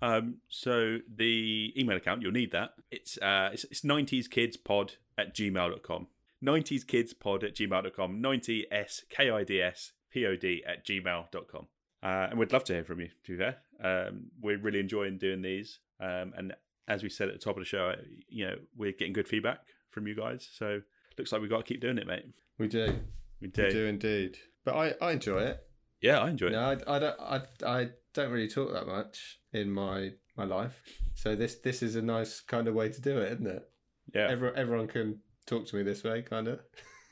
Um, 0.03 0.37
so 0.49 0.99
the 1.15 1.73
email 1.77 1.97
account, 1.97 2.23
you'll 2.23 2.33
need 2.33 2.53
that. 2.53 2.71
It's 2.91 3.19
uh 3.19 3.51
it's, 3.53 3.65
it's 3.65 3.81
90s 3.83 4.29
kids 4.31 4.57
pod 4.57 4.95
at 5.19 5.35
gmail.com. 5.35 6.07
90s 6.45 6.87
kids 6.87 7.13
pod 7.13 7.45
at 7.45 7.55
gmail.com. 7.55 8.21
90 8.21 8.67
s 8.73 9.05
k 9.11 9.31
i 9.31 9.45
d 9.45 9.61
s 9.61 9.93
p 10.11 10.27
o 10.27 10.37
d 10.37 10.63
at 10.67 10.87
gmail.com. 10.87 11.67
Uh, 12.03 12.29
and 12.31 12.39
we'd 12.39 12.53
love 12.53 12.65
to 12.65 12.73
hear 12.73 12.85
from 12.85 13.01
you, 13.01 13.09
to 13.25 13.33
be 13.33 13.39
fair. 13.39 13.57
Um, 13.83 14.31
we're 14.41 14.57
really 14.59 14.81
enjoying 14.81 15.19
doing 15.19 15.43
these. 15.43 15.81
Um, 16.01 16.33
and 16.37 16.55
as 16.89 17.03
we 17.03 17.11
said 17.11 17.29
at 17.29 17.35
the 17.35 17.39
top 17.41 17.57
of 17.57 17.61
the 17.61 17.67
show, 17.67 17.95
you 18.29 18.47
know, 18.47 18.57
we're 18.75 18.93
getting 18.93 19.13
good 19.13 19.29
feedback 19.29 19.61
from 19.91 20.07
you 20.07 20.15
guys. 20.15 20.49
So 20.51 20.81
looks 21.19 21.31
like 21.31 21.43
we've 21.43 21.51
got 21.51 21.59
to 21.59 21.63
keep 21.65 21.83
doing 21.83 21.99
it, 21.99 22.07
mate. 22.07 22.25
We 22.59 22.69
do, 22.69 23.01
We 23.43 23.49
do. 23.49 23.65
we 23.65 23.71
do 23.71 23.85
indeed. 23.87 24.39
But 24.65 24.77
I, 24.77 24.95
I 25.03 25.13
enjoy 25.13 25.41
it. 25.41 25.61
Yeah, 26.01 26.21
I 26.21 26.31
enjoy 26.31 26.47
it. 26.47 26.53
No, 26.53 26.61
I, 26.87 26.97
I 26.97 26.99
don't 26.99 27.21
I, 27.21 27.41
I 27.67 27.89
don't 28.15 28.31
really 28.31 28.49
talk 28.49 28.73
that 28.73 28.87
much 28.87 29.41
in 29.53 29.71
my 29.71 30.11
my 30.37 30.45
life. 30.45 30.81
So 31.15 31.35
this 31.37 31.57
this 31.57 31.83
is 31.83 31.97
a 31.97 32.03
nice 32.03 32.41
kind 32.41 32.69
of 32.69 32.75
way 32.75 32.89
to 32.89 33.01
do 33.01 33.19
it, 33.19 33.33
isn't 33.33 33.47
it? 33.47 33.69
Yeah. 34.15 34.29
Everyone 34.31 34.57
everyone 34.59 34.89
can 34.89 35.21
talk 35.47 35.67
to 35.67 35.77
me 35.77 35.83
this 35.83 36.03
way, 36.05 36.23
kind 36.23 36.49
of. 36.49 36.61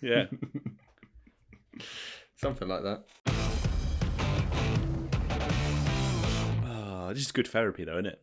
Yeah. 0.00 0.26
Something 2.36 2.68
like 2.68 2.82
that. 2.82 3.04
Oh, 6.66 7.08
this 7.12 7.22
is 7.24 7.32
good 7.32 7.48
therapy, 7.48 7.84
though, 7.84 7.94
isn't 7.98 8.06
it? 8.06 8.22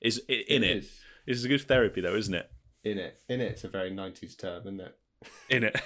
Is 0.00 0.18
in 0.28 0.64
it? 0.64 0.76
is. 0.78 1.00
This 1.26 1.36
is 1.38 1.44
a 1.44 1.48
good 1.48 1.62
therapy, 1.62 2.00
though, 2.00 2.14
isn't 2.16 2.34
it? 2.34 2.50
In 2.84 2.98
it. 2.98 3.18
In 3.28 3.40
it. 3.40 3.52
It's 3.52 3.64
a 3.64 3.68
very 3.68 3.90
nineties 3.90 4.34
term, 4.36 4.62
isn't 4.62 4.80
it? 4.80 4.96
In 5.50 5.64
it. 5.64 5.78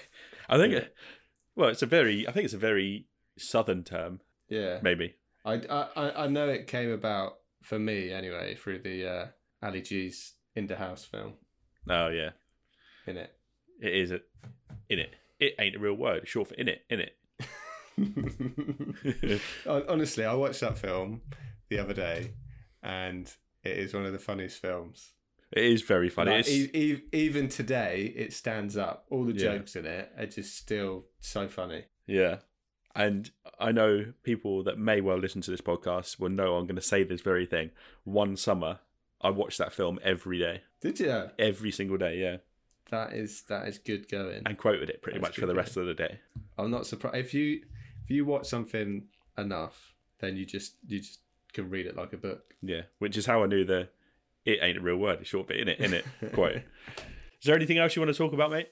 I 0.48 0.56
think. 0.58 0.74
It, 0.74 0.94
well, 1.56 1.68
it's 1.68 1.82
a 1.82 1.86
very. 1.86 2.26
I 2.28 2.32
think 2.32 2.44
it's 2.44 2.54
a 2.54 2.58
very 2.58 3.08
southern 3.36 3.82
term, 3.82 4.20
Yeah. 4.48 4.78
maybe. 4.82 5.16
I, 5.44 5.54
I, 5.54 6.24
I 6.24 6.26
know 6.28 6.48
it 6.48 6.66
came 6.66 6.90
about 6.90 7.34
for 7.62 7.78
me 7.78 8.10
anyway 8.12 8.54
through 8.54 8.80
the 8.80 9.06
uh, 9.08 9.26
Ali 9.62 9.82
G's 9.82 10.34
In 10.54 10.66
the 10.66 10.76
House 10.76 11.04
film. 11.04 11.34
Oh 11.88 12.08
yeah, 12.08 12.30
In 13.06 13.16
it. 13.16 13.30
it 13.80 13.92
is. 13.94 14.10
A, 14.10 14.20
in 14.88 14.98
it. 14.98 15.14
It 15.38 15.54
ain't 15.58 15.76
a 15.76 15.78
real 15.78 15.94
word. 15.94 16.26
Short 16.26 16.48
for 16.48 16.54
in 16.54 16.68
it. 16.68 16.82
In 16.88 17.00
it. 17.00 17.16
Honestly, 19.66 20.24
I 20.24 20.34
watched 20.34 20.60
that 20.60 20.78
film 20.78 21.22
the 21.68 21.78
other 21.78 21.94
day, 21.94 22.32
and 22.82 23.30
it 23.62 23.76
is 23.78 23.94
one 23.94 24.04
of 24.06 24.12
the 24.12 24.18
funniest 24.18 24.60
films. 24.60 25.12
It 25.52 25.64
is 25.64 25.82
very 25.82 26.08
funny. 26.08 26.32
Like, 26.32 26.48
e- 26.48 26.70
e- 26.74 27.02
even 27.12 27.48
today, 27.48 28.12
it 28.16 28.32
stands 28.32 28.76
up. 28.76 29.04
All 29.10 29.24
the 29.24 29.32
Yeah. 29.32 29.56
jokes 29.58 29.76
in 29.76 29.86
it 29.86 30.10
are 30.18 30.26
just 30.26 30.56
still 30.56 31.06
so 31.20 31.48
funny. 31.48 31.84
yeah, 32.06 32.38
and 32.94 33.30
I 33.58 33.72
know 33.72 34.12
people 34.22 34.62
that 34.64 34.78
may 34.78 35.00
well 35.00 35.18
listen 35.18 35.40
to 35.42 35.50
this 35.50 35.60
podcast 35.60 36.18
will 36.18 36.28
know 36.30 36.56
I'm 36.56 36.66
going 36.66 36.76
to 36.76 36.82
say 36.82 37.02
this 37.04 37.20
very 37.20 37.46
thing. 37.46 37.70
One 38.04 38.36
summer, 38.36 38.80
I 39.20 39.30
watched 39.30 39.58
that 39.58 39.72
film 39.72 39.98
every 40.02 40.38
day, 40.38 40.62
Did 40.80 41.00
you? 41.00 41.30
every 41.38 41.70
single 41.70 41.96
day. 41.96 42.18
Yeah, 42.18 42.36
That 42.90 43.12
is 43.14 43.42
that 43.48 43.66
is 43.68 43.78
good 43.78 44.08
going. 44.08 44.42
and 44.46 44.58
quoted 44.58 44.90
it 44.90 45.02
pretty 45.02 45.18
That's 45.18 45.30
much 45.30 45.38
for 45.40 45.46
the 45.46 45.54
rest 45.54 45.76
of 45.76 45.86
the 45.86 45.94
day. 45.94 46.20
I'm 46.58 46.70
not 46.70 46.86
surprised 46.86 47.16
if 47.16 47.34
you 47.34 47.62
if 48.04 48.10
you 48.10 48.24
watch 48.24 48.46
something 48.46 49.04
enough, 49.38 49.94
then 50.20 50.36
you 50.36 50.44
just 50.46 50.74
you 50.86 51.00
just 51.00 51.20
can 51.52 51.70
read 51.70 51.86
it 51.86 51.96
like 51.96 52.12
a 52.12 52.16
book. 52.18 52.54
Yeah, 52.62 52.82
which 52.98 53.16
is 53.16 53.26
how 53.26 53.42
I 53.42 53.46
knew 53.46 53.64
the 53.64 53.88
it 54.44 54.58
ain't 54.60 54.78
a 54.78 54.80
real 54.80 54.96
word. 54.98 55.20
It's 55.20 55.30
short, 55.30 55.48
bit 55.48 55.58
in 55.60 55.68
it, 55.68 55.78
in 55.80 55.94
it, 55.94 56.04
quote. 56.32 56.56
Is 56.56 57.44
there 57.46 57.54
anything 57.56 57.78
else 57.78 57.96
you 57.96 58.02
want 58.02 58.12
to 58.12 58.18
talk 58.18 58.32
about, 58.34 58.50
mate? 58.50 58.68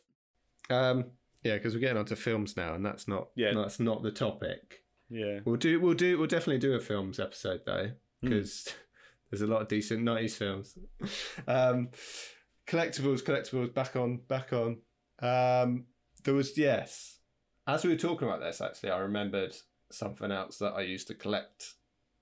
Um, 0.70 1.06
yeah, 1.42 1.54
because 1.56 1.74
we're 1.74 1.80
getting 1.80 1.98
onto 1.98 2.14
films 2.16 2.56
now, 2.56 2.74
and 2.74 2.84
that's 2.84 3.06
not 3.08 3.28
Yeah. 3.34 3.52
that's 3.54 3.80
not 3.80 4.02
the 4.02 4.10
topic. 4.12 4.82
Yeah, 5.10 5.40
We'll 5.44 5.56
do 5.56 5.78
we'll 5.80 5.94
do 5.94 6.16
we'll 6.18 6.26
definitely 6.26 6.58
do 6.60 6.74
a 6.74 6.80
films 6.80 7.20
episode 7.20 7.62
though, 7.66 7.90
Hmm. 8.22 8.28
because 8.28 8.68
there's 9.30 9.42
a 9.42 9.46
lot 9.46 9.62
of 9.62 9.68
decent 9.68 10.02
nineties 10.02 10.36
films. 10.36 10.78
Um, 11.46 11.90
collectibles, 12.66 13.22
collectibles, 13.22 13.74
back 13.74 13.96
on, 13.96 14.18
back 14.28 14.52
on. 14.52 14.78
Um, 15.20 15.84
there 16.24 16.34
was 16.34 16.56
yes, 16.56 17.18
as 17.66 17.84
we 17.84 17.90
were 17.90 17.96
talking 17.98 18.26
about 18.28 18.40
this, 18.40 18.60
actually, 18.60 18.90
I 18.90 18.98
remembered 18.98 19.54
something 19.90 20.30
else 20.30 20.58
that 20.58 20.72
I 20.74 20.82
used 20.82 21.08
to 21.08 21.14
collect 21.14 21.74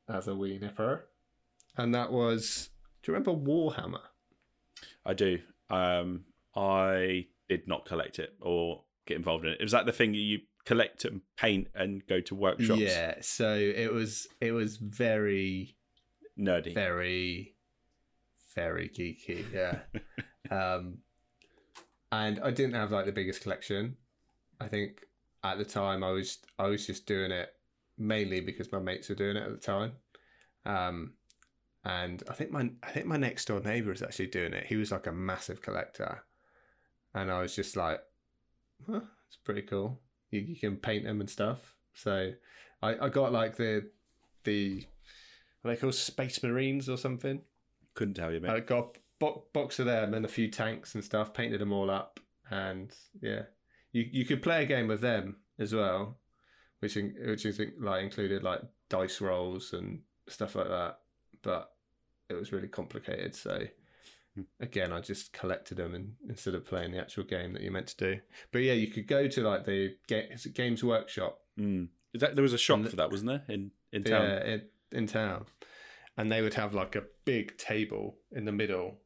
as 0.09 0.27
a 0.29 0.35
wee 0.35 0.59
nipper, 0.59 1.09
and 1.77 1.95
that 1.95 2.11
was. 2.13 2.71
Do 3.03 3.13
you 3.13 3.17
remember 3.19 3.33
Warhammer? 3.51 4.03
I 5.07 5.15
do. 5.15 5.39
Um, 5.71 6.25
I 6.55 7.27
did 7.49 7.67
not 7.67 7.87
collect 7.87 8.19
it 8.19 8.35
or 8.41 8.85
get 9.11 9.19
involved 9.19 9.45
in 9.45 9.53
it. 9.53 9.61
Was 9.61 9.73
that 9.73 9.87
the 9.87 9.93
thing 9.93 10.15
you 10.15 10.41
collect 10.65 11.05
and 11.05 11.21
paint 11.37 11.69
and 11.75 12.07
go 12.07 12.21
to 12.21 12.35
workshops? 12.35 12.81
Yeah, 12.81 13.17
so 13.21 13.55
it 13.55 13.93
was 13.93 14.29
it 14.41 14.53
was 14.53 14.77
very 14.77 15.77
nerdy. 16.41 16.75
very 16.75 17.55
very 18.55 18.89
geeky 18.89 19.45
yeah 19.53 19.79
um 20.51 20.99
and 22.13 22.41
i 22.43 22.51
didn't 22.51 22.75
have 22.75 22.91
like 22.91 23.07
the 23.07 23.13
biggest 23.13 23.43
collection 23.43 23.97
i 24.61 24.67
think 24.67 25.05
at 25.45 25.59
the 25.59 25.65
time 25.65 26.03
i 26.03 26.11
was 26.11 26.39
i 26.59 26.67
was 26.67 26.87
just 26.87 27.07
doing 27.07 27.31
it 27.31 27.51
mainly 27.99 28.41
because 28.41 28.73
my 28.73 28.79
mates 28.79 29.09
were 29.09 29.15
doing 29.15 29.37
it 29.37 29.43
at 29.45 29.53
the 29.53 29.59
time 29.59 29.93
um 30.67 31.13
and 31.85 32.23
i 32.29 32.35
think 32.35 32.51
my 32.51 32.69
i 32.83 32.91
think 32.91 33.07
my 33.07 33.17
next 33.17 33.47
door 33.47 33.61
neighbor 33.61 33.93
is 33.93 34.03
actually 34.03 34.27
doing 34.27 34.53
it 34.53 34.67
he 34.67 34.77
was 34.77 34.91
like 34.91 35.07
a 35.07 35.13
massive 35.13 35.63
collector 35.63 36.25
and 37.15 37.31
i 37.31 37.41
was 37.41 37.55
just 37.55 37.77
like 37.77 38.01
huh, 38.89 39.01
it's 39.27 39.37
pretty 39.45 39.63
cool 39.63 40.01
you, 40.31 40.41
you 40.41 40.57
can 40.57 40.77
paint 40.77 41.05
them 41.05 41.21
and 41.21 41.31
stuff 41.31 41.75
so 41.95 42.33
i 42.83 43.07
i 43.07 43.09
got 43.09 43.33
like 43.33 43.57
the 43.57 43.89
the 44.45 44.85
are 45.65 45.71
they 45.71 45.77
called 45.77 45.95
Space 45.95 46.43
Marines 46.43 46.89
or 46.89 46.97
something? 46.97 47.43
Couldn't 47.95 48.15
tell 48.15 48.33
you, 48.33 48.41
mate. 48.41 48.51
I 48.51 48.61
got 48.61 48.79
a 48.79 48.99
bo- 49.19 49.45
box 49.53 49.79
of 49.79 49.87
them 49.87 50.15
and 50.15 50.25
a 50.25 50.29
few 50.29 50.49
tanks 50.49 50.95
and 50.95 51.05
stuff, 51.05 51.35
painted 51.35 51.61
them 51.61 51.73
all 51.73 51.91
up, 51.91 52.21
and 52.51 52.93
yeah, 53.21 53.43
you 53.93 54.09
you 54.11 54.25
could 54.25 54.43
play 54.43 54.63
a 54.63 54.67
game 54.67 54.89
with 54.89 55.01
them 55.01 55.37
as 55.59 55.75
well, 55.75 56.19
which 56.79 56.97
in, 56.97 57.15
which 57.27 57.45
is 57.45 57.61
like 57.79 58.03
included 58.03 58.43
like 58.43 58.63
dice 58.89 59.21
rolls 59.21 59.73
and 59.73 60.01
stuff 60.29 60.55
like 60.55 60.69
that, 60.69 61.01
but 61.43 61.73
it 62.29 62.35
was 62.35 62.53
really 62.53 62.69
complicated. 62.69 63.35
So 63.35 63.65
again, 64.61 64.93
I 64.93 65.01
just 65.01 65.33
collected 65.33 65.77
them 65.77 65.95
and, 65.95 66.15
instead 66.29 66.55
of 66.55 66.65
playing 66.67 66.93
the 66.93 66.99
actual 67.01 67.25
game 67.25 67.53
that 67.53 67.63
you're 67.63 67.73
meant 67.73 67.89
to 67.89 67.97
do. 68.15 68.21
But 68.53 68.61
yeah, 68.61 68.73
you 68.75 68.89
could 68.89 69.07
go 69.07 69.29
to 69.29 69.41
like 69.43 69.65
the 69.65 69.97
ga- 70.09 70.31
Games 70.55 70.83
Workshop 70.85 71.39
Mm. 71.59 71.89
Is 72.15 72.21
that 72.23 72.35
there 72.37 72.43
was 72.43 72.53
a 72.55 72.59
shop 72.59 72.83
the- 72.83 72.91
for 72.91 72.97
that, 72.97 73.11
wasn't 73.11 73.29
there? 73.31 73.45
In 73.55 73.71
in 73.93 74.03
town. 74.05 74.23
yeah, 74.25 74.45
in, 74.45 74.63
in 74.93 75.07
town, 75.07 75.45
and 76.17 76.31
they 76.33 76.41
would 76.43 76.55
have 76.55 76.75
like 76.75 76.97
a 76.97 77.05
big 77.25 77.57
table 77.59 78.17
in 78.33 78.45
the 78.47 78.53
middle, 78.53 78.99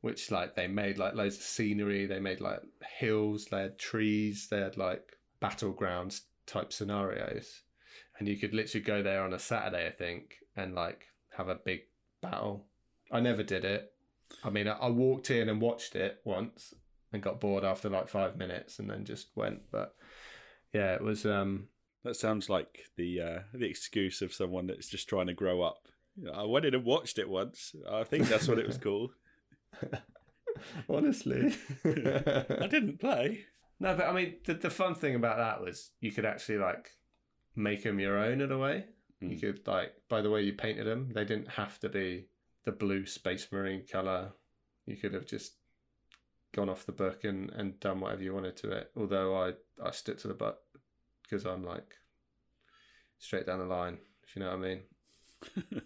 which 0.00 0.30
like 0.30 0.54
they 0.56 0.66
made 0.66 0.98
like 0.98 1.14
loads 1.14 1.36
of 1.36 1.42
scenery. 1.42 2.06
They 2.06 2.18
made 2.18 2.40
like 2.40 2.60
hills. 2.98 3.46
They 3.50 3.60
had 3.62 3.78
trees. 3.78 4.48
They 4.50 4.58
had 4.60 4.76
like 4.76 5.16
battlegrounds 5.40 6.22
type 6.46 6.72
scenarios, 6.72 7.62
and 8.18 8.26
you 8.26 8.36
could 8.36 8.52
literally 8.54 8.84
go 8.84 9.02
there 9.02 9.22
on 9.22 9.32
a 9.32 9.38
Saturday, 9.38 9.86
I 9.86 9.90
think, 9.92 10.36
and 10.56 10.74
like 10.74 11.06
have 11.36 11.48
a 11.48 11.54
big 11.54 11.82
battle. 12.20 12.66
I 13.12 13.20
never 13.20 13.42
did 13.42 13.64
it. 13.64 13.91
I 14.44 14.50
mean, 14.50 14.68
I, 14.68 14.72
I 14.72 14.88
walked 14.90 15.30
in 15.30 15.48
and 15.48 15.60
watched 15.60 15.94
it 15.96 16.20
once 16.24 16.74
and 17.12 17.22
got 17.22 17.40
bored 17.40 17.64
after 17.64 17.88
like 17.90 18.08
five 18.08 18.36
minutes, 18.36 18.78
and 18.78 18.88
then 18.90 19.04
just 19.04 19.28
went. 19.36 19.70
But 19.70 19.94
yeah, 20.72 20.94
it 20.94 21.02
was. 21.02 21.24
um 21.26 21.68
That 22.04 22.16
sounds 22.16 22.48
like 22.48 22.86
the 22.96 23.20
uh, 23.20 23.38
the 23.54 23.66
excuse 23.70 24.22
of 24.22 24.32
someone 24.34 24.66
that's 24.66 24.88
just 24.88 25.08
trying 25.08 25.26
to 25.28 25.34
grow 25.34 25.62
up. 25.62 25.88
You 26.16 26.24
know, 26.24 26.32
I 26.32 26.44
went 26.44 26.64
in 26.66 26.74
and 26.74 26.84
watched 26.84 27.18
it 27.18 27.28
once. 27.28 27.74
I 27.90 28.04
think 28.04 28.28
that's 28.28 28.48
what 28.48 28.58
it 28.58 28.66
was 28.66 28.78
called. 28.78 29.12
Honestly. 30.88 31.54
I 31.84 32.66
didn't 32.68 33.00
play. 33.00 33.44
No, 33.80 33.96
but 33.96 34.06
I 34.06 34.12
mean, 34.12 34.36
the, 34.44 34.54
the 34.54 34.70
fun 34.70 34.94
thing 34.94 35.14
about 35.14 35.38
that 35.38 35.60
was 35.60 35.90
you 36.00 36.12
could 36.12 36.24
actually 36.24 36.58
like 36.58 36.90
make 37.56 37.82
them 37.82 37.98
your 37.98 38.18
own 38.18 38.40
in 38.40 38.52
a 38.52 38.58
way. 38.58 38.84
You 39.20 39.36
Mm. 39.36 39.40
could 39.40 39.66
like 39.68 39.92
by 40.08 40.20
the 40.20 40.30
way 40.30 40.42
you 40.42 40.52
painted 40.52 40.86
them, 40.86 41.10
they 41.14 41.24
didn't 41.24 41.48
have 41.52 41.78
to 41.80 41.88
be 41.88 42.26
the 42.64 42.72
blue 42.72 43.06
space 43.06 43.48
marine 43.50 43.84
color. 43.90 44.32
You 44.86 44.96
could 44.96 45.14
have 45.14 45.26
just 45.26 45.54
gone 46.52 46.68
off 46.68 46.86
the 46.86 46.92
book 46.92 47.24
and, 47.24 47.50
and 47.50 47.80
done 47.80 48.00
whatever 48.00 48.22
you 48.22 48.34
wanted 48.34 48.56
to 48.58 48.70
it. 48.72 48.90
Although 48.96 49.36
I 49.36 49.52
I 49.82 49.90
stick 49.90 50.18
to 50.18 50.28
the 50.28 50.34
book 50.34 50.58
because 51.22 51.44
I'm 51.44 51.64
like 51.64 51.94
straight 53.18 53.46
down 53.46 53.58
the 53.60 53.64
line. 53.64 53.98
If 54.24 54.36
you 54.36 54.42
know 54.42 54.50
what 54.50 54.58
I 54.58 54.68
mean. 54.68 54.80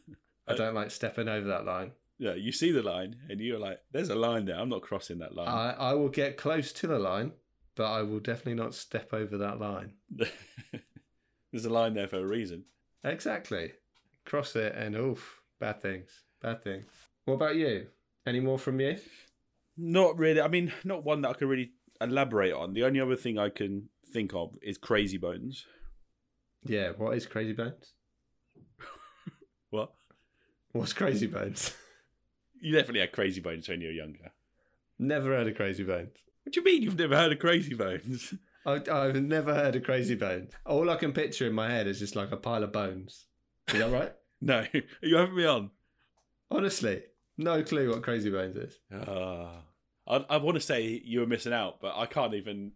I 0.49 0.55
don't 0.55 0.75
like 0.75 0.91
stepping 0.91 1.29
over 1.29 1.49
that 1.49 1.65
line. 1.65 1.93
Yeah, 2.19 2.35
you 2.35 2.53
see 2.53 2.71
the 2.73 2.83
line, 2.83 3.17
and 3.29 3.41
you're 3.41 3.59
like, 3.59 3.81
"There's 3.93 4.09
a 4.09 4.15
line 4.15 4.47
there. 4.47 4.59
I'm 4.59 4.69
not 4.69 4.83
crossing 4.83 5.19
that 5.19 5.35
line." 5.35 5.49
I, 5.49 5.73
I 5.73 5.95
will 5.95 6.09
get 6.09 6.37
close 6.37 6.73
to 6.75 6.87
the 6.87 6.99
line, 6.99 7.33
but 7.75 7.91
I 7.91 8.03
will 8.03 8.21
definitely 8.21 8.55
not 8.55 8.75
step 8.75 9.13
over 9.13 9.37
that 9.37 9.59
line. 9.61 9.95
There's 11.53 11.65
a 11.65 11.71
line 11.71 11.95
there 11.95 12.09
for 12.09 12.19
a 12.19 12.27
reason. 12.27 12.65
Exactly. 13.05 13.73
Cross 14.25 14.57
it 14.57 14.75
and 14.75 14.97
oof, 14.97 15.41
bad 15.61 15.83
things. 15.83 16.23
Bad 16.43 16.63
thing. 16.63 16.85
What 17.25 17.35
about 17.35 17.57
you? 17.57 17.87
Any 18.27 18.41
more 18.41 18.59
from 18.59 18.81
you? 18.81 18.97
Not 19.77 20.19
really. 20.19 20.41
I 20.41 20.49
mean, 20.49 20.73
not 20.85 21.05
one 21.05 21.23
that 21.23 21.31
I 21.31 21.35
can 21.35 21.49
really 21.49 21.71
elaborate 22.01 22.53
on. 22.53 22.73
The 22.75 22.85
only 22.85 23.01
other 23.01 23.17
thing 23.17 23.39
I 23.39 23.49
can 23.49 23.89
think 24.13 24.35
of 24.35 24.55
is 24.63 24.79
Crazy 24.79 25.19
Bones. 25.19 25.65
Yeah, 26.65 26.91
what 26.97 27.17
is 27.17 27.27
Crazy 27.27 27.53
Bones? 27.53 27.93
What? 29.71 29.93
What's 30.73 30.93
Crazy 30.93 31.27
Bones? 31.27 31.75
You 32.59 32.73
definitely 32.73 33.01
had 33.01 33.13
Crazy 33.13 33.43
Bones 33.43 33.69
when 33.69 33.83
you 33.83 33.89
were 33.89 33.93
younger. 33.93 34.33
never 34.99 35.29
heard 35.37 35.47
of 35.47 35.57
Crazy 35.57 35.85
Bones. 35.85 36.17
What 36.43 36.55
do 36.55 36.61
you 36.61 36.65
mean 36.65 36.83
you've 36.83 36.99
never 36.99 37.15
heard 37.15 37.31
of 37.31 37.39
Crazy 37.39 37.75
Bones? 37.75 38.33
I, 38.67 38.81
I've 38.91 39.23
never 39.23 39.55
heard 39.55 39.77
of 39.77 39.83
Crazy 39.85 40.15
Bones. 40.15 40.53
All 40.65 40.89
I 40.89 40.97
can 40.97 41.13
picture 41.13 41.47
in 41.47 41.53
my 41.53 41.69
head 41.71 41.87
is 41.87 41.99
just 41.99 42.17
like 42.17 42.33
a 42.33 42.37
pile 42.39 42.65
of 42.65 42.73
bones. 42.73 43.27
Is 43.69 43.79
that 43.79 43.93
right? 43.93 44.13
no, 44.41 44.61
are 44.61 44.83
you 45.03 45.17
having 45.17 45.37
me 45.37 45.45
on? 45.45 45.71
Honestly, 46.51 47.03
no 47.37 47.63
clue 47.63 47.91
what 47.91 48.03
Crazy 48.03 48.31
Bones 48.31 48.57
is. 48.57 48.79
Ah, 48.93 49.63
I, 50.09 50.25
I 50.31 50.37
want 50.39 50.57
to 50.57 50.61
say 50.61 51.01
you 51.05 51.21
were 51.21 51.27
missing 51.27 51.53
out, 51.53 51.81
but 51.81 51.97
I 51.97 52.07
can't 52.07 52.35
even. 52.35 52.73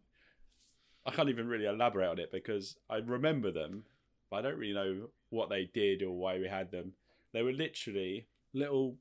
I 1.06 1.12
can't 1.12 1.30
even 1.30 1.48
really 1.48 1.64
elaborate 1.64 2.10
on 2.10 2.18
it 2.18 2.30
because 2.30 2.76
I 2.90 2.96
remember 2.96 3.50
them, 3.50 3.84
but 4.30 4.36
I 4.36 4.42
don't 4.42 4.58
really 4.58 4.74
know 4.74 5.08
what 5.30 5.48
they 5.48 5.70
did 5.72 6.02
or 6.02 6.10
why 6.10 6.38
we 6.38 6.46
had 6.46 6.70
them. 6.70 6.92
They 7.32 7.42
were 7.42 7.52
literally 7.52 8.26
little 8.52 8.96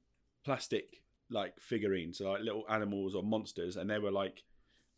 plastic 0.46 1.02
like 1.30 1.60
figurines, 1.60 2.22
like 2.22 2.42
little 2.42 2.64
animals 2.70 3.16
or 3.16 3.24
monsters, 3.24 3.76
and 3.76 3.90
they 3.90 4.00
were 4.00 4.12
like 4.12 4.44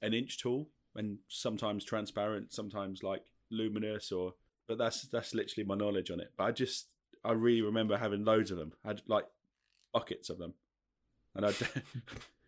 an 0.02 0.14
inch 0.14 0.40
tall 0.42 0.70
and 0.96 1.18
sometimes 1.28 1.84
transparent, 1.84 2.54
sometimes 2.54 3.04
like 3.04 3.24
luminous 3.50 4.12
or. 4.12 4.36
But 4.68 4.78
that's 4.78 5.02
that's 5.04 5.34
literally 5.34 5.68
my 5.68 5.76
knowledge 5.76 6.12
on 6.12 6.20
it. 6.20 6.32
But 6.38 6.44
I 6.44 6.52
just 6.52 6.88
I 7.26 7.32
really 7.32 7.62
remember 7.62 7.98
having 7.98 8.24
loads 8.24 8.52
of 8.52 8.58
them. 8.58 8.74
I 8.86 8.90
had 8.90 9.02
like 9.08 9.26
buckets 9.94 10.30
of 10.30 10.38
them, 10.38 10.54
and 11.36 11.46
I. 11.46 11.54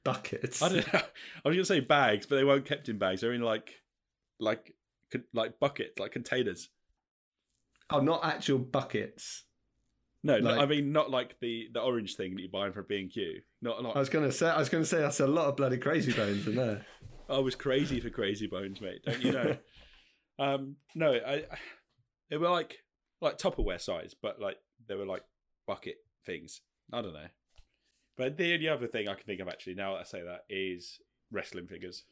Buckets. 0.03 0.61
I 0.61 0.67
don't 0.67 0.93
know. 0.93 0.99
I 1.45 1.47
was 1.47 1.55
gonna 1.55 1.63
say 1.63 1.79
bags, 1.79 2.25
but 2.25 2.35
they 2.35 2.43
weren't 2.43 2.65
kept 2.65 2.89
in 2.89 2.97
bags. 2.97 3.21
They're 3.21 3.31
in 3.31 3.39
like, 3.39 3.71
like, 4.37 4.75
like 5.33 5.61
buckets, 5.61 5.97
like 5.97 6.11
containers. 6.11 6.67
Oh, 7.89 8.01
not 8.01 8.25
actual 8.25 8.57
buckets. 8.57 9.45
No, 10.25 10.39
no, 10.39 10.51
I 10.57 10.65
mean 10.65 10.93
not 10.93 11.11
like 11.11 11.37
the 11.41 11.67
the 11.73 11.81
orange 11.81 12.15
thing 12.15 12.35
that 12.35 12.41
you 12.41 12.49
buy 12.49 12.71
from 12.71 12.85
B 12.87 13.01
and 13.01 13.11
Q. 13.11 13.41
Not 13.61 13.85
I 13.95 13.99
was 13.99 14.09
gonna 14.09 14.31
say. 14.31 14.49
I 14.49 14.57
was 14.57 14.69
gonna 14.69 14.85
say 14.85 14.99
that's 14.99 15.19
a 15.19 15.27
lot 15.27 15.47
of 15.47 15.57
bloody 15.57 15.77
Crazy 15.77 16.13
Bones 16.13 16.47
in 16.47 16.55
there. 16.55 16.85
I 17.29 17.39
was 17.39 17.55
crazy 17.55 17.99
for 17.99 18.09
Crazy 18.09 18.47
Bones, 18.47 18.79
mate. 18.79 19.01
Don't 19.05 19.21
you 19.21 19.31
know? 19.33 19.57
um, 20.39 20.77
no, 20.95 21.11
I 21.13 21.43
they 22.29 22.37
were 22.37 22.49
like 22.49 22.79
like 23.19 23.37
Tupperware 23.37 23.81
size, 23.81 24.15
but 24.21 24.39
like 24.39 24.57
they 24.87 24.95
were 24.95 25.05
like 25.05 25.23
bucket 25.67 25.97
things. 26.25 26.61
I 26.91 27.01
don't 27.01 27.13
know. 27.13 27.27
But 28.17 28.37
the 28.37 28.53
only 28.53 28.67
other 28.69 28.87
thing 28.87 29.07
I 29.07 29.15
can 29.15 29.25
think 29.25 29.39
of 29.39 29.47
actually 29.47 29.75
now 29.75 29.93
that 29.93 30.01
I 30.01 30.03
say 30.03 30.21
that 30.23 30.45
is 30.49 30.99
wrestling 31.31 31.67
figures. 31.67 32.03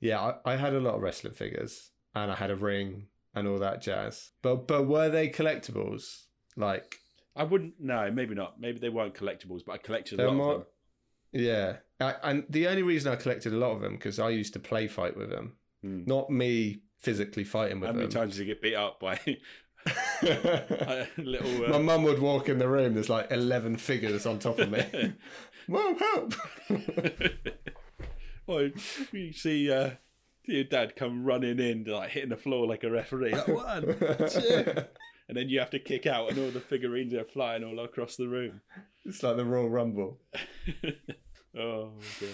Yeah, 0.00 0.20
I, 0.44 0.52
I 0.52 0.56
had 0.56 0.74
a 0.74 0.80
lot 0.80 0.94
of 0.94 1.00
wrestling 1.02 1.32
figures, 1.34 1.90
and 2.14 2.30
I 2.30 2.34
had 2.36 2.50
a 2.50 2.56
ring 2.56 3.06
and 3.34 3.46
all 3.48 3.58
that 3.58 3.82
jazz. 3.82 4.30
But 4.42 4.66
but 4.68 4.86
were 4.86 5.08
they 5.08 5.28
collectibles? 5.28 6.24
Like 6.56 6.96
I 7.36 7.44
wouldn't. 7.44 7.74
No, 7.80 8.10
maybe 8.10 8.34
not. 8.34 8.60
Maybe 8.60 8.78
they 8.78 8.88
weren't 8.88 9.14
collectibles, 9.14 9.60
but 9.64 9.72
I 9.72 9.78
collected 9.78 10.20
a 10.20 10.26
lot 10.26 10.34
more- 10.36 10.52
of 10.52 10.58
them. 10.60 10.66
Yeah, 11.32 11.76
I, 12.00 12.14
and 12.24 12.44
the 12.50 12.66
only 12.66 12.82
reason 12.82 13.12
I 13.12 13.14
collected 13.16 13.52
a 13.52 13.56
lot 13.56 13.70
of 13.70 13.80
them 13.80 13.92
because 13.92 14.18
I 14.18 14.30
used 14.30 14.52
to 14.54 14.58
play 14.58 14.88
fight 14.88 15.16
with 15.16 15.30
them, 15.30 15.56
Hmm. 15.82 16.02
not 16.04 16.28
me 16.28 16.82
physically 16.98 17.44
fighting 17.44 17.78
with 17.78 17.88
them. 17.90 17.96
How 17.96 18.00
many 18.02 18.12
times 18.12 18.36
did 18.36 18.40
you 18.48 18.52
get 18.54 18.60
beat 18.62 18.74
up 18.74 18.98
by 18.98 19.18
little? 21.16 21.68
My 21.68 21.76
Uh, 21.76 21.78
mum 21.78 22.02
would 22.04 22.20
walk 22.20 22.48
in 22.48 22.58
the 22.58 22.68
room. 22.68 22.94
There's 22.94 23.08
like 23.08 23.30
eleven 23.30 23.76
figures 23.76 24.26
on 24.26 24.38
top 24.38 24.58
of 24.58 24.70
me. 24.70 25.14
Mum, 25.68 25.96
help! 25.98 26.34
well, 28.46 28.70
you 29.12 29.32
see, 29.32 29.70
uh, 29.70 29.90
your 30.46 30.64
dad 30.64 30.96
come 30.96 31.24
running 31.24 31.58
in, 31.60 31.84
like 31.84 32.10
hitting 32.10 32.30
the 32.30 32.36
floor 32.36 32.66
like 32.66 32.82
a 32.82 32.90
referee. 32.90 33.32
Like, 33.32 33.46
One, 33.48 33.82
two. 34.28 34.64
and 35.28 35.36
then 35.36 35.48
you 35.48 35.60
have 35.60 35.70
to 35.70 35.78
kick 35.78 36.06
out, 36.06 36.30
and 36.30 36.38
all 36.38 36.50
the 36.50 36.60
figurines 36.60 37.14
are 37.14 37.24
flying 37.24 37.62
all 37.62 37.78
across 37.80 38.16
the 38.16 38.26
room. 38.28 38.60
it's 39.04 39.22
like 39.22 39.36
the 39.36 39.44
Royal 39.44 39.68
Rumble. 39.70 40.18
oh 41.56 41.92
dear. 42.18 42.28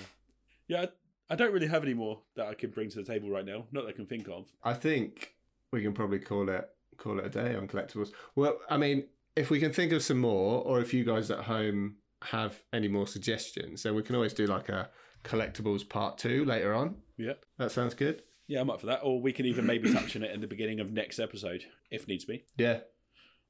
Yeah, 0.69 0.83
I, 0.83 1.35
I 1.35 1.37
don't 1.37 1.53
really 1.53 1.69
have 1.69 1.85
any 1.85 1.95
more 1.95 2.23
that 2.37 2.47
I 2.47 2.55
can 2.55 2.71
bring 2.71 2.89
to 2.91 2.97
the 3.03 3.05
table 3.05 3.29
right 3.31 3.45
now. 3.45 3.67
Not 3.71 3.83
that 3.85 3.91
I 3.91 3.93
can 3.93 4.07
think 4.07 4.29
of. 4.29 4.47
I 4.65 4.73
think 4.75 5.35
we 5.73 5.83
can 5.83 5.93
probably 5.93 6.19
call 6.21 6.49
it 6.49 6.69
call 6.97 7.19
it 7.19 7.27
a 7.27 7.29
day 7.29 7.55
on 7.55 7.69
collectibles. 7.69 8.11
Well, 8.35 8.59
I 8.71 8.77
mean, 8.77 9.05
if 9.37 9.51
we 9.51 9.61
can 9.61 9.73
think 9.73 9.93
of 9.93 10.03
some 10.03 10.19
more, 10.19 10.63
or 10.63 10.81
if 10.81 10.93
you 10.95 11.05
guys 11.05 11.31
at 11.31 11.41
home 11.45 11.97
have 12.23 12.61
any 12.73 12.89
more 12.89 13.07
suggestions, 13.07 13.83
then 13.83 13.95
we 13.95 14.03
can 14.03 14.15
always 14.15 14.33
do 14.33 14.47
like 14.47 14.69
a 14.69 14.89
collectibles 15.25 15.89
part 15.89 16.19
two 16.19 16.45
later 16.45 16.73
on. 16.75 16.97
Yeah. 17.17 17.35
That 17.59 17.71
sounds 17.73 17.95
good. 17.95 18.23
Yeah, 18.47 18.61
I'm 18.61 18.71
up 18.71 18.81
for 18.81 18.87
that. 18.87 19.01
Or 19.03 19.21
we 19.21 19.33
can 19.33 19.45
even 19.47 19.67
maybe 19.67 19.93
touch 19.93 20.15
on 20.17 20.23
it 20.23 20.31
in 20.33 20.41
the 20.41 20.47
beginning 20.47 20.81
of 20.81 20.91
next 20.93 21.19
episode, 21.19 21.65
if 21.91 22.07
needs 22.07 22.25
be. 22.25 22.45
Yeah, 22.57 22.81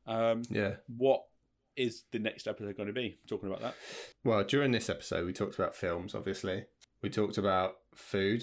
Um, 0.07 0.43
yeah. 0.51 0.77
what 0.87 1.25
is 1.77 2.05
the 2.13 2.19
next 2.19 2.47
episode 2.47 2.77
going 2.77 2.87
to 2.87 2.95
be? 2.95 3.19
Talking 3.29 3.49
about 3.51 3.61
that. 3.61 3.75
Well, 4.25 4.43
during 4.45 4.73
this 4.73 4.89
episode, 4.89 5.27
we 5.27 5.35
talked 5.35 5.55
about 5.57 5.75
films, 5.75 6.15
obviously. 6.15 6.65
We 7.03 7.11
talked 7.11 7.37
about 7.37 7.75
food, 7.95 8.43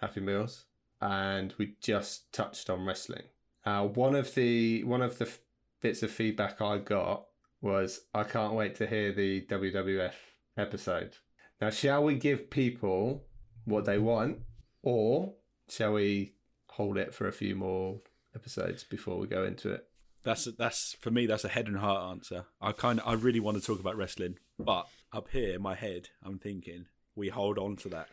Happy 0.00 0.20
Meals, 0.20 0.64
and 1.00 1.54
we 1.58 1.74
just 1.80 2.32
touched 2.32 2.68
on 2.68 2.84
wrestling. 2.84 3.22
Uh, 3.64 3.86
one 3.86 4.14
of 4.14 4.34
the 4.34 4.82
one 4.84 5.02
of 5.02 5.18
the 5.18 5.26
f- 5.26 5.38
bits 5.80 6.02
of 6.02 6.10
feedback 6.10 6.60
I 6.60 6.78
got 6.78 7.26
was, 7.60 8.00
"I 8.14 8.24
can't 8.24 8.54
wait 8.54 8.74
to 8.76 8.86
hear 8.86 9.12
the 9.12 9.42
WWF 9.42 10.14
episode." 10.56 11.16
Now, 11.60 11.70
shall 11.70 12.02
we 12.02 12.16
give 12.16 12.50
people 12.50 13.24
what 13.64 13.84
they 13.84 13.98
want, 13.98 14.38
or 14.82 15.34
shall 15.68 15.92
we 15.92 16.34
hold 16.70 16.98
it 16.98 17.14
for 17.14 17.28
a 17.28 17.32
few 17.32 17.54
more 17.54 18.00
episodes 18.34 18.82
before 18.84 19.18
we 19.18 19.26
go 19.26 19.44
into 19.44 19.70
it? 19.70 19.86
That's 20.24 20.44
that's 20.58 20.94
for 21.00 21.10
me. 21.10 21.26
That's 21.26 21.44
a 21.44 21.48
head 21.48 21.68
and 21.68 21.78
heart 21.78 22.10
answer. 22.10 22.46
I 22.60 22.72
kind 22.72 23.00
of 23.00 23.08
I 23.08 23.14
really 23.14 23.40
want 23.40 23.60
to 23.60 23.66
talk 23.66 23.80
about 23.80 23.96
wrestling, 23.96 24.38
but 24.58 24.86
up 25.12 25.28
here 25.30 25.54
in 25.54 25.62
my 25.62 25.74
head, 25.74 26.08
I'm 26.22 26.38
thinking 26.38 26.86
we 27.14 27.28
hold 27.28 27.58
on 27.58 27.76
to 27.76 27.88
that. 27.90 28.08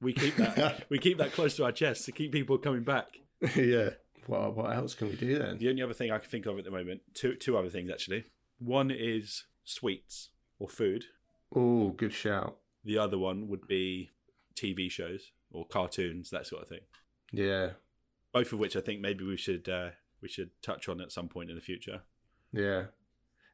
We 0.00 0.12
keep 0.12 0.36
that 0.36 0.86
we 0.90 0.98
keep 0.98 1.18
that 1.18 1.32
close 1.32 1.56
to 1.56 1.64
our 1.64 1.72
chest 1.72 2.04
to 2.06 2.12
keep 2.12 2.32
people 2.32 2.58
coming 2.58 2.82
back. 2.82 3.18
yeah. 3.56 3.90
What 4.26 4.56
what 4.56 4.74
else 4.74 4.94
can 4.94 5.08
we 5.08 5.16
do 5.16 5.38
then? 5.38 5.58
The 5.58 5.68
only 5.68 5.82
other 5.82 5.94
thing 5.94 6.10
I 6.10 6.18
can 6.18 6.30
think 6.30 6.46
of 6.46 6.58
at 6.58 6.64
the 6.64 6.70
moment, 6.70 7.02
two 7.14 7.34
two 7.34 7.56
other 7.56 7.68
things 7.68 7.90
actually. 7.90 8.24
One 8.58 8.90
is 8.90 9.44
sweets 9.64 10.30
or 10.58 10.68
food. 10.68 11.06
Oh, 11.54 11.90
good 11.90 12.12
shout. 12.12 12.56
The 12.84 12.98
other 12.98 13.18
one 13.18 13.48
would 13.48 13.66
be 13.66 14.10
TV 14.54 14.90
shows 14.90 15.32
or 15.50 15.66
cartoons, 15.66 16.30
that 16.30 16.46
sort 16.46 16.62
of 16.62 16.68
thing. 16.68 16.80
Yeah. 17.32 17.70
Both 18.32 18.52
of 18.52 18.58
which 18.58 18.76
I 18.76 18.80
think 18.80 19.00
maybe 19.00 19.24
we 19.24 19.36
should 19.36 19.68
uh, 19.68 19.90
we 20.20 20.28
should 20.28 20.50
touch 20.62 20.88
on 20.88 21.00
at 21.00 21.12
some 21.12 21.28
point 21.28 21.50
in 21.50 21.56
the 21.56 21.62
future. 21.62 22.02
Yeah. 22.52 22.86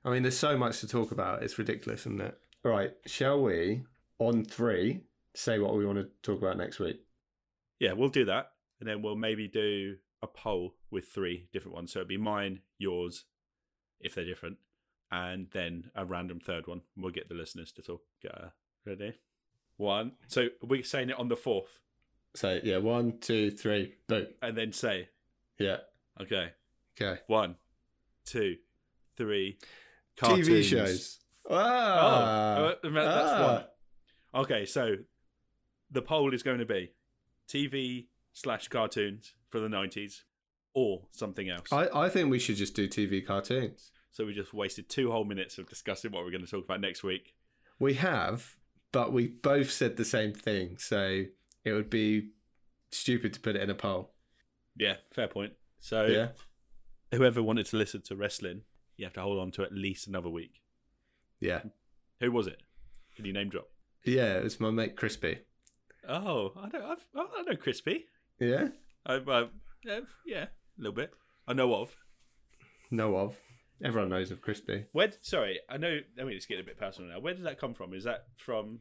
I 0.04 0.10
mean, 0.10 0.22
there's 0.22 0.38
so 0.38 0.56
much 0.56 0.80
to 0.80 0.88
talk 0.88 1.12
about. 1.12 1.42
It's 1.42 1.58
ridiculous, 1.58 2.00
isn't 2.00 2.20
it? 2.20 2.38
All 2.64 2.72
right. 2.72 2.92
Shall 3.06 3.40
we, 3.40 3.82
on 4.18 4.44
three, 4.44 5.02
say 5.34 5.58
what 5.58 5.76
we 5.76 5.86
want 5.86 5.98
to 5.98 6.08
talk 6.22 6.40
about 6.40 6.56
next 6.56 6.80
week? 6.80 7.00
Yeah, 7.78 7.92
we'll 7.92 8.08
do 8.08 8.24
that, 8.24 8.52
and 8.80 8.88
then 8.88 9.02
we'll 9.02 9.16
maybe 9.16 9.48
do 9.48 9.96
a 10.22 10.26
poll 10.26 10.74
with 10.90 11.06
three 11.08 11.48
different 11.52 11.74
ones. 11.74 11.92
So 11.92 11.98
it'd 12.00 12.08
be 12.08 12.16
mine, 12.16 12.60
yours, 12.78 13.24
if 14.00 14.14
they're 14.14 14.24
different, 14.24 14.58
and 15.10 15.48
then 15.52 15.90
a 15.94 16.04
random 16.04 16.40
third 16.40 16.66
one. 16.66 16.82
We'll 16.96 17.12
get 17.12 17.28
the 17.28 17.34
listeners 17.34 17.72
to 17.72 17.82
talk. 17.82 18.02
Uh, 18.28 18.48
ready? 18.86 19.14
One. 19.76 20.12
So 20.28 20.48
we're 20.62 20.84
saying 20.84 21.10
it 21.10 21.18
on 21.18 21.28
the 21.28 21.36
fourth, 21.36 21.80
So, 22.34 22.60
yeah, 22.64 22.78
one, 22.78 23.18
two, 23.18 23.50
three, 23.50 23.94
boom. 24.06 24.26
and 24.40 24.56
then 24.56 24.72
say, 24.72 25.08
Yeah. 25.58 25.78
okay, 26.20 26.52
Okay. 27.00 27.20
one, 27.26 27.56
two, 28.24 28.56
three. 29.16 29.58
TV 30.16 30.62
shows. 30.62 31.18
Oh, 31.46 31.54
Ah. 31.56 32.56
uh, 32.56 32.74
that's 32.82 33.32
Ah. 33.32 33.66
one. 34.32 34.42
Okay, 34.44 34.64
so 34.66 34.96
the 35.90 36.02
poll 36.02 36.32
is 36.32 36.42
going 36.42 36.58
to 36.60 36.64
be 36.66 36.94
TV 37.48 38.08
slash 38.32 38.68
cartoons 38.68 39.34
for 39.52 39.60
the 39.60 39.68
nineties, 39.68 40.24
or 40.74 41.02
something 41.12 41.48
else. 41.48 41.70
I, 41.70 41.88
I 41.94 42.08
think 42.08 42.30
we 42.30 42.38
should 42.40 42.56
just 42.56 42.74
do 42.74 42.88
TV 42.88 43.24
cartoons. 43.24 43.92
so 44.10 44.24
we 44.26 44.32
just 44.32 44.52
wasted 44.52 44.88
two 44.88 45.12
whole 45.12 45.24
minutes 45.24 45.58
of 45.58 45.68
discussing 45.68 46.10
what 46.10 46.24
we're 46.24 46.30
going 46.32 46.44
to 46.44 46.50
talk 46.50 46.64
about 46.64 46.80
next 46.80 47.04
week. 47.04 47.34
We 47.78 47.94
have, 47.94 48.56
but 48.90 49.12
we 49.12 49.28
both 49.28 49.70
said 49.70 49.96
the 49.96 50.04
same 50.04 50.32
thing, 50.32 50.78
so 50.78 51.24
it 51.64 51.72
would 51.72 51.90
be 51.90 52.30
stupid 52.90 53.32
to 53.34 53.40
put 53.40 53.54
it 53.56 53.62
in 53.62 53.70
a 53.70 53.74
poll. 53.74 54.12
Yeah, 54.76 54.96
fair 55.12 55.28
point. 55.28 55.52
So 55.80 56.06
Yeah. 56.06 56.28
whoever 57.12 57.42
wanted 57.42 57.66
to 57.66 57.76
listen 57.76 58.00
to 58.02 58.16
wrestling, 58.16 58.62
you 58.96 59.04
have 59.04 59.12
to 59.14 59.20
hold 59.20 59.38
on 59.38 59.50
to 59.52 59.62
at 59.62 59.72
least 59.72 60.06
another 60.06 60.30
week. 60.30 60.62
Yeah. 61.40 61.62
Who 62.20 62.32
was 62.32 62.46
it? 62.46 62.62
Can 63.16 63.24
you 63.26 63.32
name 63.32 63.48
drop? 63.50 63.68
Yeah, 64.04 64.34
it's 64.38 64.58
my 64.60 64.70
mate 64.70 64.96
Crispy. 64.96 65.38
Oh, 66.08 66.52
I 66.56 66.68
know. 66.68 66.86
I've, 66.90 67.04
oh, 67.14 67.28
I 67.38 67.42
know 67.42 67.56
Crispy. 67.56 68.06
Yeah? 68.40 68.68
I, 69.04 69.14
uh, 69.14 69.46
yeah, 69.84 70.00
yeah, 70.26 70.44
a 70.44 70.48
little 70.78 70.94
bit. 70.94 71.12
I 71.46 71.52
know 71.52 71.74
of. 71.74 71.94
Know 72.90 73.16
of. 73.16 73.36
Everyone 73.84 74.10
knows 74.10 74.30
of 74.30 74.40
Crispy. 74.40 74.84
Where? 74.92 75.10
Sorry, 75.22 75.58
I 75.68 75.76
know. 75.76 75.98
I 76.20 76.24
mean, 76.24 76.36
it's 76.36 76.46
getting 76.46 76.62
a 76.62 76.66
bit 76.66 76.78
personal 76.78 77.10
now. 77.10 77.20
Where 77.20 77.34
did 77.34 77.44
that 77.46 77.58
come 77.58 77.74
from? 77.74 77.94
Is 77.94 78.04
that 78.04 78.26
from? 78.36 78.80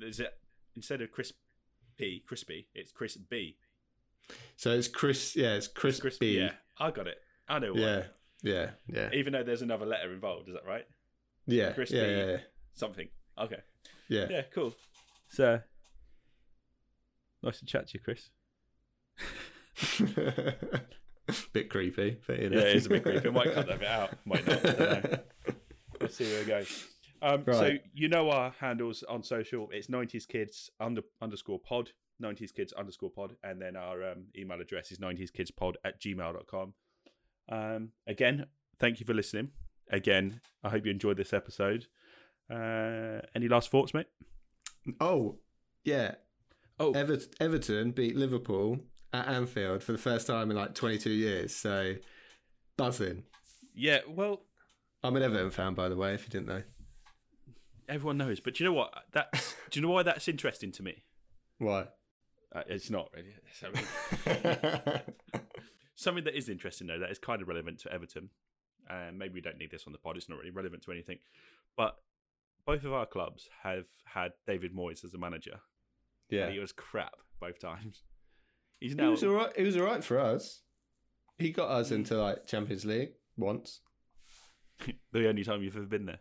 Is 0.00 0.20
it 0.20 0.32
instead 0.76 1.02
of 1.02 1.10
Crispy, 1.10 2.22
Crispy? 2.26 2.68
It's 2.74 2.92
Chris 2.92 3.16
B. 3.16 3.56
So 4.56 4.70
it's 4.70 4.86
Chris, 4.86 5.34
yeah, 5.34 5.54
it's 5.54 5.66
Crispy. 5.66 6.00
Crispy. 6.02 6.26
Yeah, 6.28 6.52
I 6.78 6.92
got 6.92 7.08
it. 7.08 7.18
I 7.48 7.58
know 7.58 7.72
why. 7.72 7.80
Yeah, 7.80 8.02
yeah, 8.42 8.70
yeah. 8.86 9.08
Even 9.12 9.32
though 9.32 9.42
there's 9.42 9.62
another 9.62 9.86
letter 9.86 10.12
involved, 10.12 10.48
is 10.48 10.54
that 10.54 10.64
right? 10.64 10.86
Yeah, 11.46 11.72
Crispy. 11.72 11.96
yeah, 11.96 12.06
yeah, 12.26 12.36
Something. 12.74 13.08
Okay. 13.36 13.60
yeah. 14.08 14.26
Yeah, 14.30 14.42
cool. 14.54 14.74
So, 15.30 15.60
nice 17.42 17.58
to 17.58 17.66
chat 17.66 17.88
to 17.88 17.94
you, 17.94 18.00
Chris. 18.00 18.30
bit 21.52 21.70
creepy, 21.70 22.18
but 22.26 22.38
you 22.40 22.50
know. 22.50 22.58
Yeah, 22.58 22.64
it 22.66 22.76
is 22.76 22.86
a 22.86 22.88
bit 22.90 23.02
creepy. 23.02 23.28
I 23.28 23.30
might 23.30 23.52
cut 23.54 23.66
that 23.66 23.78
bit 23.80 23.88
out. 23.88 24.10
Might 24.24 24.46
not. 24.46 24.66
I 24.66 24.72
don't 24.72 25.04
know. 25.10 25.18
Let's 26.00 26.16
see 26.16 26.24
where 26.24 26.40
it 26.42 26.46
goes. 26.46 26.86
Um, 27.22 27.44
So 27.46 27.72
you 27.92 28.08
know 28.08 28.30
our 28.30 28.52
handles 28.60 29.02
on 29.08 29.22
social. 29.22 29.68
It's 29.72 29.88
90s 29.88 30.26
kids 30.26 30.70
under, 30.80 31.02
underscore 31.20 31.58
pod, 31.58 31.90
90s 32.22 32.54
kids 32.54 32.72
underscore 32.72 33.10
pod, 33.10 33.36
and 33.44 33.60
then 33.60 33.76
our 33.76 34.12
um, 34.12 34.24
email 34.36 34.60
address 34.60 34.90
is 34.90 34.98
90s 34.98 35.32
kids 35.32 35.50
pod 35.50 35.76
at 35.84 36.00
gmail.com. 36.00 36.74
Um, 37.50 37.90
again, 38.06 38.46
thank 38.78 39.00
you 39.00 39.06
for 39.06 39.12
listening. 39.14 39.50
Again, 39.90 40.40
I 40.64 40.70
hope 40.70 40.84
you 40.86 40.90
enjoyed 40.90 41.16
this 41.16 41.32
episode. 41.32 41.86
Uh, 42.50 43.20
any 43.34 43.48
last 43.48 43.70
thoughts, 43.70 43.92
mate? 43.92 44.06
Oh, 45.00 45.36
yeah. 45.84 46.14
Oh, 46.78 46.92
Ever- 46.92 47.18
Everton 47.38 47.90
beat 47.90 48.16
Liverpool 48.16 48.78
at 49.12 49.26
Anfield 49.28 49.82
for 49.82 49.92
the 49.92 49.98
first 49.98 50.26
time 50.26 50.50
in 50.50 50.56
like 50.56 50.74
22 50.74 51.10
years. 51.10 51.54
So 51.54 51.94
buzzing. 52.76 53.24
yeah. 53.74 53.98
Well, 54.08 54.42
I'm 55.02 55.16
an 55.16 55.22
Everton 55.22 55.50
fan, 55.50 55.74
by 55.74 55.88
the 55.88 55.96
way, 55.96 56.14
if 56.14 56.22
you 56.24 56.28
didn't 56.30 56.46
know. 56.48 56.62
everyone 57.88 58.18
knows, 58.18 58.38
but 58.40 58.54
do 58.54 58.62
you 58.64 58.70
know 58.70 58.74
what? 58.76 58.92
That's 59.12 59.54
do 59.70 59.80
you 59.80 59.86
know 59.86 59.92
why 59.92 60.02
that's 60.02 60.28
interesting 60.28 60.72
to 60.72 60.82
me? 60.82 61.04
Why? 61.58 61.86
Uh, 62.54 62.62
it's 62.66 62.90
not 62.90 63.08
really. 63.14 63.30
It's- 63.30 63.62
I 63.64 64.80
mean, 64.90 65.00
Something 65.94 66.24
that 66.24 66.36
is 66.36 66.48
interesting, 66.48 66.86
though, 66.86 66.98
that 66.98 67.10
is 67.10 67.18
kind 67.18 67.42
of 67.42 67.48
relevant 67.48 67.78
to 67.80 67.92
Everton, 67.92 68.30
and 68.88 69.18
maybe 69.18 69.34
we 69.34 69.40
don't 69.42 69.58
need 69.58 69.70
this 69.70 69.84
on 69.86 69.92
the 69.92 69.98
pod, 69.98 70.16
it's 70.16 70.28
not 70.30 70.38
really 70.38 70.50
relevant 70.50 70.82
to 70.84 70.92
anything, 70.92 71.18
but 71.76 71.96
both 72.66 72.84
of 72.84 72.92
our 72.94 73.04
clubs 73.04 73.50
have 73.64 73.84
had 74.06 74.32
David 74.46 74.74
Moyes 74.74 75.04
as 75.04 75.12
a 75.12 75.18
manager. 75.18 75.60
yeah. 76.30 76.44
And 76.44 76.54
he 76.54 76.58
was 76.58 76.72
crap 76.72 77.16
both 77.38 77.58
times. 77.60 78.02
He's 78.80 78.92
It 78.92 78.96
now. 78.98 79.10
was 79.10 79.22
alright. 79.22 79.52
It 79.56 79.64
was 79.64 79.76
alright 79.76 80.02
for 80.02 80.18
us. 80.18 80.62
He 81.38 81.52
got 81.52 81.70
us 81.70 81.90
into 81.90 82.16
like 82.16 82.46
Champions 82.46 82.84
League 82.84 83.12
once. 83.36 83.80
the 85.12 85.28
only 85.28 85.44
time 85.44 85.62
you've 85.62 85.76
ever 85.76 85.86
been 85.86 86.06
there. 86.06 86.20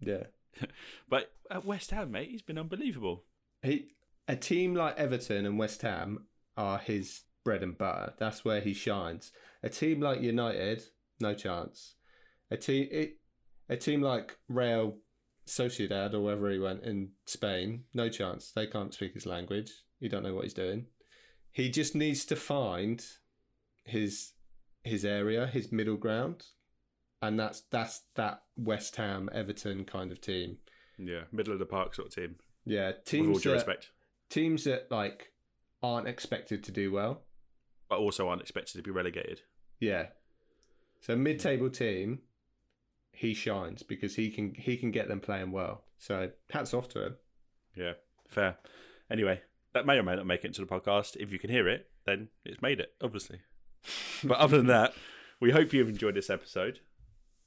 Yeah. 0.00 0.24
But 1.08 1.32
at 1.50 1.64
West 1.64 1.90
Ham, 1.92 2.10
mate, 2.10 2.30
he's 2.30 2.42
been 2.42 2.58
unbelievable. 2.58 3.24
He 3.62 3.92
a 4.26 4.36
team 4.36 4.74
like 4.74 4.98
Everton 4.98 5.46
and 5.46 5.58
West 5.58 5.82
Ham 5.82 6.26
are 6.56 6.78
his 6.78 7.22
bread 7.44 7.62
and 7.62 7.76
butter. 7.78 8.12
That's 8.18 8.44
where 8.44 8.60
he 8.60 8.74
shines. 8.74 9.32
A 9.62 9.68
team 9.70 10.00
like 10.00 10.20
United, 10.20 10.82
no 11.20 11.34
chance. 11.34 11.94
A 12.50 12.56
team 12.56 12.88
it, 12.90 13.18
a 13.68 13.76
team 13.76 14.02
like 14.02 14.36
Real 14.48 14.98
Sociedad 15.46 16.12
or 16.12 16.20
wherever 16.20 16.50
he 16.50 16.58
went 16.58 16.84
in 16.84 17.10
Spain, 17.24 17.84
no 17.94 18.08
chance. 18.08 18.50
They 18.50 18.66
can't 18.66 18.92
speak 18.92 19.14
his 19.14 19.26
language. 19.26 19.72
You 20.00 20.08
don't 20.08 20.22
know 20.22 20.34
what 20.34 20.44
he's 20.44 20.54
doing. 20.54 20.86
He 21.52 21.70
just 21.70 21.94
needs 21.94 22.24
to 22.26 22.36
find 22.36 23.04
his 23.84 24.32
his 24.84 25.04
area, 25.04 25.46
his 25.46 25.72
middle 25.72 25.96
ground. 25.96 26.44
And 27.20 27.38
that's 27.38 27.62
that's 27.70 28.02
that 28.14 28.42
West 28.56 28.96
Ham 28.96 29.28
Everton 29.32 29.84
kind 29.84 30.12
of 30.12 30.20
team. 30.20 30.58
Yeah, 30.98 31.22
middle 31.32 31.52
of 31.52 31.58
the 31.58 31.66
park 31.66 31.94
sort 31.94 32.08
of 32.08 32.14
team. 32.14 32.36
Yeah, 32.64 32.88
With 32.88 32.96
all 32.96 33.02
teams 33.04 33.42
due 33.42 33.48
that, 33.50 33.54
respect. 33.54 33.90
teams 34.30 34.64
that 34.64 34.90
like 34.90 35.32
aren't 35.82 36.06
expected 36.08 36.62
to 36.64 36.72
do 36.72 36.92
well. 36.92 37.22
But 37.88 37.98
also 37.98 38.28
aren't 38.28 38.42
expected 38.42 38.76
to 38.76 38.82
be 38.82 38.90
relegated. 38.90 39.40
Yeah. 39.80 40.08
So 41.00 41.16
mid-table 41.16 41.70
team, 41.70 42.20
he 43.12 43.32
shines 43.34 43.82
because 43.82 44.16
he 44.16 44.30
can 44.30 44.54
he 44.54 44.76
can 44.76 44.90
get 44.90 45.08
them 45.08 45.20
playing 45.20 45.50
well. 45.52 45.84
So 45.98 46.30
hats 46.50 46.74
off 46.74 46.88
to 46.90 47.06
him. 47.06 47.16
Yeah, 47.74 47.92
fair. 48.28 48.56
Anyway, 49.10 49.40
that 49.74 49.86
may 49.86 49.96
or 49.98 50.02
may 50.02 50.16
not 50.16 50.26
make 50.26 50.44
it 50.44 50.48
into 50.48 50.60
the 50.60 50.66
podcast. 50.66 51.16
If 51.16 51.30
you 51.32 51.38
can 51.38 51.50
hear 51.50 51.68
it, 51.68 51.88
then 52.06 52.28
it's 52.44 52.62
made 52.62 52.80
it, 52.80 52.92
obviously. 53.02 53.40
but 54.24 54.38
other 54.38 54.56
than 54.56 54.66
that, 54.66 54.94
we 55.40 55.50
hope 55.52 55.72
you've 55.72 55.88
enjoyed 55.88 56.14
this 56.14 56.30
episode, 56.30 56.80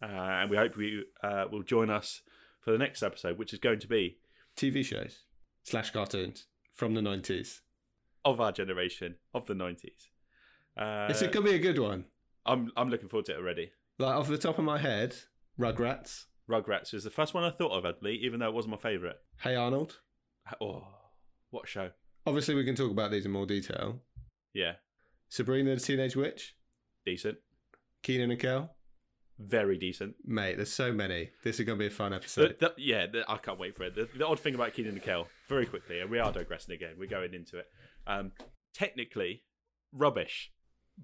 uh, 0.02 0.06
and 0.06 0.50
we 0.50 0.58
hope 0.58 0.78
you 0.78 1.04
uh, 1.24 1.46
will 1.52 1.64
join 1.64 1.90
us 1.90 2.22
for 2.62 2.72
the 2.72 2.78
next 2.78 3.02
episode, 3.04 3.38
which 3.38 3.54
is 3.54 3.60
going 3.60 3.80
to 3.80 3.88
be 3.88 4.18
TV 4.56 4.84
shows 4.86 5.20
slash 5.64 5.92
cartoons 5.92 6.46
from 6.74 6.94
the 6.94 7.02
nineties. 7.02 7.62
of 8.24 8.40
our 8.40 8.52
generation 8.52 9.16
of 9.34 9.48
the 9.48 9.56
nineties. 9.56 10.10
Uh, 10.78 11.08
it's 11.10 11.22
gonna 11.22 11.42
be 11.42 11.56
a 11.56 11.60
good 11.60 11.80
one. 11.80 12.06
I'm 12.46 12.72
I'm 12.78 12.90
looking 12.90 13.10
forward 13.10 13.26
to 13.26 13.34
it 13.34 13.38
already. 13.40 13.72
Like 14.00 14.16
off 14.16 14.28
the 14.28 14.38
top 14.38 14.58
of 14.58 14.64
my 14.64 14.78
head, 14.78 15.16
Rugrats. 15.60 16.26
Rugrats 16.50 16.94
is 16.94 17.04
the 17.04 17.10
first 17.10 17.34
one 17.34 17.44
I 17.44 17.50
thought 17.52 17.72
of, 17.72 17.84
Adley, 17.84 18.18
even 18.20 18.40
though 18.40 18.48
it 18.48 18.54
wasn't 18.54 18.72
my 18.72 18.78
favourite. 18.78 19.18
Hey 19.42 19.56
Arnold. 19.56 20.00
Oh, 20.60 20.88
what 21.50 21.68
show? 21.68 21.92
Obviously, 22.26 22.56
we 22.56 22.64
can 22.66 22.76
talk 22.76 22.92
about 22.92 23.12
these 23.12 23.26
in 23.26 23.32
more 23.32 23.46
detail. 23.46 24.02
Yeah, 24.54 24.74
Sabrina 25.30 25.76
the 25.76 25.82
Teenage 25.82 26.16
Witch. 26.16 26.56
decent, 27.06 27.38
Keenan 28.04 28.32
and 28.32 28.40
Kel. 28.40 28.76
very 29.40 29.78
decent. 29.78 30.16
Mate, 30.26 30.56
there's 30.58 30.72
so 30.74 30.92
many. 30.94 31.32
This 31.44 31.60
is 31.60 31.66
gonna 31.66 31.80
be 31.80 31.88
a 31.88 31.90
fun 31.90 32.12
The, 32.12 32.18
episode. 32.18 32.56
the, 32.60 32.74
yeah, 32.78 33.08
the, 33.08 33.24
I 33.28 33.38
can't 33.38 33.58
wait 33.60 33.76
for 33.76 33.84
it. 33.84 33.96
The, 33.96 34.08
the 34.18 34.26
odd 34.28 34.40
thing 34.40 34.56
about 34.56 34.74
Keenan 34.74 34.94
and 34.94 35.02
Kel, 35.04 35.28
very 35.50 35.66
quickly, 35.66 36.00
and 36.00 36.10
we 36.12 36.20
are 36.20 36.32
digressing 36.32 36.76
again. 36.76 36.96
We're 37.00 37.10
going 37.10 37.34
into 37.34 37.58
it. 37.60 37.66
Um, 38.06 38.34
technically, 38.74 39.44
rubbish, 39.94 40.52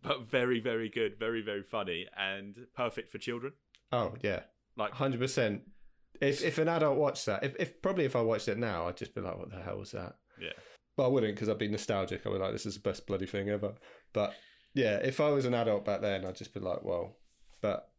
but 0.02 0.28
very, 0.28 0.60
very 0.60 0.90
good, 0.90 1.18
very, 1.18 1.42
very 1.42 1.64
funny, 1.64 2.06
and 2.16 2.56
perfect 2.76 3.12
for 3.12 3.18
children. 3.18 3.54
Oh 3.92 4.14
yeah, 4.22 4.42
Like, 4.76 4.92
hundred 4.94 5.20
percent. 5.22 5.62
If 6.20 6.44
if 6.44 6.58
an 6.58 6.68
adult 6.68 6.98
watched 6.98 7.26
that, 7.28 7.44
if, 7.44 7.56
if 7.60 7.82
probably 7.82 8.06
if 8.06 8.16
I 8.16 8.22
watched 8.22 8.48
it 8.50 8.58
now, 8.58 8.88
I'd 8.88 8.98
just 8.98 9.16
be 9.16 9.22
like, 9.22 9.38
"What 9.38 9.50
the 9.52 9.62
hell 9.62 9.78
was 9.78 9.92
that?" 9.92 10.16
yeah, 10.40 10.50
But 10.98 11.06
I 11.06 11.08
wouldn't 11.08 11.36
because 11.36 11.48
I'd 11.48 11.58
be 11.60 11.68
nostalgic. 11.70 12.26
I'd 12.26 12.34
be 12.34 12.40
like, 12.40 12.52
"This 12.52 12.66
is 12.66 12.74
the 12.74 12.82
best 12.82 13.08
bloody 13.08 13.28
thing 13.28 13.50
ever." 13.50 13.76
But 14.12 14.34
yeah, 14.74 14.98
if 14.98 15.22
I 15.22 15.30
was 15.30 15.46
an 15.46 15.54
adult 15.54 15.86
back 15.86 16.02
then, 16.02 16.26
I'd 16.26 16.36
just 16.36 16.54
be 16.54 16.60
like, 16.60 16.84
"Well," 16.84 17.16
but 17.62 17.90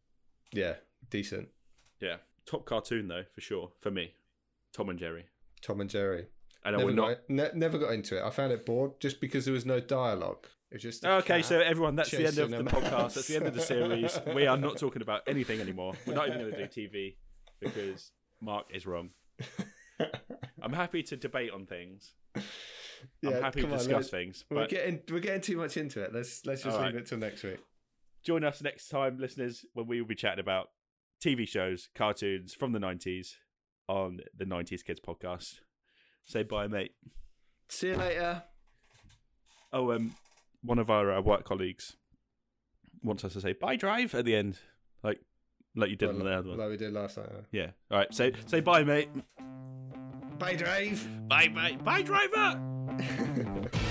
yeah, 0.51 0.75
decent. 1.09 1.47
yeah. 1.99 2.17
Top 2.45 2.65
cartoon 2.65 3.07
though, 3.07 3.23
for 3.33 3.41
sure, 3.41 3.71
for 3.79 3.89
me. 3.91 4.13
Tom 4.73 4.89
and 4.89 4.99
Jerry. 4.99 5.25
Tom 5.61 5.81
and 5.81 5.89
Jerry. 5.89 6.27
And 6.65 6.75
I 6.75 6.79
Never 6.79 6.85
will 6.91 6.95
got, 6.95 7.07
not. 7.07 7.53
ne- 7.53 7.59
never 7.59 7.77
got 7.77 7.93
into 7.93 8.17
it. 8.17 8.23
I 8.23 8.29
found 8.31 8.51
it 8.51 8.65
bored 8.65 8.99
just 8.99 9.21
because 9.21 9.45
there 9.45 9.53
was 9.53 9.65
no 9.65 9.79
dialogue. 9.79 10.45
It 10.71 10.75
was 10.75 10.83
just 10.83 11.05
a 11.05 11.13
Okay, 11.17 11.41
so 11.41 11.59
everyone, 11.59 11.95
that's 11.95 12.11
the 12.11 12.25
end 12.25 12.37
of 12.37 12.49
the 12.49 12.59
a 12.59 12.63
podcast. 12.63 13.13
That's 13.13 13.27
the 13.27 13.35
end 13.37 13.47
of 13.47 13.53
the 13.53 13.61
series. 13.61 14.19
We 14.35 14.45
are 14.45 14.57
not 14.57 14.77
talking 14.77 15.01
about 15.01 15.21
anything 15.27 15.61
anymore. 15.61 15.93
We're 16.05 16.15
not 16.15 16.27
even 16.27 16.41
going 16.41 16.53
to 16.53 16.67
do 16.67 16.87
TV 16.87 17.15
because 17.61 18.11
Mark 18.41 18.65
is 18.73 18.85
wrong. 18.85 19.11
I'm 20.61 20.73
happy 20.73 21.03
to 21.03 21.15
debate 21.17 21.51
on 21.51 21.65
things. 21.65 22.13
Yeah, 23.21 23.37
I'm 23.37 23.43
happy 23.43 23.61
to 23.61 23.67
on, 23.67 23.73
discuss 23.73 23.91
let's- 23.93 24.09
things. 24.09 24.45
We're 24.49 24.67
getting 24.67 25.01
we're 25.09 25.19
getting 25.19 25.41
too 25.41 25.57
much 25.57 25.77
into 25.77 26.01
it. 26.01 26.13
Let's 26.13 26.45
let's 26.45 26.63
just 26.63 26.75
All 26.77 26.83
leave 26.83 26.93
right. 26.95 27.01
it 27.03 27.07
till 27.07 27.17
next 27.17 27.43
week. 27.43 27.59
join 28.23 28.43
us 28.43 28.61
next 28.61 28.89
time, 28.89 29.17
listeners, 29.19 29.65
when 29.73 29.87
we 29.87 30.01
will 30.01 30.07
be 30.07 30.15
chatting 30.15 30.39
about 30.39 30.67
TV 31.23 31.47
shows, 31.47 31.89
cartoons 31.95 32.53
from 32.53 32.71
the 32.71 32.79
90s 32.79 33.35
on 33.87 34.19
the 34.37 34.45
90s 34.45 34.83
Kids 34.85 34.99
podcast. 34.99 35.59
Say 36.25 36.43
bye, 36.43 36.67
mate. 36.67 36.91
See 37.69 37.87
you 37.87 37.95
later. 37.97 38.43
Oh, 39.73 39.91
um, 39.91 40.15
one 40.63 40.79
of 40.79 40.89
our 40.89 41.11
uh, 41.11 41.21
work 41.21 41.43
colleagues 41.43 41.95
wants 43.03 43.23
us 43.23 43.33
to 43.33 43.41
say 43.41 43.53
bye, 43.53 43.75
drive 43.75 44.13
at 44.15 44.25
the 44.25 44.35
end, 44.35 44.57
like 45.03 45.19
like 45.75 45.89
you 45.89 45.95
did 45.95 46.07
Well, 46.09 46.19
on 46.19 46.25
the 46.25 46.31
other 46.31 46.49
one. 46.49 46.57
like 46.57 46.69
we 46.69 46.77
did 46.77 46.91
last 46.93 47.15
time. 47.15 47.45
Yeah. 47.51 47.71
All 47.91 47.97
right. 47.99 48.13
Say 48.13 48.33
say 48.47 48.59
bye, 48.61 48.83
mate. 48.83 49.09
Bye, 50.39 50.55
drive. 50.55 51.05
Bye, 51.27 51.49
bye, 51.49 51.77
bye, 51.83 52.01
driver. 52.01 52.61
no. 53.37 53.88